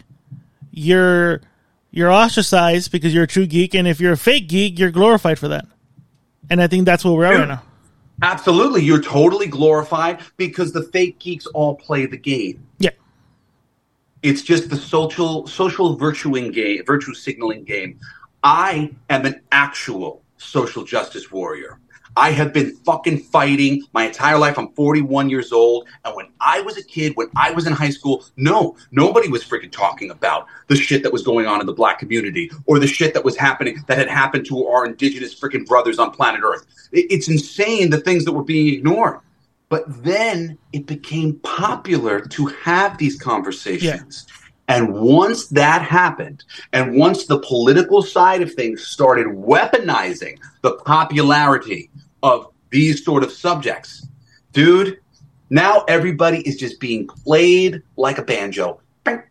you're 0.70 1.42
you're 1.90 2.10
ostracized 2.10 2.90
because 2.92 3.12
you're 3.12 3.24
a 3.24 3.28
true 3.28 3.46
geek, 3.46 3.74
and 3.74 3.86
if 3.86 4.00
you're 4.00 4.12
a 4.12 4.16
fake 4.16 4.48
geek, 4.48 4.78
you're 4.78 4.90
glorified 4.90 5.38
for 5.38 5.48
that. 5.48 5.66
And 6.48 6.62
I 6.62 6.66
think 6.66 6.86
that's 6.86 7.04
where 7.04 7.12
we're 7.12 7.26
at 7.26 7.38
right 7.38 7.48
now. 7.48 7.62
Absolutely. 8.22 8.82
You're 8.82 9.02
totally 9.02 9.46
glorified 9.46 10.20
because 10.36 10.72
the 10.72 10.82
fake 10.84 11.18
geeks 11.18 11.46
all 11.46 11.74
play 11.74 12.06
the 12.06 12.16
game. 12.16 12.66
Yeah. 12.78 12.90
It's 14.22 14.42
just 14.42 14.70
the 14.70 14.76
social 14.76 15.46
social 15.46 15.96
virtuing 15.96 16.50
game, 16.50 16.82
virtue 16.86 17.14
signaling 17.14 17.64
game. 17.64 17.98
I 18.42 18.94
am 19.10 19.26
an 19.26 19.40
actual 19.52 20.22
social 20.38 20.84
justice 20.84 21.30
warrior. 21.30 21.78
I 22.16 22.30
have 22.30 22.52
been 22.52 22.76
fucking 22.76 23.18
fighting 23.18 23.82
my 23.92 24.06
entire 24.06 24.38
life. 24.38 24.58
I'm 24.58 24.72
41 24.72 25.30
years 25.30 25.52
old. 25.52 25.88
And 26.04 26.14
when 26.14 26.26
I 26.40 26.60
was 26.60 26.76
a 26.76 26.82
kid, 26.82 27.12
when 27.16 27.28
I 27.36 27.50
was 27.50 27.66
in 27.66 27.72
high 27.72 27.90
school, 27.90 28.24
no, 28.36 28.76
nobody 28.92 29.28
was 29.28 29.44
freaking 29.44 29.72
talking 29.72 30.10
about 30.10 30.46
the 30.68 30.76
shit 30.76 31.02
that 31.02 31.12
was 31.12 31.22
going 31.22 31.46
on 31.46 31.60
in 31.60 31.66
the 31.66 31.72
black 31.72 31.98
community 31.98 32.50
or 32.66 32.78
the 32.78 32.86
shit 32.86 33.14
that 33.14 33.24
was 33.24 33.36
happening 33.36 33.82
that 33.88 33.98
had 33.98 34.08
happened 34.08 34.46
to 34.46 34.66
our 34.66 34.86
indigenous 34.86 35.38
freaking 35.38 35.66
brothers 35.66 35.98
on 35.98 36.10
planet 36.12 36.42
Earth. 36.44 36.66
It's 36.92 37.28
insane 37.28 37.90
the 37.90 38.00
things 38.00 38.24
that 38.24 38.32
were 38.32 38.44
being 38.44 38.72
ignored. 38.72 39.20
But 39.68 40.04
then 40.04 40.56
it 40.72 40.86
became 40.86 41.40
popular 41.40 42.20
to 42.20 42.46
have 42.46 42.96
these 42.96 43.18
conversations. 43.18 44.26
And 44.68 44.94
once 44.94 45.48
that 45.48 45.82
happened, 45.82 46.44
and 46.72 46.96
once 46.96 47.26
the 47.26 47.40
political 47.40 48.02
side 48.02 48.40
of 48.40 48.54
things 48.54 48.86
started 48.86 49.26
weaponizing 49.26 50.38
the 50.62 50.76
popularity 50.86 51.90
of 52.24 52.48
these 52.70 53.04
sort 53.04 53.22
of 53.22 53.30
subjects, 53.30 54.08
dude, 54.52 54.98
now 55.50 55.84
everybody 55.86 56.38
is 56.48 56.56
just 56.56 56.80
being 56.80 57.06
played 57.06 57.82
like 57.96 58.18
a 58.18 58.22
banjo. 58.22 58.80
I'm 59.06 59.22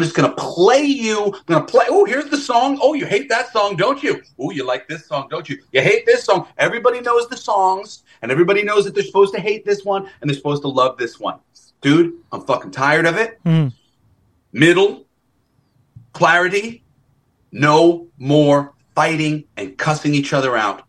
just 0.00 0.14
going 0.14 0.30
to 0.30 0.34
play 0.36 0.80
you. 0.82 1.24
I'm 1.26 1.42
going 1.46 1.66
to 1.66 1.70
play. 1.70 1.84
Oh, 1.90 2.06
here's 2.06 2.30
the 2.30 2.38
song. 2.38 2.78
Oh, 2.80 2.94
you 2.94 3.04
hate 3.04 3.28
that 3.28 3.52
song, 3.52 3.76
don't 3.76 4.02
you? 4.02 4.22
Oh, 4.40 4.50
you 4.50 4.64
like 4.66 4.88
this 4.88 5.06
song, 5.06 5.28
don't 5.28 5.46
you? 5.46 5.58
You 5.72 5.82
hate 5.82 6.06
this 6.06 6.24
song. 6.24 6.48
Everybody 6.56 7.02
knows 7.02 7.28
the 7.28 7.36
songs, 7.36 8.04
and 8.22 8.32
everybody 8.32 8.62
knows 8.62 8.86
that 8.86 8.94
they're 8.94 9.04
supposed 9.04 9.34
to 9.34 9.40
hate 9.40 9.66
this 9.66 9.84
one 9.84 10.08
and 10.20 10.30
they're 10.30 10.36
supposed 10.36 10.62
to 10.62 10.68
love 10.68 10.96
this 10.96 11.20
one. 11.20 11.38
Dude, 11.82 12.14
I'm 12.32 12.40
fucking 12.46 12.70
tired 12.70 13.04
of 13.06 13.16
it 13.18 13.38
Mhm. 13.44 13.72
middle, 14.52 15.04
clarity, 16.14 16.82
no 17.52 18.08
more 18.18 18.72
fighting 18.94 19.44
and 19.58 19.76
cussing 19.76 20.14
each 20.14 20.32
other 20.32 20.56
out. 20.56 20.82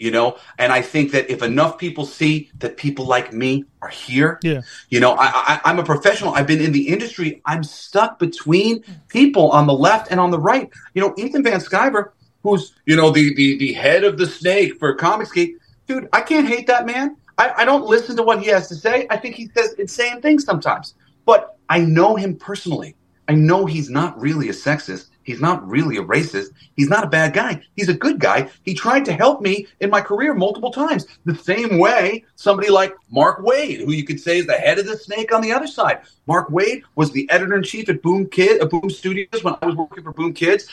You 0.00 0.10
know, 0.10 0.38
and 0.58 0.72
I 0.72 0.80
think 0.80 1.12
that 1.12 1.30
if 1.30 1.42
enough 1.42 1.76
people 1.76 2.06
see 2.06 2.50
that 2.60 2.78
people 2.78 3.04
like 3.04 3.34
me 3.34 3.66
are 3.82 3.88
here, 3.90 4.38
Yeah. 4.42 4.62
you 4.88 4.98
know, 4.98 5.12
I, 5.12 5.26
I, 5.26 5.60
I'm 5.66 5.78
a 5.78 5.84
professional. 5.84 6.32
I've 6.34 6.46
been 6.46 6.62
in 6.62 6.72
the 6.72 6.88
industry. 6.88 7.42
I'm 7.44 7.62
stuck 7.62 8.18
between 8.18 8.82
people 9.08 9.50
on 9.50 9.66
the 9.66 9.74
left 9.74 10.10
and 10.10 10.18
on 10.18 10.30
the 10.30 10.38
right. 10.38 10.70
You 10.94 11.02
know, 11.02 11.14
Ethan 11.18 11.42
Van 11.44 11.60
Sciver, 11.60 12.12
who's 12.42 12.72
you 12.86 12.96
know 12.96 13.10
the 13.10 13.34
the 13.34 13.58
the 13.58 13.74
head 13.74 14.02
of 14.04 14.16
the 14.16 14.26
snake 14.26 14.78
for 14.78 14.96
Comicsgate, 14.96 15.52
dude. 15.86 16.08
I 16.14 16.22
can't 16.22 16.48
hate 16.48 16.66
that 16.68 16.86
man. 16.86 17.16
I, 17.36 17.52
I 17.58 17.64
don't 17.66 17.84
listen 17.84 18.16
to 18.16 18.22
what 18.22 18.40
he 18.42 18.46
has 18.48 18.68
to 18.68 18.74
say. 18.76 19.06
I 19.10 19.18
think 19.18 19.34
he 19.34 19.50
says 19.54 19.74
insane 19.74 20.22
things 20.22 20.44
sometimes, 20.44 20.94
but 21.26 21.58
I 21.68 21.80
know 21.80 22.16
him 22.16 22.36
personally. 22.36 22.96
I 23.28 23.34
know 23.34 23.66
he's 23.66 23.90
not 23.90 24.18
really 24.18 24.48
a 24.48 24.52
sexist. 24.52 25.08
He's 25.30 25.40
not 25.40 25.64
really 25.64 25.96
a 25.96 26.02
racist. 26.02 26.48
He's 26.74 26.88
not 26.88 27.04
a 27.04 27.06
bad 27.06 27.34
guy. 27.34 27.62
He's 27.76 27.88
a 27.88 27.94
good 27.94 28.18
guy. 28.18 28.50
He 28.64 28.74
tried 28.74 29.04
to 29.04 29.12
help 29.12 29.40
me 29.40 29.68
in 29.78 29.88
my 29.88 30.00
career 30.00 30.34
multiple 30.34 30.72
times. 30.72 31.06
The 31.24 31.36
same 31.36 31.78
way 31.78 32.24
somebody 32.34 32.68
like 32.68 32.96
Mark 33.10 33.38
Waid, 33.38 33.84
who 33.84 33.92
you 33.92 34.02
could 34.02 34.18
say 34.18 34.38
is 34.38 34.46
the 34.46 34.54
head 34.54 34.80
of 34.80 34.86
the 34.86 34.96
snake 34.96 35.32
on 35.32 35.40
the 35.40 35.52
other 35.52 35.68
side. 35.68 36.00
Mark 36.26 36.48
Waid 36.48 36.82
was 36.96 37.12
the 37.12 37.30
editor 37.30 37.54
in 37.54 37.62
chief 37.62 37.88
at 37.88 38.02
Boom 38.02 38.26
Kid, 38.26 38.60
at 38.60 38.70
Boom 38.70 38.90
Studios 38.90 39.44
when 39.44 39.54
I 39.62 39.66
was 39.66 39.76
working 39.76 40.02
for 40.02 40.12
Boom 40.12 40.34
Kids. 40.34 40.66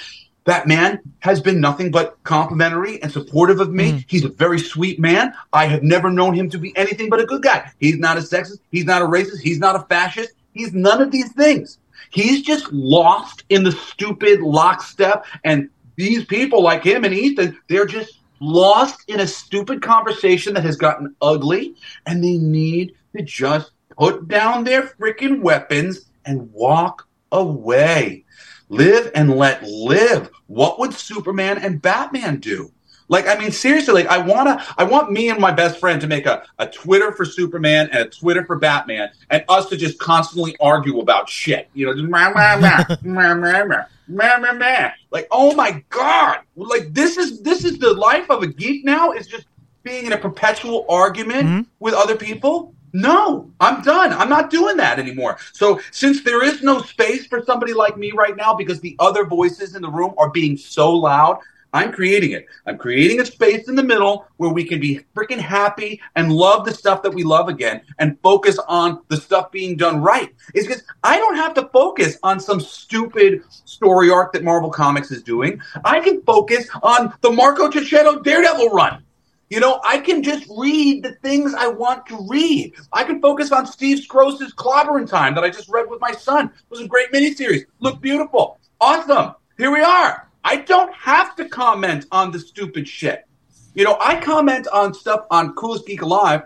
That 0.46 0.66
man 0.66 1.02
has 1.20 1.40
been 1.40 1.62
nothing 1.62 1.92
but 1.92 2.18
complimentary 2.24 3.00
and 3.04 3.12
supportive 3.12 3.60
of 3.60 3.72
me. 3.72 3.92
Mm. 3.92 4.06
He's 4.08 4.26
a 4.26 4.30
very 4.30 4.58
sweet 4.58 5.00
man. 5.00 5.36
I 5.54 5.68
have 5.68 5.84
never 5.84 6.10
known 6.10 6.34
him 6.34 6.50
to 6.50 6.58
be 6.58 6.76
anything 6.76 7.12
but 7.12 7.20
a 7.20 7.28
good 7.28 7.44
guy. 7.44 7.70
He's 7.80 8.00
not 8.00 8.18
a 8.18 8.22
sexist. 8.22 8.58
He's 8.72 8.86
not 8.86 9.04
a 9.04 9.06
racist. 9.06 9.42
He's 9.42 9.60
not 9.60 9.76
a 9.76 9.82
fascist. 9.82 10.34
He's 10.54 10.74
none 10.74 11.00
of 11.00 11.12
these 11.12 11.32
things. 11.34 11.78
He's 12.10 12.42
just 12.42 12.72
lost 12.72 13.44
in 13.50 13.64
the 13.64 13.72
stupid 13.72 14.42
lockstep. 14.42 15.26
And 15.44 15.70
these 15.96 16.26
people 16.26 16.62
like 16.62 16.84
him 16.84 17.04
and 17.04 17.14
Ethan, 17.14 17.58
they're 17.68 17.86
just 17.86 18.20
lost 18.40 19.04
in 19.08 19.20
a 19.20 19.28
stupid 19.28 19.82
conversation 19.82 20.54
that 20.54 20.64
has 20.64 20.78
gotten 20.78 21.16
ugly. 21.22 21.76
And 22.06 22.24
they 22.24 22.38
need 22.38 22.96
to 23.16 23.24
just 23.24 23.72
put 23.98 24.28
down 24.28 24.64
their 24.64 24.84
freaking 24.84 25.42
weapons 25.42 26.10
and 26.26 26.52
walk 26.52 27.08
away. 27.32 28.24
Live 28.70 29.12
and 29.16 29.36
let 29.36 29.64
live. 29.64 30.30
What 30.48 30.80
would 30.80 30.94
Superman 30.94 31.58
and 31.58 31.82
Batman 31.82 32.40
do? 32.40 32.72
Like, 33.10 33.28
I 33.28 33.38
mean, 33.38 33.52
seriously, 33.52 33.94
like 33.94 34.08
I 34.08 34.18
wanna 34.18 34.64
I 34.78 34.84
want 34.84 35.12
me 35.12 35.30
and 35.30 35.40
my 35.40 35.52
best 35.52 35.80
friend 35.80 36.02
to 36.02 36.08
make 36.08 36.26
a, 36.26 36.44
a 36.60 36.68
Twitter 36.68 37.12
for 37.12 37.26
Superman 37.26 37.90
and 37.92 38.08
a 38.08 38.10
Twitter 38.10 38.46
for 38.46 38.58
Batman 38.58 39.10
and 39.30 39.44
us 39.48 39.70
to 39.70 39.78
just 39.78 39.98
constantly 40.00 40.56
argue 40.60 41.00
about 41.00 41.30
shit. 41.30 41.70
You 41.74 41.86
know, 41.86 41.94
just, 41.94 42.10
mah, 42.10 42.32
mah, 42.32 42.58
mah, 42.58 42.96
mah, 43.04 43.36
mah, 43.36 43.66
mah. 43.66 43.84
Man, 44.10 44.42
man, 44.42 44.58
man. 44.58 44.94
Like, 45.12 45.28
oh 45.32 45.54
my 45.54 45.84
god! 45.90 46.40
Like 46.56 46.94
this 46.94 47.18
is 47.18 47.42
this 47.42 47.66
is 47.66 47.78
the 47.78 47.94
life 47.94 48.30
of 48.30 48.42
a 48.42 48.48
geek 48.48 48.86
now. 48.86 49.12
Is 49.12 49.28
just 49.28 49.46
being 49.84 50.06
in 50.06 50.14
a 50.14 50.18
perpetual 50.18 50.86
argument 50.90 51.48
mm-hmm. 51.48 51.62
with 51.80 51.94
other 51.94 52.16
people. 52.16 52.74
No, 52.94 53.52
I'm 53.60 53.82
done. 53.84 54.14
I'm 54.14 54.30
not 54.30 54.50
doing 54.50 54.78
that 54.78 54.98
anymore. 54.98 55.38
So, 55.52 55.80
since 55.92 56.24
there 56.24 56.44
is 56.44 56.64
no 56.64 56.82
space 56.82 57.28
for 57.28 57.44
somebody 57.44 57.74
like 57.74 57.98
me 57.98 58.12
right 58.12 58.36
now 58.36 58.54
because 58.54 58.80
the 58.80 58.96
other 59.00 59.26
voices 59.26 59.76
in 59.76 59.82
the 59.82 59.90
room 59.90 60.14
are 60.18 60.30
being 60.30 60.56
so 60.56 60.92
loud, 60.92 61.40
I'm 61.74 61.92
creating 61.92 62.32
it. 62.32 62.46
I'm 62.66 62.78
creating 62.78 63.20
a 63.20 63.26
space 63.26 63.68
in 63.68 63.76
the 63.76 63.84
middle 63.84 64.26
where 64.38 64.50
we 64.50 64.64
can 64.64 64.80
be 64.80 65.02
freaking 65.16 65.40
happy 65.40 66.02
and 66.16 66.32
love 66.32 66.66
the 66.66 66.74
stuff 66.74 67.04
that 67.04 67.14
we 67.14 67.24
love 67.24 67.50
again 67.50 67.82
and 68.00 68.18
focus 68.22 68.58
on 68.68 69.02
the 69.10 69.18
stuff 69.18 69.52
being 69.52 69.76
done 69.76 70.02
right. 70.02 70.34
It's 70.54 70.66
because 70.66 70.84
I 71.04 71.18
don't 71.18 71.36
have 71.36 71.54
to 71.56 71.70
focus 71.70 72.18
on 72.24 72.40
some 72.40 72.60
stupid 72.60 73.44
story 73.50 74.10
arc 74.10 74.34
that 74.34 74.44
Marvel 74.44 74.70
Comics 74.70 75.12
is 75.12 75.22
doing. 75.22 75.62
I 75.84 76.00
can 76.00 76.22
focus 76.24 76.70
on 76.82 77.14
the 77.22 77.32
Marco 77.32 77.70
Checchetto 77.70 78.24
Daredevil 78.24 78.70
run. 78.70 79.04
You 79.50 79.62
know, 79.62 79.80
I 79.84 80.00
can 80.00 80.24
just 80.24 80.46
read 80.58 81.04
the 81.04 81.14
things 81.16 81.54
I 81.54 81.68
want 81.68 82.06
to 82.08 82.26
read. 82.28 82.74
I 82.92 83.06
can 83.06 83.22
focus 83.22 83.52
on 83.52 83.66
Steve 83.66 84.00
Skroce's 84.00 84.54
Clobbering 84.54 85.08
Time 85.10 85.36
that 85.36 85.44
I 85.44 85.50
just 85.50 85.70
read 85.70 85.90
with 85.90 86.02
my 86.02 86.12
son. 86.12 86.48
It 86.48 86.70
was 86.70 86.82
a 86.82 86.88
great 86.88 87.14
miniseries. 87.14 87.64
Looked 87.80 88.02
beautiful. 88.02 88.60
Awesome. 88.82 89.36
Here 89.58 89.72
we 89.72 89.82
are. 89.82 90.27
I 90.44 90.58
don't 90.58 90.94
have 90.94 91.36
to 91.38 91.46
comment 91.46 92.06
on 92.12 92.32
the 92.32 92.40
stupid 92.40 92.88
shit. 92.88 93.26
You 93.74 93.84
know, 93.84 93.98
I 94.02 94.20
comment 94.20 94.68
on 94.68 94.94
stuff 94.94 95.26
on 95.30 95.54
Coolest 95.54 95.86
Geek 95.86 96.02
Alive 96.02 96.44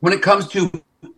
when 0.00 0.12
it 0.12 0.20
comes 0.22 0.48
to 0.48 0.70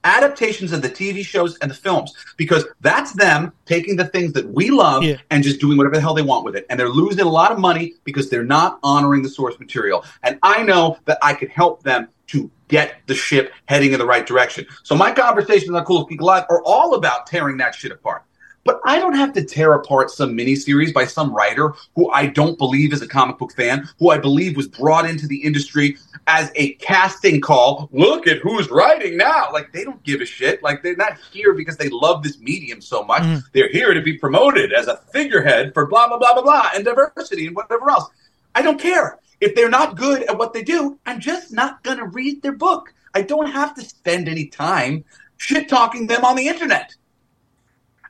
adaptations 0.04 0.72
of 0.72 0.82
the 0.82 0.88
TV 0.88 1.24
shows 1.24 1.58
and 1.58 1.70
the 1.70 1.74
films 1.74 2.14
because 2.36 2.64
that's 2.80 3.12
them 3.12 3.52
taking 3.66 3.96
the 3.96 4.06
things 4.06 4.32
that 4.32 4.46
we 4.48 4.70
love 4.70 5.02
Yeah. 5.02 5.16
and 5.30 5.42
just 5.42 5.60
doing 5.60 5.76
whatever 5.76 5.96
the 5.96 6.00
hell 6.00 6.14
they 6.14 6.22
want 6.22 6.44
with 6.44 6.56
it. 6.56 6.66
And 6.70 6.78
they're 6.78 6.88
losing 6.88 7.20
a 7.24 7.28
lot 7.28 7.52
of 7.52 7.58
money 7.58 7.94
because 8.04 8.30
they're 8.30 8.44
not 8.44 8.78
honoring 8.82 9.22
the 9.22 9.28
source 9.28 9.58
material. 9.58 10.04
And 10.22 10.38
I 10.42 10.62
know 10.62 10.98
that 11.06 11.18
I 11.22 11.34
could 11.34 11.50
help 11.50 11.82
them 11.82 12.08
to 12.28 12.50
get 12.68 12.94
the 13.06 13.14
ship 13.14 13.52
heading 13.66 13.92
in 13.92 13.98
the 13.98 14.06
right 14.06 14.26
direction. 14.26 14.66
So 14.82 14.94
my 14.94 15.12
conversations 15.12 15.70
on 15.70 15.84
Coolest 15.84 16.08
Geek 16.08 16.20
Alive 16.20 16.44
are 16.48 16.62
all 16.64 16.94
about 16.94 17.26
tearing 17.26 17.56
that 17.58 17.74
shit 17.74 17.92
apart. 17.92 18.22
But 18.64 18.80
I 18.84 18.98
don't 18.98 19.14
have 19.14 19.32
to 19.34 19.44
tear 19.44 19.74
apart 19.74 20.10
some 20.10 20.36
miniseries 20.36 20.92
by 20.92 21.04
some 21.04 21.34
writer 21.34 21.74
who 21.94 22.10
I 22.10 22.26
don't 22.26 22.56
believe 22.58 22.92
is 22.92 23.02
a 23.02 23.06
comic 23.06 23.38
book 23.38 23.54
fan, 23.54 23.88
who 23.98 24.10
I 24.10 24.18
believe 24.18 24.56
was 24.56 24.68
brought 24.68 25.08
into 25.08 25.26
the 25.26 25.36
industry 25.36 25.98
as 26.26 26.50
a 26.54 26.72
casting 26.74 27.40
call. 27.40 27.90
Look 27.92 28.26
at 28.26 28.38
who's 28.38 28.70
writing 28.70 29.16
now. 29.18 29.48
Like 29.52 29.72
they 29.72 29.84
don't 29.84 30.02
give 30.02 30.22
a 30.22 30.26
shit. 30.26 30.62
Like 30.62 30.82
they're 30.82 30.96
not 30.96 31.18
here 31.32 31.52
because 31.52 31.76
they 31.76 31.90
love 31.90 32.22
this 32.22 32.38
medium 32.38 32.80
so 32.80 33.04
much. 33.04 33.22
Mhm. 33.22 33.42
They're 33.52 33.68
here 33.68 33.92
to 33.92 34.00
be 34.00 34.16
promoted 34.16 34.72
as 34.72 34.86
a 34.86 34.96
figurehead 35.12 35.74
for 35.74 35.86
blah 35.86 36.08
blah 36.08 36.18
blah 36.18 36.32
blah 36.32 36.42
blah 36.42 36.70
and 36.74 36.84
diversity 36.84 37.46
and 37.46 37.54
whatever 37.54 37.90
else. 37.90 38.08
I 38.54 38.62
don't 38.62 38.80
care. 38.80 39.18
If 39.40 39.54
they're 39.54 39.68
not 39.68 39.96
good 39.96 40.22
at 40.22 40.38
what 40.38 40.54
they 40.54 40.62
do, 40.62 40.98
I'm 41.04 41.20
just 41.20 41.52
not 41.52 41.82
going 41.82 41.98
to 41.98 42.06
read 42.06 42.40
their 42.40 42.52
book. 42.52 42.94
I 43.14 43.20
don't 43.20 43.50
have 43.50 43.74
to 43.74 43.82
spend 43.82 44.28
any 44.28 44.46
time 44.46 45.04
shit 45.36 45.68
talking 45.68 46.06
them 46.06 46.24
on 46.24 46.36
the 46.36 46.48
internet. 46.48 46.94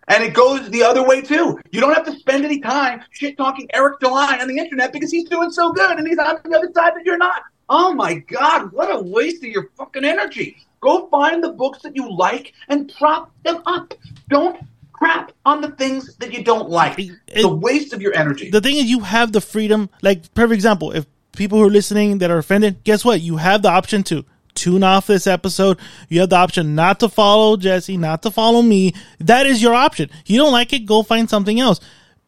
And 0.09 0.22
it 0.22 0.34
goes 0.34 0.68
the 0.70 0.82
other 0.82 1.07
way 1.07 1.22
too. 1.22 1.59
You 1.72 1.80
don't 1.80 1.94
have 1.94 2.05
to 2.07 2.12
spend 2.18 2.44
any 2.44 2.61
time 2.61 3.02
shit 3.11 3.36
talking 3.36 3.66
Eric 3.72 4.00
July 4.00 4.38
on 4.40 4.48
the 4.48 4.59
internet 4.59 4.92
because 4.92 5.11
he's 5.11 5.28
doing 5.28 5.50
so 5.50 5.72
good 5.72 5.98
and 5.98 6.07
he's 6.07 6.18
on 6.18 6.38
the 6.44 6.57
other 6.57 6.70
side 6.74 6.94
that 6.94 7.05
you're 7.05 7.16
not. 7.18 7.42
Oh 7.68 7.94
my 7.94 8.14
God, 8.14 8.70
what 8.72 8.94
a 8.94 9.00
waste 9.02 9.42
of 9.42 9.50
your 9.50 9.70
fucking 9.78 10.05
energy. 10.05 10.57
Go 10.80 11.09
find 11.09 11.42
the 11.42 11.52
books 11.52 11.80
that 11.82 11.96
you 11.96 12.14
like 12.14 12.52
and 12.68 12.92
prop 12.98 13.30
them 13.44 13.62
up. 13.64 13.94
Don't 14.28 14.61
crap 14.92 15.32
on 15.46 15.62
the 15.62 15.70
things 15.70 16.14
that 16.16 16.32
you 16.32 16.44
don't 16.44 16.68
like. 16.68 16.98
It- 16.98 17.12
It's 17.28 17.44
a 17.44 17.48
waste 17.48 17.94
of 17.94 18.02
your 18.02 18.14
energy. 18.14 18.50
the 18.50 18.61
thing 18.61 18.76
is 18.76 18.84
you 18.84 19.00
have 19.00 19.32
the 19.32 19.40
freedom 19.40 19.88
like 20.02 20.32
perfect 20.34 20.52
example 20.55 20.92
if 20.92 21.07
people 21.34 21.59
who 21.59 21.64
are 21.64 21.70
listening 21.70 22.18
that 22.18 22.30
are 22.30 22.38
offended 22.38 22.84
guess 22.84 23.05
what 23.05 23.20
you 23.22 23.38
have 23.38 23.62
the 23.62 23.68
option 23.70 24.02
to 24.05 24.24
tune 24.55 24.82
off 24.82 25.07
this 25.07 25.26
episode. 25.26 25.78
You 26.09 26.20
have 26.20 26.30
the 26.30 26.36
option 26.36 26.74
not 26.74 27.00
to 27.00 27.09
follow 27.09 27.57
jesse 27.57 27.96
not 27.96 28.22
to 28.22 28.30
follow 28.30 28.62
me. 28.62 28.94
That 29.18 29.46
is 29.46 29.62
your 29.62 29.74
option. 29.74 30.11
You 30.26 30.38
don't 30.38 30.52
like 30.52 30.72
it 30.72 30.86
go 30.86 31.02
find 31.02 31.28
something 31.28 31.61
else. 31.61 31.80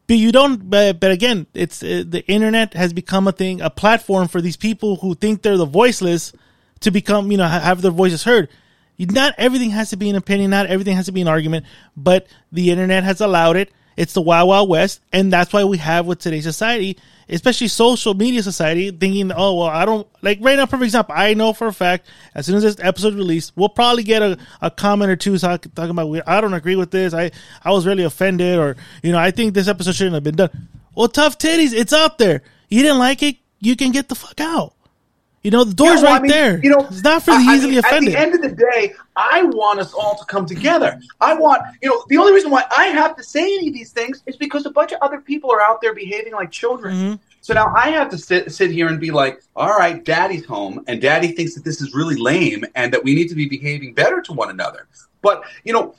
But 0.06 0.16
you 0.16 0.32
don't 0.32 0.68
but, 0.70 1.00
but 1.00 1.10
again 1.10 1.46
it's 1.54 1.82
uh, 1.82 2.04
the 2.06 2.24
internet 2.26 2.74
has 2.74 2.92
become 2.92 3.26
a 3.26 3.32
thing 3.32 3.60
a 3.60 3.70
platform 3.70 4.28
for 4.28 4.40
these 4.40 4.56
people 4.56 4.96
who 4.96 5.14
think 5.14 5.42
they're 5.42 5.56
the 5.56 5.66
voiceless 5.66 6.32
to 6.80 6.90
become 6.90 7.30
you 7.30 7.38
know 7.38 7.48
ha- 7.48 7.60
have 7.60 7.82
their 7.82 7.90
voices 7.90 8.24
heard. 8.24 8.48
Not 8.98 9.34
everything 9.36 9.70
has 9.70 9.90
to 9.90 9.96
be 9.96 10.08
an 10.08 10.16
opinion 10.16 10.50
not 10.50 10.66
everything 10.66 10.96
has 10.96 11.06
to 11.06 11.12
be 11.12 11.22
an 11.22 11.28
argument 11.28 11.66
but 11.96 12.26
the 12.52 12.70
internet 12.70 13.04
has 13.04 13.20
allowed 13.20 13.56
it. 13.56 13.72
It's 13.96 14.12
the 14.12 14.22
wild 14.22 14.48
wild 14.48 14.68
west 14.68 15.00
and 15.12 15.32
that's 15.32 15.52
why 15.52 15.64
we 15.64 15.78
have 15.78 16.06
with 16.06 16.20
today's 16.20 16.44
society 16.44 16.98
especially 17.28 17.68
social 17.68 18.14
media 18.14 18.42
society 18.42 18.90
thinking 18.90 19.32
oh 19.32 19.54
well 19.54 19.68
i 19.68 19.84
don't 19.84 20.06
like 20.22 20.38
right 20.40 20.56
now 20.56 20.66
for 20.66 20.82
example 20.82 21.14
i 21.16 21.34
know 21.34 21.52
for 21.52 21.66
a 21.66 21.72
fact 21.72 22.06
as 22.34 22.46
soon 22.46 22.54
as 22.54 22.62
this 22.62 22.76
episode 22.80 23.14
released 23.14 23.52
we'll 23.56 23.68
probably 23.68 24.02
get 24.02 24.22
a, 24.22 24.38
a 24.62 24.70
comment 24.70 25.10
or 25.10 25.16
two 25.16 25.36
talk, 25.38 25.66
talking 25.74 25.90
about 25.90 26.28
i 26.28 26.40
don't 26.40 26.54
agree 26.54 26.76
with 26.76 26.90
this. 26.90 27.12
I 27.14 27.30
i 27.64 27.70
was 27.70 27.86
really 27.86 28.04
offended 28.04 28.58
or 28.58 28.76
you 29.02 29.12
know 29.12 29.18
i 29.18 29.30
think 29.30 29.54
this 29.54 29.68
episode 29.68 29.94
shouldn't 29.94 30.14
have 30.14 30.24
been 30.24 30.36
done. 30.36 30.68
Well 30.94 31.08
tough 31.08 31.38
titties 31.38 31.72
it's 31.72 31.92
out 31.92 32.18
there. 32.18 32.42
You 32.68 32.82
didn't 32.82 32.98
like 32.98 33.22
it? 33.22 33.36
You 33.60 33.76
can 33.76 33.90
get 33.90 34.08
the 34.08 34.14
fuck 34.14 34.40
out 34.40 34.75
you 35.46 35.52
know 35.52 35.62
the 35.62 35.74
door's 35.74 36.02
Yeah, 36.02 36.06
well, 36.06 36.12
right 36.14 36.18
I 36.18 36.22
mean, 36.22 36.30
there 36.32 36.60
You 36.60 36.70
know, 36.70 36.88
it's 36.90 37.04
not 37.04 37.22
for 37.22 37.30
the 37.30 37.36
I- 37.36 37.52
I 37.52 37.54
easily 37.54 37.70
mean, 37.76 37.78
offended 37.78 38.14
At 38.14 38.18
the 38.18 38.24
end 38.26 38.34
of 38.34 38.42
the 38.42 38.56
day, 38.72 38.94
I 39.14 39.44
want 39.44 39.78
us 39.78 39.94
all 39.94 40.16
to 40.18 40.24
come 40.24 40.44
together. 40.44 40.98
I 41.20 41.34
want, 41.34 41.62
you 41.80 41.88
know, 41.88 42.02
the 42.08 42.18
only 42.18 42.32
reason 42.32 42.50
why 42.50 42.64
I 42.76 42.86
have 42.86 43.14
to 43.16 43.22
say 43.22 43.42
any 43.42 43.68
of 43.68 43.74
these 43.74 43.92
things 43.92 44.24
is 44.26 44.36
because 44.36 44.66
a 44.66 44.70
bunch 44.70 44.90
of 44.90 44.98
other 45.02 45.20
people 45.20 45.52
are 45.52 45.62
out 45.62 45.80
there 45.80 45.94
behaving 45.94 46.32
like 46.32 46.50
children. 46.50 46.94
Mhm. 46.96 47.20
So 47.42 47.54
now 47.54 47.72
I 47.76 47.90
have 47.90 48.08
to 48.10 48.18
sit 48.18 48.50
sit 48.50 48.72
here 48.72 48.88
and 48.88 48.98
be 48.98 49.12
like, 49.12 49.40
all 49.54 49.78
right, 49.78 50.04
daddy's 50.04 50.44
home, 50.44 50.82
and 50.88 51.00
daddy 51.00 51.28
thinks 51.28 51.54
that 51.54 51.62
this 51.64 51.80
is 51.80 51.94
really 51.94 52.16
lame 52.16 52.64
and 52.74 52.92
that 52.92 53.04
we 53.04 53.14
need 53.14 53.28
to 53.28 53.36
be 53.36 53.48
behaving 53.48 53.94
better 53.94 54.20
to 54.22 54.32
one 54.32 54.50
another. 54.50 54.88
But 55.22 55.44
you 55.62 55.72
know, 55.72 55.94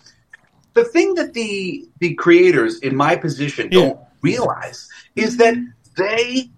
the 0.73 0.83
thing 0.83 1.13
that 1.15 1.33
the 1.33 1.87
the 1.99 2.15
creators 2.15 2.79
in 2.79 2.97
my 2.97 3.15
position 3.15 3.69
Yeah. 3.71 3.79
don't 3.79 3.99
realize 4.21 4.89
is 5.15 5.37
that 5.37 5.55
they 5.95 6.49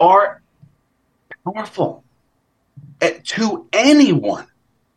are 0.00 0.42
powerful 1.44 2.02
Eh, 3.00 3.18
to 3.24 3.68
anyone 3.72 4.46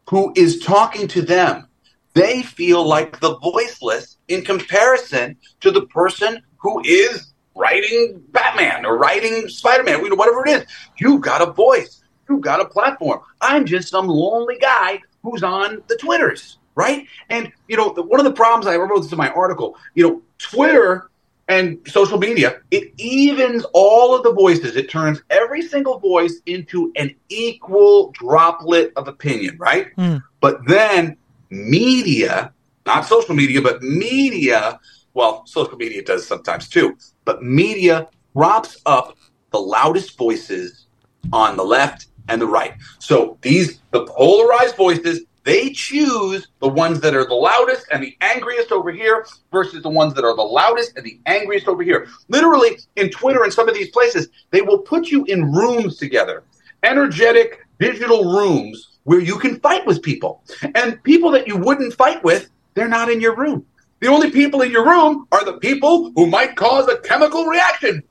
who 0.09 0.31
is 0.35 0.59
talking 0.59 1.07
to 1.09 1.21
them. 1.21 1.67
They 2.13 2.41
feel 2.41 2.85
like 2.85 3.19
the 3.19 3.37
voiceless 3.37 4.17
in 4.27 4.43
comparison 4.43 5.37
to 5.61 5.71
the 5.71 5.85
person 5.87 6.41
who 6.57 6.81
is 6.83 7.33
writing 7.55 8.21
Batman 8.29 8.85
or 8.85 8.97
writing 8.97 9.47
Spider 9.49 9.83
Man, 9.83 10.01
whatever 10.01 10.47
it 10.47 10.49
is. 10.49 10.65
You've 10.99 11.21
got 11.21 11.41
a 11.41 11.51
voice. 11.51 12.01
you've 12.27 12.41
got 12.41 12.61
a 12.61 12.65
platform. 12.65 13.19
I'm 13.41 13.65
just 13.65 13.89
some 13.89 14.07
lonely 14.07 14.57
guy 14.59 15.01
who's 15.23 15.43
on 15.43 15.83
the 15.87 15.95
Twitters, 15.97 16.57
right? 16.75 17.05
And 17.29 17.51
you 17.67 17.75
know, 17.75 17.89
one 17.89 18.19
of 18.19 18.23
the 18.23 18.33
problems 18.33 18.65
I 18.65 18.77
wrote 18.77 19.01
this 19.01 19.11
in 19.11 19.17
my 19.17 19.29
article. 19.29 19.77
You 19.93 20.07
know, 20.07 20.21
Twitter 20.37 21.09
and 21.49 21.79
social 21.87 22.19
media, 22.19 22.61
it 22.69 22.93
evens 22.97 23.65
all 23.73 24.15
of 24.15 24.23
the 24.23 24.31
voices. 24.31 24.75
It 24.75 24.89
turns 24.89 25.21
every 25.31 25.63
single 25.63 25.99
voice 25.99 26.39
into 26.45 26.93
an 26.95 27.13
equal 27.27 28.11
droplet 28.11 28.93
of 28.95 29.07
opinion, 29.07 29.57
right? 29.57 29.87
Hmm. 29.95 30.17
But 30.39 30.65
then 30.67 31.17
media, 31.49 32.53
not 32.85 33.05
social 33.05 33.35
media, 33.35 33.61
but 33.61 33.81
media, 33.81 34.79
well, 35.15 35.43
social 35.47 35.75
media 35.75 36.03
does 36.03 36.25
sometimes 36.25 36.69
too, 36.69 36.95
but 37.25 37.43
media 37.43 38.07
props 38.33 38.77
up 38.85 39.17
the 39.51 39.59
loudest 39.59 40.17
voices 40.17 40.85
on 41.33 41.57
the 41.57 41.63
left 41.63 42.07
and 42.29 42.39
the 42.39 42.45
right. 42.45 42.75
So 42.99 43.39
these, 43.41 43.81
the 43.89 44.05
polarized 44.05 44.75
voices, 44.75 45.21
they 45.49 45.71
choose 45.71 46.47
the 46.59 46.67
ones 46.67 47.01
that 47.01 47.15
are 47.15 47.25
the 47.25 47.33
loudest 47.33 47.87
and 47.91 48.03
the 48.03 48.15
angriest 48.21 48.71
over 48.71 48.91
here 48.91 49.25
versus 49.51 49.81
the 49.81 49.89
ones 49.89 50.13
that 50.13 50.23
are 50.23 50.35
the 50.35 50.43
loudest 50.43 50.95
and 50.95 51.03
the 51.03 51.19
angriest 51.25 51.67
over 51.67 51.81
here. 51.81 52.07
Literally, 52.27 52.77
in 52.97 53.09
Twitter 53.09 53.43
and 53.43 53.51
some 53.51 53.67
of 53.67 53.73
these 53.73 53.89
places, 53.89 54.27
they 54.51 54.61
will 54.61 54.77
put 54.77 55.07
you 55.07 55.25
in 55.25 55.51
rooms 55.51 55.97
together, 55.97 56.43
energetic 56.83 57.65
digital 57.79 58.31
rooms 58.31 58.99
where 59.05 59.19
you 59.19 59.39
can 59.39 59.59
fight 59.59 59.83
with 59.87 60.03
people. 60.03 60.43
And 60.75 61.01
people 61.01 61.31
that 61.31 61.47
you 61.47 61.57
wouldn't 61.57 61.95
fight 61.95 62.23
with, 62.23 62.51
they're 62.75 62.87
not 62.87 63.09
in 63.09 63.19
your 63.19 63.35
room. 63.35 63.65
The 64.01 64.07
only 64.07 64.29
people 64.29 64.61
in 64.61 64.69
your 64.69 64.85
room 64.85 65.27
are 65.31 65.43
the 65.43 65.57
people 65.57 66.11
who 66.15 66.27
might 66.27 66.57
cause 66.57 66.87
a 66.87 66.99
chemical 66.99 67.45
reaction. 67.45 68.03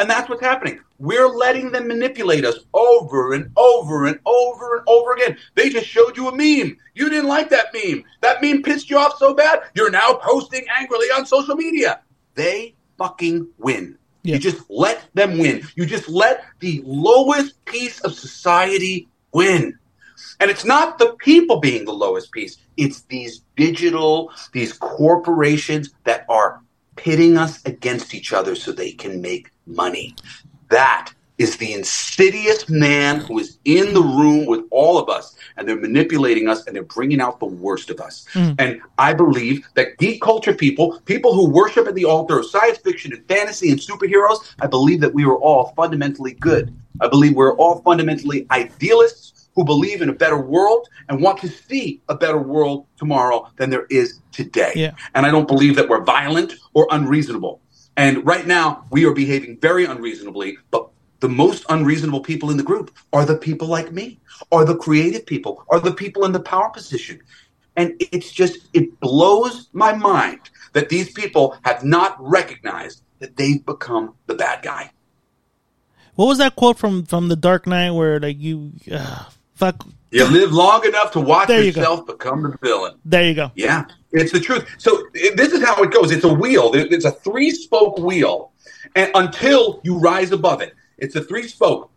And 0.00 0.08
that's 0.08 0.30
what's 0.30 0.40
happening. 0.40 0.80
We're 0.98 1.28
letting 1.28 1.72
them 1.72 1.86
manipulate 1.86 2.46
us 2.46 2.60
over 2.72 3.34
and 3.34 3.52
over 3.54 4.06
and 4.06 4.18
over 4.24 4.78
and 4.78 4.88
over 4.88 5.12
again. 5.12 5.36
They 5.56 5.68
just 5.68 5.86
showed 5.86 6.16
you 6.16 6.28
a 6.28 6.32
meme. 6.32 6.78
You 6.94 7.10
didn't 7.10 7.28
like 7.28 7.50
that 7.50 7.66
meme. 7.74 8.04
That 8.22 8.40
meme 8.40 8.62
pissed 8.62 8.88
you 8.88 8.96
off 8.96 9.18
so 9.18 9.34
bad, 9.34 9.60
you're 9.74 9.90
now 9.90 10.14
posting 10.14 10.64
angrily 10.74 11.08
on 11.08 11.26
social 11.26 11.54
media. 11.54 12.00
They 12.34 12.74
fucking 12.96 13.48
win. 13.58 13.98
Yeah. 14.22 14.36
You 14.36 14.40
just 14.40 14.62
let 14.70 15.06
them 15.12 15.36
win. 15.36 15.68
You 15.76 15.84
just 15.84 16.08
let 16.08 16.46
the 16.60 16.80
lowest 16.86 17.62
piece 17.66 18.00
of 18.00 18.14
society 18.14 19.06
win. 19.34 19.78
And 20.40 20.50
it's 20.50 20.64
not 20.64 20.96
the 20.96 21.14
people 21.18 21.60
being 21.60 21.84
the 21.84 21.92
lowest 21.92 22.32
piece, 22.32 22.56
it's 22.78 23.02
these 23.02 23.42
digital, 23.54 24.32
these 24.54 24.72
corporations 24.72 25.90
that 26.04 26.24
are 26.30 26.62
pitting 26.96 27.36
us 27.36 27.64
against 27.64 28.14
each 28.14 28.32
other 28.32 28.54
so 28.54 28.72
they 28.72 28.92
can 28.92 29.20
make 29.20 29.50
money. 29.66 30.14
That 30.68 31.12
is 31.40 31.56
the 31.56 31.72
insidious 31.72 32.68
man 32.68 33.18
who 33.18 33.38
is 33.38 33.58
in 33.64 33.94
the 33.94 34.02
room 34.02 34.44
with 34.44 34.62
all 34.70 34.98
of 34.98 35.08
us, 35.08 35.36
and 35.56 35.66
they're 35.66 35.80
manipulating 35.80 36.48
us 36.48 36.66
and 36.66 36.76
they're 36.76 36.82
bringing 36.82 37.18
out 37.18 37.40
the 37.40 37.46
worst 37.46 37.88
of 37.88 37.98
us. 37.98 38.26
Mm. 38.34 38.56
And 38.58 38.80
I 38.98 39.14
believe 39.14 39.66
that 39.74 39.96
geek 39.96 40.20
culture 40.20 40.52
people, 40.52 41.00
people 41.06 41.32
who 41.32 41.48
worship 41.48 41.86
at 41.86 41.94
the 41.94 42.04
altar 42.04 42.40
of 42.40 42.46
science 42.46 42.76
fiction 42.76 43.14
and 43.14 43.26
fantasy 43.26 43.70
and 43.70 43.80
superheroes, 43.80 44.54
I 44.60 44.66
believe 44.66 45.00
that 45.00 45.14
we 45.14 45.24
are 45.24 45.36
all 45.36 45.72
fundamentally 45.74 46.34
good. 46.34 46.76
I 47.00 47.08
believe 47.08 47.34
we're 47.34 47.56
all 47.56 47.80
fundamentally 47.80 48.46
idealists 48.50 49.29
who 49.54 49.64
believe 49.64 50.00
in 50.02 50.08
a 50.08 50.12
better 50.12 50.40
world 50.40 50.88
and 51.08 51.20
want 51.20 51.38
to 51.40 51.48
see 51.48 52.00
a 52.08 52.14
better 52.14 52.38
world 52.38 52.86
tomorrow 52.96 53.50
than 53.56 53.70
there 53.70 53.86
is 53.90 54.20
today. 54.32 54.72
Yeah. 54.74 54.92
And 55.14 55.26
I 55.26 55.30
don't 55.30 55.48
believe 55.48 55.76
that 55.76 55.88
we're 55.88 56.04
violent 56.04 56.54
or 56.74 56.86
unreasonable. 56.90 57.60
And 57.96 58.24
right 58.24 58.46
now, 58.46 58.84
we 58.90 59.04
are 59.04 59.12
behaving 59.12 59.58
very 59.60 59.84
unreasonably, 59.84 60.56
but 60.70 60.88
the 61.20 61.28
most 61.28 61.66
unreasonable 61.68 62.20
people 62.20 62.50
in 62.50 62.56
the 62.56 62.62
group 62.62 62.96
are 63.12 63.24
the 63.24 63.36
people 63.36 63.68
like 63.68 63.92
me, 63.92 64.18
are 64.52 64.64
the 64.64 64.76
creative 64.76 65.26
people, 65.26 65.64
are 65.68 65.80
the 65.80 65.92
people 65.92 66.24
in 66.24 66.32
the 66.32 66.40
power 66.40 66.70
position. 66.70 67.20
And 67.76 67.94
it's 67.98 68.32
just, 68.32 68.68
it 68.72 68.98
blows 69.00 69.68
my 69.72 69.92
mind 69.92 70.50
that 70.72 70.88
these 70.88 71.12
people 71.12 71.56
have 71.64 71.84
not 71.84 72.16
recognized 72.18 73.02
that 73.18 73.36
they've 73.36 73.64
become 73.64 74.14
the 74.26 74.34
bad 74.34 74.62
guy. 74.62 74.92
What 76.14 76.26
was 76.26 76.38
that 76.38 76.56
quote 76.56 76.78
from 76.78 77.06
from 77.06 77.28
The 77.28 77.36
Dark 77.36 77.66
Knight 77.66 77.92
where 77.92 78.20
like 78.20 78.38
you 78.38 78.72
uh, 78.92 79.24
fuck? 79.60 79.86
You 80.10 80.24
live 80.26 80.52
long 80.52 80.84
enough 80.84 81.12
to 81.12 81.20
watch 81.20 81.46
There 81.46 81.60
you 81.60 81.66
yourself 81.66 82.06
become 82.06 82.42
the 82.42 82.58
villain. 82.60 82.94
There 83.04 83.22
you 83.22 83.34
go. 83.34 83.52
Yeah, 83.54 83.84
it's 84.10 84.32
the 84.32 84.40
truth. 84.40 84.66
So 84.78 85.06
it, 85.14 85.36
this 85.36 85.52
is 85.52 85.62
how 85.62 85.80
it 85.84 85.92
goes. 85.92 86.10
It's 86.10 86.24
a 86.24 86.32
wheel. 86.32 86.72
It's 86.74 87.04
a 87.04 87.12
three 87.12 87.50
spoke 87.50 87.98
wheel, 87.98 88.52
and 88.96 89.10
until 89.14 89.80
you 89.84 89.98
rise 89.98 90.32
above 90.32 90.62
it, 90.62 90.74
it's 90.98 91.14
a 91.14 91.22
three 91.22 91.46
spoke. 91.46 91.92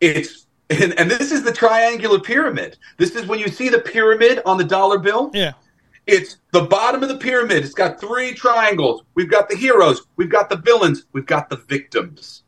It's 0.00 0.46
and, 0.70 0.98
and 0.98 1.10
this 1.10 1.32
is 1.32 1.42
the 1.42 1.52
triangular 1.52 2.20
pyramid. 2.20 2.76
This 2.98 3.16
is 3.16 3.26
when 3.26 3.38
you 3.38 3.48
see 3.48 3.68
the 3.68 3.80
pyramid 3.80 4.42
on 4.46 4.58
the 4.58 4.64
dollar 4.64 4.98
bill. 4.98 5.30
Yeah. 5.32 5.52
It's 6.06 6.36
the 6.52 6.62
bottom 6.62 7.02
of 7.02 7.08
the 7.08 7.18
pyramid. 7.18 7.64
It's 7.64 7.74
got 7.74 7.98
three 7.98 8.32
triangles. 8.32 9.02
We've 9.14 9.30
got 9.30 9.48
the 9.48 9.56
heroes. 9.56 10.02
We've 10.14 10.30
got 10.30 10.48
the 10.48 10.56
villains. 10.56 11.06
We've 11.12 11.26
got 11.26 11.48
the 11.48 11.56
victims. 11.56 12.44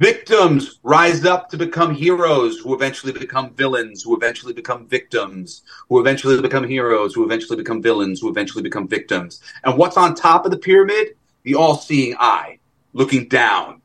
Victims 0.00 0.78
rise 0.84 1.24
up 1.24 1.50
to 1.50 1.56
become 1.56 1.92
heroes 1.92 2.60
who 2.60 2.72
eventually 2.72 3.12
become 3.12 3.52
villains, 3.54 4.00
who 4.00 4.14
eventually 4.14 4.52
become 4.52 4.86
victims, 4.86 5.64
who 5.88 5.98
eventually 5.98 6.40
become 6.40 6.62
heroes, 6.62 7.14
who 7.14 7.24
eventually 7.24 7.56
become 7.56 7.82
villains, 7.82 8.20
who 8.20 8.28
eventually 8.28 8.62
become 8.62 8.86
victims. 8.86 9.40
And 9.64 9.76
what's 9.76 9.96
on 9.96 10.14
top 10.14 10.44
of 10.44 10.52
the 10.52 10.56
pyramid? 10.56 11.16
The 11.42 11.56
all 11.56 11.74
seeing 11.74 12.14
eye, 12.20 12.60
looking 12.92 13.26
down, 13.26 13.82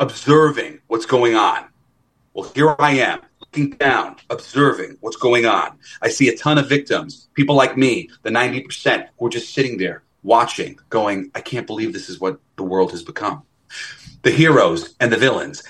observing 0.00 0.80
what's 0.88 1.06
going 1.06 1.36
on. 1.36 1.66
Well, 2.34 2.50
here 2.52 2.74
I 2.80 2.94
am, 2.94 3.20
looking 3.38 3.70
down, 3.70 4.16
observing 4.30 4.96
what's 5.00 5.16
going 5.16 5.46
on. 5.46 5.78
I 6.02 6.08
see 6.08 6.28
a 6.28 6.36
ton 6.36 6.58
of 6.58 6.68
victims, 6.68 7.28
people 7.34 7.54
like 7.54 7.76
me, 7.76 8.10
the 8.22 8.30
90% 8.30 9.06
who 9.16 9.26
are 9.26 9.30
just 9.30 9.54
sitting 9.54 9.78
there 9.78 10.02
watching, 10.24 10.80
going, 10.88 11.30
I 11.36 11.40
can't 11.40 11.68
believe 11.68 11.92
this 11.92 12.08
is 12.08 12.18
what 12.18 12.40
the 12.56 12.64
world 12.64 12.90
has 12.90 13.04
become 13.04 13.44
the 14.22 14.30
heroes 14.30 14.94
and 15.00 15.10
the 15.12 15.16
villains. 15.16 15.62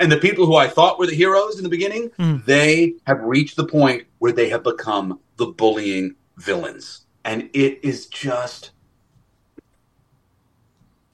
And 0.00 0.12
the 0.12 0.18
people 0.20 0.46
who 0.46 0.54
I 0.56 0.68
thought 0.68 0.98
were 0.98 1.06
the 1.06 1.14
heroes 1.14 1.56
in 1.58 1.64
the 1.64 1.68
beginning, 1.68 2.10
Mm. 2.18 2.44
they 2.44 2.94
have 3.06 3.20
reached 3.22 3.56
the 3.56 3.66
point 3.66 4.04
where 4.18 4.32
they 4.32 4.48
have 4.48 4.62
become 4.62 5.18
the 5.36 5.46
bullying 5.46 6.14
villains. 6.36 7.00
And 7.24 7.50
it 7.52 7.80
is 7.82 8.06
just 8.06 8.70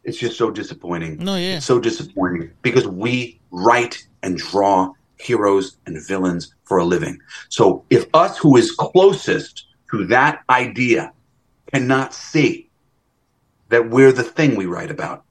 it's 0.05 0.19
just 0.19 0.37
so 0.37 0.51
disappointing. 0.51 1.17
No, 1.17 1.37
yeah. 1.37 1.57
It's 1.57 1.65
so 1.67 1.81
disappointing 1.81 2.51
because 2.61 2.87
we 2.87 3.41
write 3.51 4.07
and 4.23 4.37
draw 4.37 4.93
heroes 5.19 5.79
and 5.87 5.99
villains 6.07 6.55
for 6.65 6.77
a 6.77 6.85
living. 6.85 7.19
So 7.49 7.87
if 7.89 8.05
us 8.13 8.37
who 8.37 8.59
is 8.59 8.71
closest 8.73 9.65
to 9.91 10.05
that 10.09 10.43
idea 10.51 11.11
cannot 11.73 12.13
see 12.13 12.64
that 13.75 13.91
we're 13.91 14.13
the 14.13 14.23
thing 14.23 14.55
we 14.55 14.67
write 14.67 14.93
about, 14.93 15.25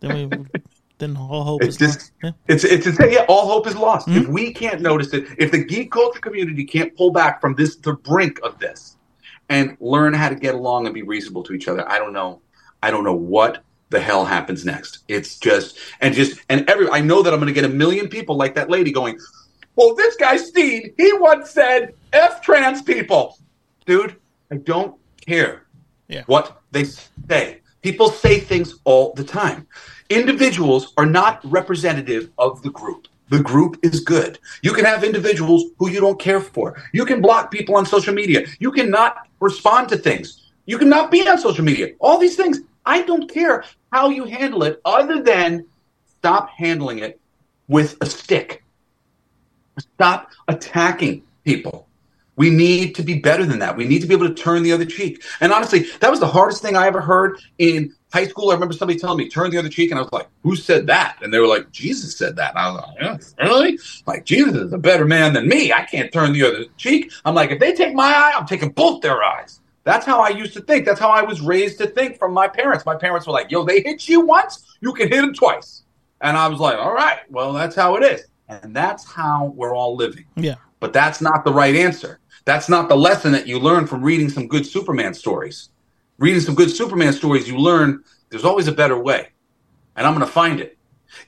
Then 0.00 0.30
we 0.30 0.60
then 0.98 1.16
all 1.16 1.44
hope 1.44 1.62
It's 1.62 1.70
is 1.70 1.76
just- 1.78 1.98
lost. 1.98 2.12
Yeah. 2.22 2.30
it's 2.54 2.64
it's 2.64 2.86
yeah, 3.10 3.24
all 3.26 3.46
hope 3.46 3.66
is 3.66 3.74
lost. 3.74 4.06
Mhm. 4.06 4.16
If 4.20 4.28
we 4.28 4.52
can't 4.52 4.82
notice 4.82 5.14
it, 5.14 5.26
if 5.38 5.50
the 5.50 5.64
geek 5.64 5.90
culture 5.90 6.20
community 6.20 6.64
can't 6.64 6.94
pull 6.94 7.10
back 7.10 7.40
from 7.40 7.54
this 7.54 7.76
the 7.76 7.94
brink 7.94 8.38
of 8.42 8.58
this 8.58 8.96
and 9.48 9.78
learn 9.80 10.12
how 10.12 10.28
to 10.28 10.34
get 10.34 10.54
along 10.54 10.84
and 10.84 10.94
be 10.94 11.00
reasonable 11.02 11.42
to 11.44 11.54
each 11.54 11.68
other, 11.68 11.88
I 11.90 11.98
don't 11.98 12.12
know. 12.12 12.42
I 12.82 12.90
don't 12.90 13.04
know 13.04 13.14
what 13.14 13.62
the 13.88 13.98
hell 14.00 14.26
happens 14.26 14.64
next. 14.66 14.98
It's 15.08 15.38
just 15.38 15.78
and 16.02 16.14
just 16.14 16.38
and 16.50 16.68
every 16.68 16.86
I 16.90 17.00
know 17.00 17.22
that 17.22 17.32
I'm 17.32 17.40
going 17.40 17.54
to 17.54 17.58
get 17.60 17.64
a 17.64 17.74
million 17.84 18.08
people 18.08 18.36
like 18.36 18.54
that 18.56 18.68
lady 18.68 18.92
going, 18.92 19.18
"Well, 19.76 19.94
this 19.94 20.16
guy 20.16 20.36
Steed, 20.36 20.92
he 20.98 21.12
once 21.14 21.48
said 21.50 21.94
f 22.12 22.42
trans 22.42 22.82
people." 22.82 23.38
Dude, 23.86 24.16
I 24.52 24.56
don't 24.56 24.94
care 25.26 25.64
Yeah. 26.10 26.24
what 26.26 26.60
they 26.72 26.84
say. 26.84 27.60
People 27.82 28.10
say 28.10 28.40
things 28.40 28.78
all 28.84 29.14
the 29.14 29.24
time. 29.24 29.66
Individuals 30.10 30.92
are 30.98 31.06
not 31.06 31.40
representative 31.44 32.30
of 32.36 32.62
the 32.62 32.70
group. 32.70 33.06
The 33.30 33.40
group 33.40 33.78
is 33.82 34.00
good. 34.00 34.38
You 34.62 34.72
can 34.72 34.84
have 34.84 35.04
individuals 35.04 35.66
who 35.78 35.88
you 35.88 36.00
don't 36.00 36.18
care 36.18 36.40
for. 36.40 36.82
You 36.92 37.04
can 37.04 37.22
block 37.22 37.52
people 37.52 37.76
on 37.76 37.86
social 37.86 38.12
media. 38.12 38.44
You 38.58 38.72
cannot 38.72 39.28
respond 39.38 39.88
to 39.90 39.96
things. 39.96 40.50
You 40.66 40.78
cannot 40.78 41.10
be 41.12 41.26
on 41.26 41.38
social 41.38 41.64
media. 41.64 41.94
All 42.00 42.18
these 42.18 42.36
things. 42.36 42.60
I 42.84 43.02
don't 43.02 43.32
care 43.32 43.64
how 43.92 44.10
you 44.10 44.24
handle 44.24 44.64
it, 44.64 44.80
other 44.84 45.22
than 45.22 45.66
stop 46.18 46.50
handling 46.50 46.98
it 46.98 47.20
with 47.68 47.96
a 48.00 48.06
stick. 48.06 48.64
Stop 49.78 50.30
attacking 50.48 51.22
people. 51.44 51.86
We 52.40 52.48
need 52.48 52.94
to 52.94 53.02
be 53.02 53.18
better 53.18 53.44
than 53.44 53.58
that. 53.58 53.76
We 53.76 53.86
need 53.86 54.00
to 54.00 54.06
be 54.06 54.14
able 54.14 54.26
to 54.26 54.32
turn 54.32 54.62
the 54.62 54.72
other 54.72 54.86
cheek. 54.86 55.22
And 55.42 55.52
honestly, 55.52 55.84
that 56.00 56.10
was 56.10 56.20
the 56.20 56.26
hardest 56.26 56.62
thing 56.62 56.74
I 56.74 56.86
ever 56.86 57.02
heard 57.02 57.38
in 57.58 57.94
high 58.14 58.28
school. 58.28 58.48
I 58.48 58.54
remember 58.54 58.72
somebody 58.72 58.98
telling 58.98 59.18
me, 59.18 59.28
turn 59.28 59.50
the 59.50 59.58
other 59.58 59.68
cheek. 59.68 59.90
And 59.90 60.00
I 60.00 60.02
was 60.04 60.10
like, 60.10 60.26
who 60.42 60.56
said 60.56 60.86
that? 60.86 61.18
And 61.20 61.34
they 61.34 61.38
were 61.38 61.46
like, 61.46 61.70
Jesus 61.70 62.16
said 62.16 62.36
that. 62.36 62.52
And 62.52 62.58
I 62.58 62.70
was 62.70 62.80
like, 62.80 62.96
yeah, 63.38 63.46
really? 63.46 63.78
Like, 64.06 64.24
Jesus 64.24 64.54
is 64.54 64.72
a 64.72 64.78
better 64.78 65.04
man 65.04 65.34
than 65.34 65.48
me. 65.48 65.70
I 65.70 65.84
can't 65.84 66.10
turn 66.14 66.32
the 66.32 66.42
other 66.44 66.64
cheek. 66.78 67.12
I'm 67.26 67.34
like, 67.34 67.50
if 67.50 67.60
they 67.60 67.74
take 67.74 67.92
my 67.92 68.08
eye, 68.08 68.32
I'm 68.34 68.46
taking 68.46 68.70
both 68.70 69.02
their 69.02 69.22
eyes. 69.22 69.60
That's 69.84 70.06
how 70.06 70.22
I 70.22 70.30
used 70.30 70.54
to 70.54 70.62
think. 70.62 70.86
That's 70.86 70.98
how 70.98 71.10
I 71.10 71.20
was 71.20 71.42
raised 71.42 71.76
to 71.80 71.88
think 71.88 72.18
from 72.18 72.32
my 72.32 72.48
parents. 72.48 72.86
My 72.86 72.96
parents 72.96 73.26
were 73.26 73.34
like, 73.34 73.50
yo, 73.50 73.66
they 73.66 73.82
hit 73.82 74.08
you 74.08 74.22
once, 74.22 74.78
you 74.80 74.94
can 74.94 75.08
hit 75.08 75.20
them 75.20 75.34
twice. 75.34 75.82
And 76.22 76.38
I 76.38 76.48
was 76.48 76.58
like, 76.58 76.78
all 76.78 76.94
right, 76.94 77.18
well, 77.28 77.52
that's 77.52 77.76
how 77.76 77.96
it 77.96 78.02
is. 78.02 78.24
And 78.48 78.74
that's 78.74 79.04
how 79.04 79.52
we're 79.54 79.76
all 79.76 79.94
living. 79.94 80.24
Yeah. 80.36 80.54
But 80.80 80.94
that's 80.94 81.20
not 81.20 81.44
the 81.44 81.52
right 81.52 81.76
answer. 81.76 82.19
That's 82.44 82.68
not 82.68 82.88
the 82.88 82.96
lesson 82.96 83.32
that 83.32 83.46
you 83.46 83.58
learn 83.58 83.86
from 83.86 84.02
reading 84.02 84.28
some 84.28 84.48
good 84.48 84.66
Superman 84.66 85.14
stories. 85.14 85.70
Reading 86.18 86.40
some 86.40 86.54
good 86.54 86.70
Superman 86.70 87.12
stories, 87.12 87.48
you 87.48 87.56
learn 87.56 88.04
there's 88.30 88.44
always 88.44 88.68
a 88.68 88.72
better 88.72 88.98
way. 88.98 89.28
And 89.96 90.06
I'm 90.06 90.14
going 90.14 90.26
to 90.26 90.32
find 90.32 90.60
it. 90.60 90.78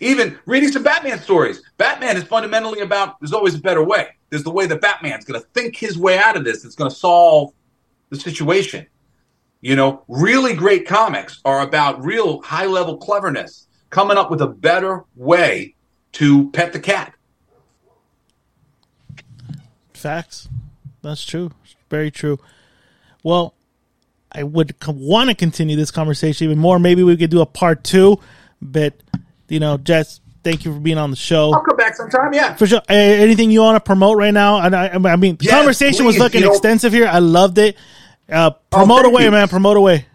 Even 0.01 0.39
reading 0.47 0.71
some 0.71 0.83
Batman 0.83 1.19
stories, 1.19 1.63
Batman 1.77 2.17
is 2.17 2.25
fundamentally 2.25 2.81
about 2.81 3.21
there's 3.21 3.33
always 3.33 3.55
a 3.55 3.61
better 3.61 3.83
way. 3.83 4.09
There's 4.31 4.45
the 4.45 4.51
way 4.51 4.67
that 4.67 4.81
Batman's 4.81 5.25
going 5.25 5.41
to 5.41 5.47
think 5.49 5.77
his 5.77 5.99
way 5.99 6.19
out 6.19 6.37
of 6.37 6.45
this. 6.45 6.65
It's 6.65 6.75
going 6.75 6.91
to 6.91 6.97
solve 6.97 7.53
the 8.11 8.19
situation. 8.19 8.87
You 9.61 9.77
know, 9.77 10.05
really 10.09 10.55
great 10.55 10.87
comics 10.87 11.41
are 11.45 11.61
about 11.61 12.05
real 12.05 12.43
high 12.43 12.67
level 12.67 12.97
cleverness, 12.97 13.67
coming 13.91 14.17
up 14.17 14.31
with 14.31 14.41
a 14.41 14.47
better 14.47 15.05
way 15.17 15.75
to 16.13 16.51
pet 16.51 16.73
the 16.73 16.81
cat. 16.81 17.15
Facts. 19.95 20.49
That's 21.03 21.25
true. 21.25 21.51
Very 21.91 22.11
true. 22.11 22.39
Well, 23.23 23.55
I 24.31 24.43
would 24.43 24.75
want 24.87 25.31
to 25.31 25.37
continue 25.37 25.77
this 25.77 25.91
conversation 25.91 26.47
even 26.47 26.59
more. 26.59 26.79
Maybe 26.79 27.03
we 27.03 27.17
could 27.17 27.31
do 27.31 27.41
a 27.41 27.47
part 27.47 27.85
two. 27.85 28.19
But 28.61 28.95
you 29.49 29.61
know, 29.61 29.77
Jess, 29.77 30.21
thank 30.45 30.65
you 30.65 30.73
for 30.73 30.81
being 30.81 30.99
on 30.99 31.11
the 31.11 31.17
show. 31.17 31.53
I'll 31.53 31.61
come 31.61 31.77
back 31.77 31.97
sometime. 31.97 32.33
Yeah. 32.33 32.55
For 32.55 32.67
sure. 32.67 32.81
Anything 32.89 33.51
you 33.51 33.61
want 33.61 33.77
to 33.77 33.81
promote 33.81 34.17
right 34.17 34.33
now? 34.33 34.61
And 34.61 34.75
I, 34.75 34.89
I 34.89 35.17
mean, 35.17 35.37
the 35.37 35.45
Yes, 35.47 35.55
conversation 35.55 36.07
was 36.07 36.19
looking 36.19 36.41
You 36.41 36.47
know- 36.47 36.53
extensive 36.53 36.93
here. 36.93 37.07
I 37.07 37.19
loved 37.19 37.59
it. 37.59 37.77
Uh, 38.29 38.51
promote 38.71 39.03
thank 39.03 39.13
away, 39.13 39.25
you. 39.25 39.31
man. 39.31 39.49
Promote 39.49 39.77
away. 39.77 40.07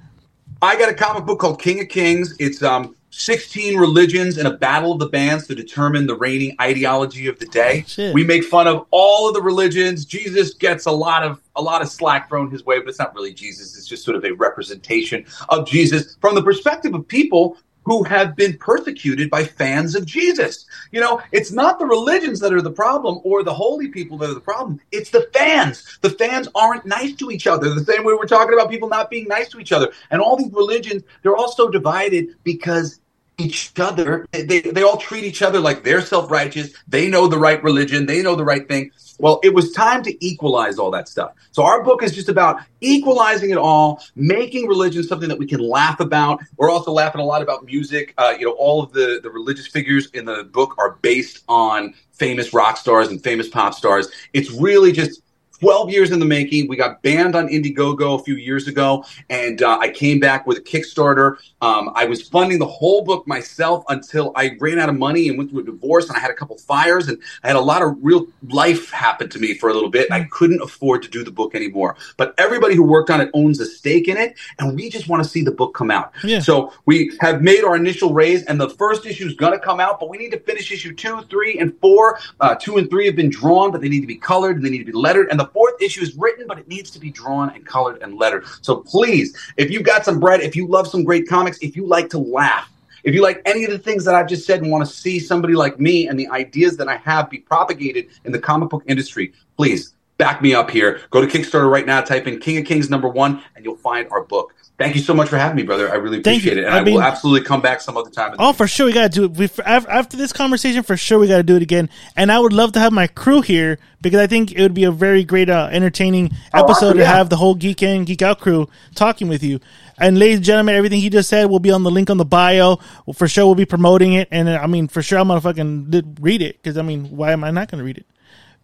I 0.62 0.78
got 0.80 0.90
a 0.90 0.94
comic 0.96 1.26
book 1.26 1.40
called 1.40 1.62
King 1.62 1.82
of 1.82 1.90
Kings. 1.90 2.36
It's 2.40 2.64
um 2.64 2.96
16 3.10 3.78
religions 3.78 4.38
in 4.38 4.46
a 4.46 4.52
battle 4.52 4.92
of 4.92 5.00
the 5.00 5.08
bands 5.08 5.48
to 5.48 5.56
determine 5.56 6.08
the 6.08 6.16
reigning 6.16 6.56
ideology 6.60 7.28
of 7.28 7.40
the 7.40 7.46
day. 7.46 7.84
Shit. 7.88 8.14
We 8.14 8.24
make 8.24 8.44
fun 8.44 8.68
of 8.68 8.86
all 8.92 9.28
of 9.28 9.34
the 9.34 9.42
religions. 9.42 10.06
Jesus 10.06 10.54
gets 10.54 10.86
a 10.86 10.92
lot 10.92 11.24
of 11.24 11.42
a 11.56 11.62
lot 11.62 11.82
of 11.82 11.90
slack 11.90 12.30
thrown 12.30 12.52
his 12.52 12.66
way, 12.66 12.80
but 12.80 12.90
it's 12.90 13.00
not 13.00 13.16
really 13.16 13.34
Jesus. 13.34 13.78
It's 13.78 13.88
just 13.88 14.04
sort 14.04 14.16
of 14.16 14.26
a 14.26 14.32
representation 14.32 15.26
of 15.50 15.68
Jesus 15.68 16.18
from 16.22 16.36
the 16.36 16.44
perspective 16.44 16.94
of 16.94 17.08
people 17.08 17.58
who 17.88 18.04
have 18.04 18.36
been 18.36 18.58
persecuted 18.58 19.30
by 19.30 19.46
fans 19.46 19.96
of 19.96 20.06
Jesus. 20.06 20.66
You 20.92 21.00
know, 21.00 21.22
it's 21.32 21.54
not 21.54 21.80
the 21.80 21.86
religions 21.86 22.42
that 22.42 22.52
are 22.52 22.62
the 22.62 22.70
problem 22.70 23.22
or 23.24 23.44
the 23.44 23.54
holy 23.54 23.88
people 23.88 24.18
that 24.18 24.30
are 24.30 24.34
the 24.34 24.42
problem. 24.42 24.82
It's 24.92 25.10
the 25.10 25.30
fans. 25.34 25.98
The 26.02 26.10
fans 26.10 26.50
aren't 26.54 26.86
nice 26.86 27.16
to 27.16 27.32
each 27.32 27.48
other. 27.48 27.74
The 27.74 27.86
same 27.86 28.04
way 28.04 28.14
we're 28.14 28.26
talking 28.26 28.54
about 28.54 28.70
people 28.70 28.90
not 28.90 29.10
being 29.10 29.30
nice 29.30 29.48
to 29.52 29.60
each 29.62 29.72
other. 29.72 29.94
And 30.12 30.22
all 30.22 30.36
these 30.36 30.52
religions, 30.52 31.04
they're 31.24 31.38
all 31.38 31.50
so 31.50 31.70
divided 31.70 32.36
because 32.44 33.00
each 33.38 33.72
other, 33.80 34.28
they, 34.34 34.60
they 34.60 34.84
all 34.84 34.98
treat 34.98 35.24
each 35.24 35.42
other 35.42 35.62
like 35.62 35.86
they're 35.86 36.02
self 36.02 36.30
righteous. 36.30 36.74
They 36.90 37.08
know 37.08 37.28
the 37.28 37.38
right 37.38 37.64
religion. 37.64 38.06
They 38.06 38.22
know 38.22 38.36
the 38.36 38.44
right 38.44 38.68
thing. 38.68 38.92
Well, 39.20 39.40
it 39.44 39.54
was 39.54 39.72
time 39.72 40.04
to 40.04 40.26
equalize 40.26 40.78
all 40.78 40.92
that 40.92 41.08
stuff. 41.08 41.32
So 41.52 41.64
our 41.64 41.84
book 41.84 42.04
is 42.04 42.14
just 42.14 42.30
about 42.30 42.62
equalizing 42.82 43.50
it 43.50 43.58
all, 43.58 44.04
making 44.16 44.68
religion 44.68 45.04
something 45.04 45.30
that 45.30 45.40
we 45.40 45.48
can 45.48 45.60
laugh 45.60 46.00
about. 46.00 46.42
We're 46.58 46.70
also 46.70 46.92
laughing 46.92 47.22
a 47.22 47.26
lot 47.26 47.42
about 47.42 47.66
music. 47.66 48.14
Uh, 48.18 48.36
you 48.38 48.46
know, 48.46 48.54
all 48.54 48.84
of 48.84 48.94
the, 48.94 49.20
the 49.24 49.30
religious 49.30 49.68
figures 49.68 50.08
in 50.12 50.26
the 50.26 50.44
book 50.44 50.76
are 50.78 50.98
based 51.02 51.44
on 51.48 51.94
famous 52.14 52.54
rock 52.54 52.78
stars 52.78 53.08
and 53.08 53.24
famous 53.24 53.48
pop 53.48 53.74
stars. 53.74 54.10
It's 54.34 54.52
really 54.52 54.92
just 54.92 55.22
12 55.60 55.90
years 55.90 56.12
in 56.12 56.20
the 56.20 56.26
making. 56.26 56.68
We 56.68 56.76
got 56.76 57.02
banned 57.02 57.36
on 57.36 57.48
Indiegogo 57.48 58.20
a 58.20 58.24
few 58.24 58.36
years 58.36 58.68
ago, 58.68 59.04
and 59.30 59.62
uh, 59.62 59.78
I 59.80 59.90
came 59.90 60.20
back 60.20 60.46
with 60.46 60.58
a 60.58 60.62
Kickstarter. 60.62 61.38
Um, 61.62 61.92
I 61.96 62.06
was 62.06 62.28
funding 62.28 62.60
the 62.60 62.68
whole 62.68 63.04
book 63.04 63.28
myself 63.28 63.84
until 63.90 64.32
I 64.36 64.58
ran 64.60 64.80
out 64.80 64.90
of 64.90 64.96
money 64.96 65.30
and 65.30 65.38
went 65.38 65.50
through 65.50 65.62
a 65.62 65.66
divorce, 65.66 66.08
and 66.08 66.18
I 66.18 66.20
had 66.20 66.32
a 66.32 66.36
couple 66.36 66.58
fires, 66.58 67.08
and 67.08 67.22
I 67.44 67.48
had 67.48 67.56
a 67.56 67.62
lot 67.62 67.82
of 67.82 67.98
real 68.02 68.28
life 68.50 68.92
happen 68.92 69.30
to 69.30 69.40
me 69.40 69.56
for 69.56 69.70
a 69.70 69.74
little 69.74 69.90
bit. 69.90 70.10
And 70.10 70.14
I 70.14 70.28
couldn't 70.30 70.62
afford 70.62 71.02
to 71.04 71.10
do 71.10 71.24
the 71.24 71.32
book 71.32 71.56
anymore. 71.56 71.96
But 72.18 72.36
everybody 72.38 72.76
who 72.76 72.84
worked 72.84 73.10
on 73.10 73.22
it 73.22 73.30
owns 73.34 73.60
a 73.60 73.66
stake 73.66 74.08
in 74.08 74.18
it, 74.18 74.36
and 74.60 74.76
we 74.76 74.90
just 74.90 75.08
want 75.08 75.24
to 75.24 75.30
see 75.30 75.44
the 75.44 75.52
book 75.52 75.74
come 75.74 75.90
out. 75.90 76.14
Yeah. 76.24 76.40
So 76.40 76.74
we 76.86 77.18
have 77.20 77.42
made 77.42 77.64
our 77.64 77.76
initial 77.76 78.14
raise, 78.14 78.44
and 78.44 78.60
the 78.60 78.70
first 78.70 79.06
issue 79.06 79.26
is 79.26 79.34
going 79.34 79.54
to 79.54 79.60
come 79.60 79.80
out, 79.80 80.00
but 80.00 80.10
we 80.10 80.18
need 80.18 80.32
to 80.32 80.40
finish 80.40 80.72
issue 80.72 80.94
two, 80.94 81.22
three, 81.30 81.60
and 81.60 81.78
four. 81.80 82.20
Uh, 82.40 82.56
two 82.56 82.78
and 82.78 82.90
three 82.90 83.08
have 83.08 83.16
been 83.16 83.30
drawn, 83.30 83.72
but 83.72 83.82
they 83.82 83.90
need 83.90 84.02
to 84.02 84.08
be 84.08 84.18
colored 84.18 84.58
and 84.58 84.66
they 84.66 84.70
need 84.70 84.80
to 84.80 84.86
be 84.86 84.92
lettered. 84.92 85.30
And 85.30 85.40
the 85.40 85.47
fourth 85.50 85.82
issue 85.82 86.02
is 86.02 86.16
written, 86.16 86.48
but 86.48 86.58
it 86.58 86.68
needs 86.68 86.90
to 86.92 87.00
be 87.00 87.10
drawn 87.10 87.50
and 87.52 87.66
colored 87.66 88.02
and 88.02 88.18
lettered. 88.18 88.46
So 88.62 88.78
please, 88.78 89.36
if 89.58 89.70
you've 89.72 89.84
got 89.84 90.06
some 90.06 90.20
bread, 90.20 90.42
if 90.42 90.56
you 90.56 90.68
love 90.68 90.88
some 90.88 91.04
great 91.04 91.28
comics, 91.28 91.58
if 91.60 91.76
you 91.76 91.86
like 91.86 92.10
to 92.10 92.18
laugh, 92.18 92.72
if 93.04 93.16
you 93.16 93.22
like 93.22 93.42
any 93.46 93.64
of 93.64 93.72
the 93.72 93.80
things 93.80 94.04
that 94.06 94.16
I've 94.16 94.28
just 94.28 94.46
said 94.46 94.62
and 94.62 94.72
want 94.72 94.86
to 94.86 94.92
see 94.92 95.20
somebody 95.20 95.54
like 95.54 95.80
me 95.80 96.08
and 96.08 96.20
the 96.20 96.28
ideas 96.30 96.78
that 96.78 96.88
I 96.88 96.98
have 96.98 97.30
be 97.30 97.40
propagated 97.40 98.08
in 98.26 98.32
the 98.32 98.40
comic 98.40 98.70
book 98.70 98.84
industry, 98.88 99.34
please 99.56 99.94
back 100.18 100.42
me 100.42 100.54
up 100.54 100.70
here. 100.70 101.02
Go 101.10 101.26
to 101.26 101.28
Kickstarter 101.28 101.70
right 101.70 101.86
now, 101.86 102.02
type 102.02 102.28
in 102.28 102.40
King 102.40 102.58
of 102.58 102.66
Kings 102.66 102.90
number 102.90 103.08
one, 103.08 103.42
and 103.56 103.64
you'll 103.64 103.78
find 103.78 104.08
our 104.12 104.24
book. 104.24 104.54
Thank 104.78 104.94
you 104.96 105.02
so 105.02 105.16
much 105.16 105.28
for 105.28 105.38
having 105.40 105.56
me, 105.56 105.64
brother. 105.64 105.90
I 105.92 105.96
really 105.96 106.20
appreciate 106.20 106.60
it. 106.60 106.66
And 106.66 106.74
I 106.76 106.80
I, 106.80 106.84
mean- 106.84 106.94
will 106.96 107.02
absolutely 107.02 107.48
come 107.48 107.62
back 107.62 107.82
some 107.82 107.98
other 107.98 108.12
time. 108.12 108.36
Oh, 108.38 108.54
for 108.54 108.68
sure, 108.68 108.86
we 108.86 108.94
gotta 108.94 109.10
do 109.10 109.24
it. 109.26 109.32
We, 109.32 109.46
af- 109.46 109.88
after 109.90 110.18
this 110.18 110.32
conversation, 110.32 110.84
for 110.84 110.96
sure, 110.96 111.18
we 111.18 111.28
gotta 111.28 111.42
do 111.42 111.56
it 111.56 111.64
again. 111.64 111.90
And 112.16 112.32
I 112.32 112.38
would 112.38 112.54
love 112.54 112.74
to 112.74 112.80
have 112.80 112.94
my 112.94 113.08
crew 113.08 113.42
here 113.42 113.80
because 114.02 114.20
I 114.20 114.28
think 114.28 114.52
it 114.52 114.62
would 114.62 114.76
be 114.76 114.84
a 114.84 114.92
very 114.92 115.24
great, 115.24 115.50
uh, 115.50 115.68
entertaining 115.72 116.30
Oh, 116.54 116.60
episode 116.64 116.94
to 116.94 117.00
yeah. 117.00 117.06
have 117.12 117.30
the 117.30 117.38
whole 117.38 117.56
Geek 117.56 117.82
In, 117.82 118.06
Geek 118.06 118.22
Out 118.22 118.40
crew 118.40 118.70
talking 118.94 119.28
with 119.28 119.42
you. 119.42 119.60
And 119.98 120.20
ladies 120.20 120.38
and 120.38 120.46
gentlemen, 120.46 120.76
everything 120.76 121.00
he 121.02 121.10
just 121.10 121.28
said 121.28 121.46
will 121.50 121.58
be 121.60 121.72
on 121.72 121.82
the 121.82 121.90
link 121.90 122.12
on 122.12 122.18
the 122.18 122.26
bio. 122.26 122.76
For 123.16 123.28
sure, 123.28 123.48
we'll 123.48 123.56
be 123.56 123.66
promoting 123.66 124.14
it. 124.14 124.28
And 124.30 124.48
uh, 124.48 124.60
I 124.62 124.68
mean, 124.68 124.90
for 124.90 125.02
sure, 125.02 125.18
I'm 125.18 125.28
gonna 125.30 125.42
fucking 125.42 126.14
read 126.22 126.44
it 126.44 126.62
because 126.62 126.78
I 126.78 126.84
mean, 126.84 127.06
why 127.18 127.32
am 127.32 127.44
I 127.44 127.50
not 127.50 127.72
gonna 127.72 127.84
read 127.84 127.98
it? 127.98 128.06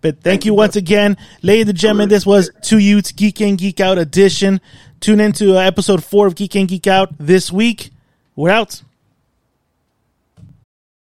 But 0.01 0.22
thank, 0.22 0.43
you 0.45 0.53
once 0.53 0.76
again, 0.76 1.16
ladies 1.43 1.70
and 1.70 1.78
gentlemen. 1.78 2.09
This 2.09 2.26
was 2.26 2.51
Two 2.61 2.78
Youths 2.78 3.14
Geek 3.14 3.39
In, 3.39 3.55
Geek 3.55 3.80
Out 3.80 3.97
edition. 3.97 4.59
Tune 5.04 5.20
into 5.20 5.58
uh, 5.58 5.60
episode 5.60 6.01
four 6.01 6.28
of 6.28 6.36
Geek 6.36 6.56
In, 6.56 6.66
Geek 6.66 6.88
Out 6.88 7.10
this 7.20 7.51
week. 7.51 7.89
We're 8.38 8.51
out. 8.51 8.84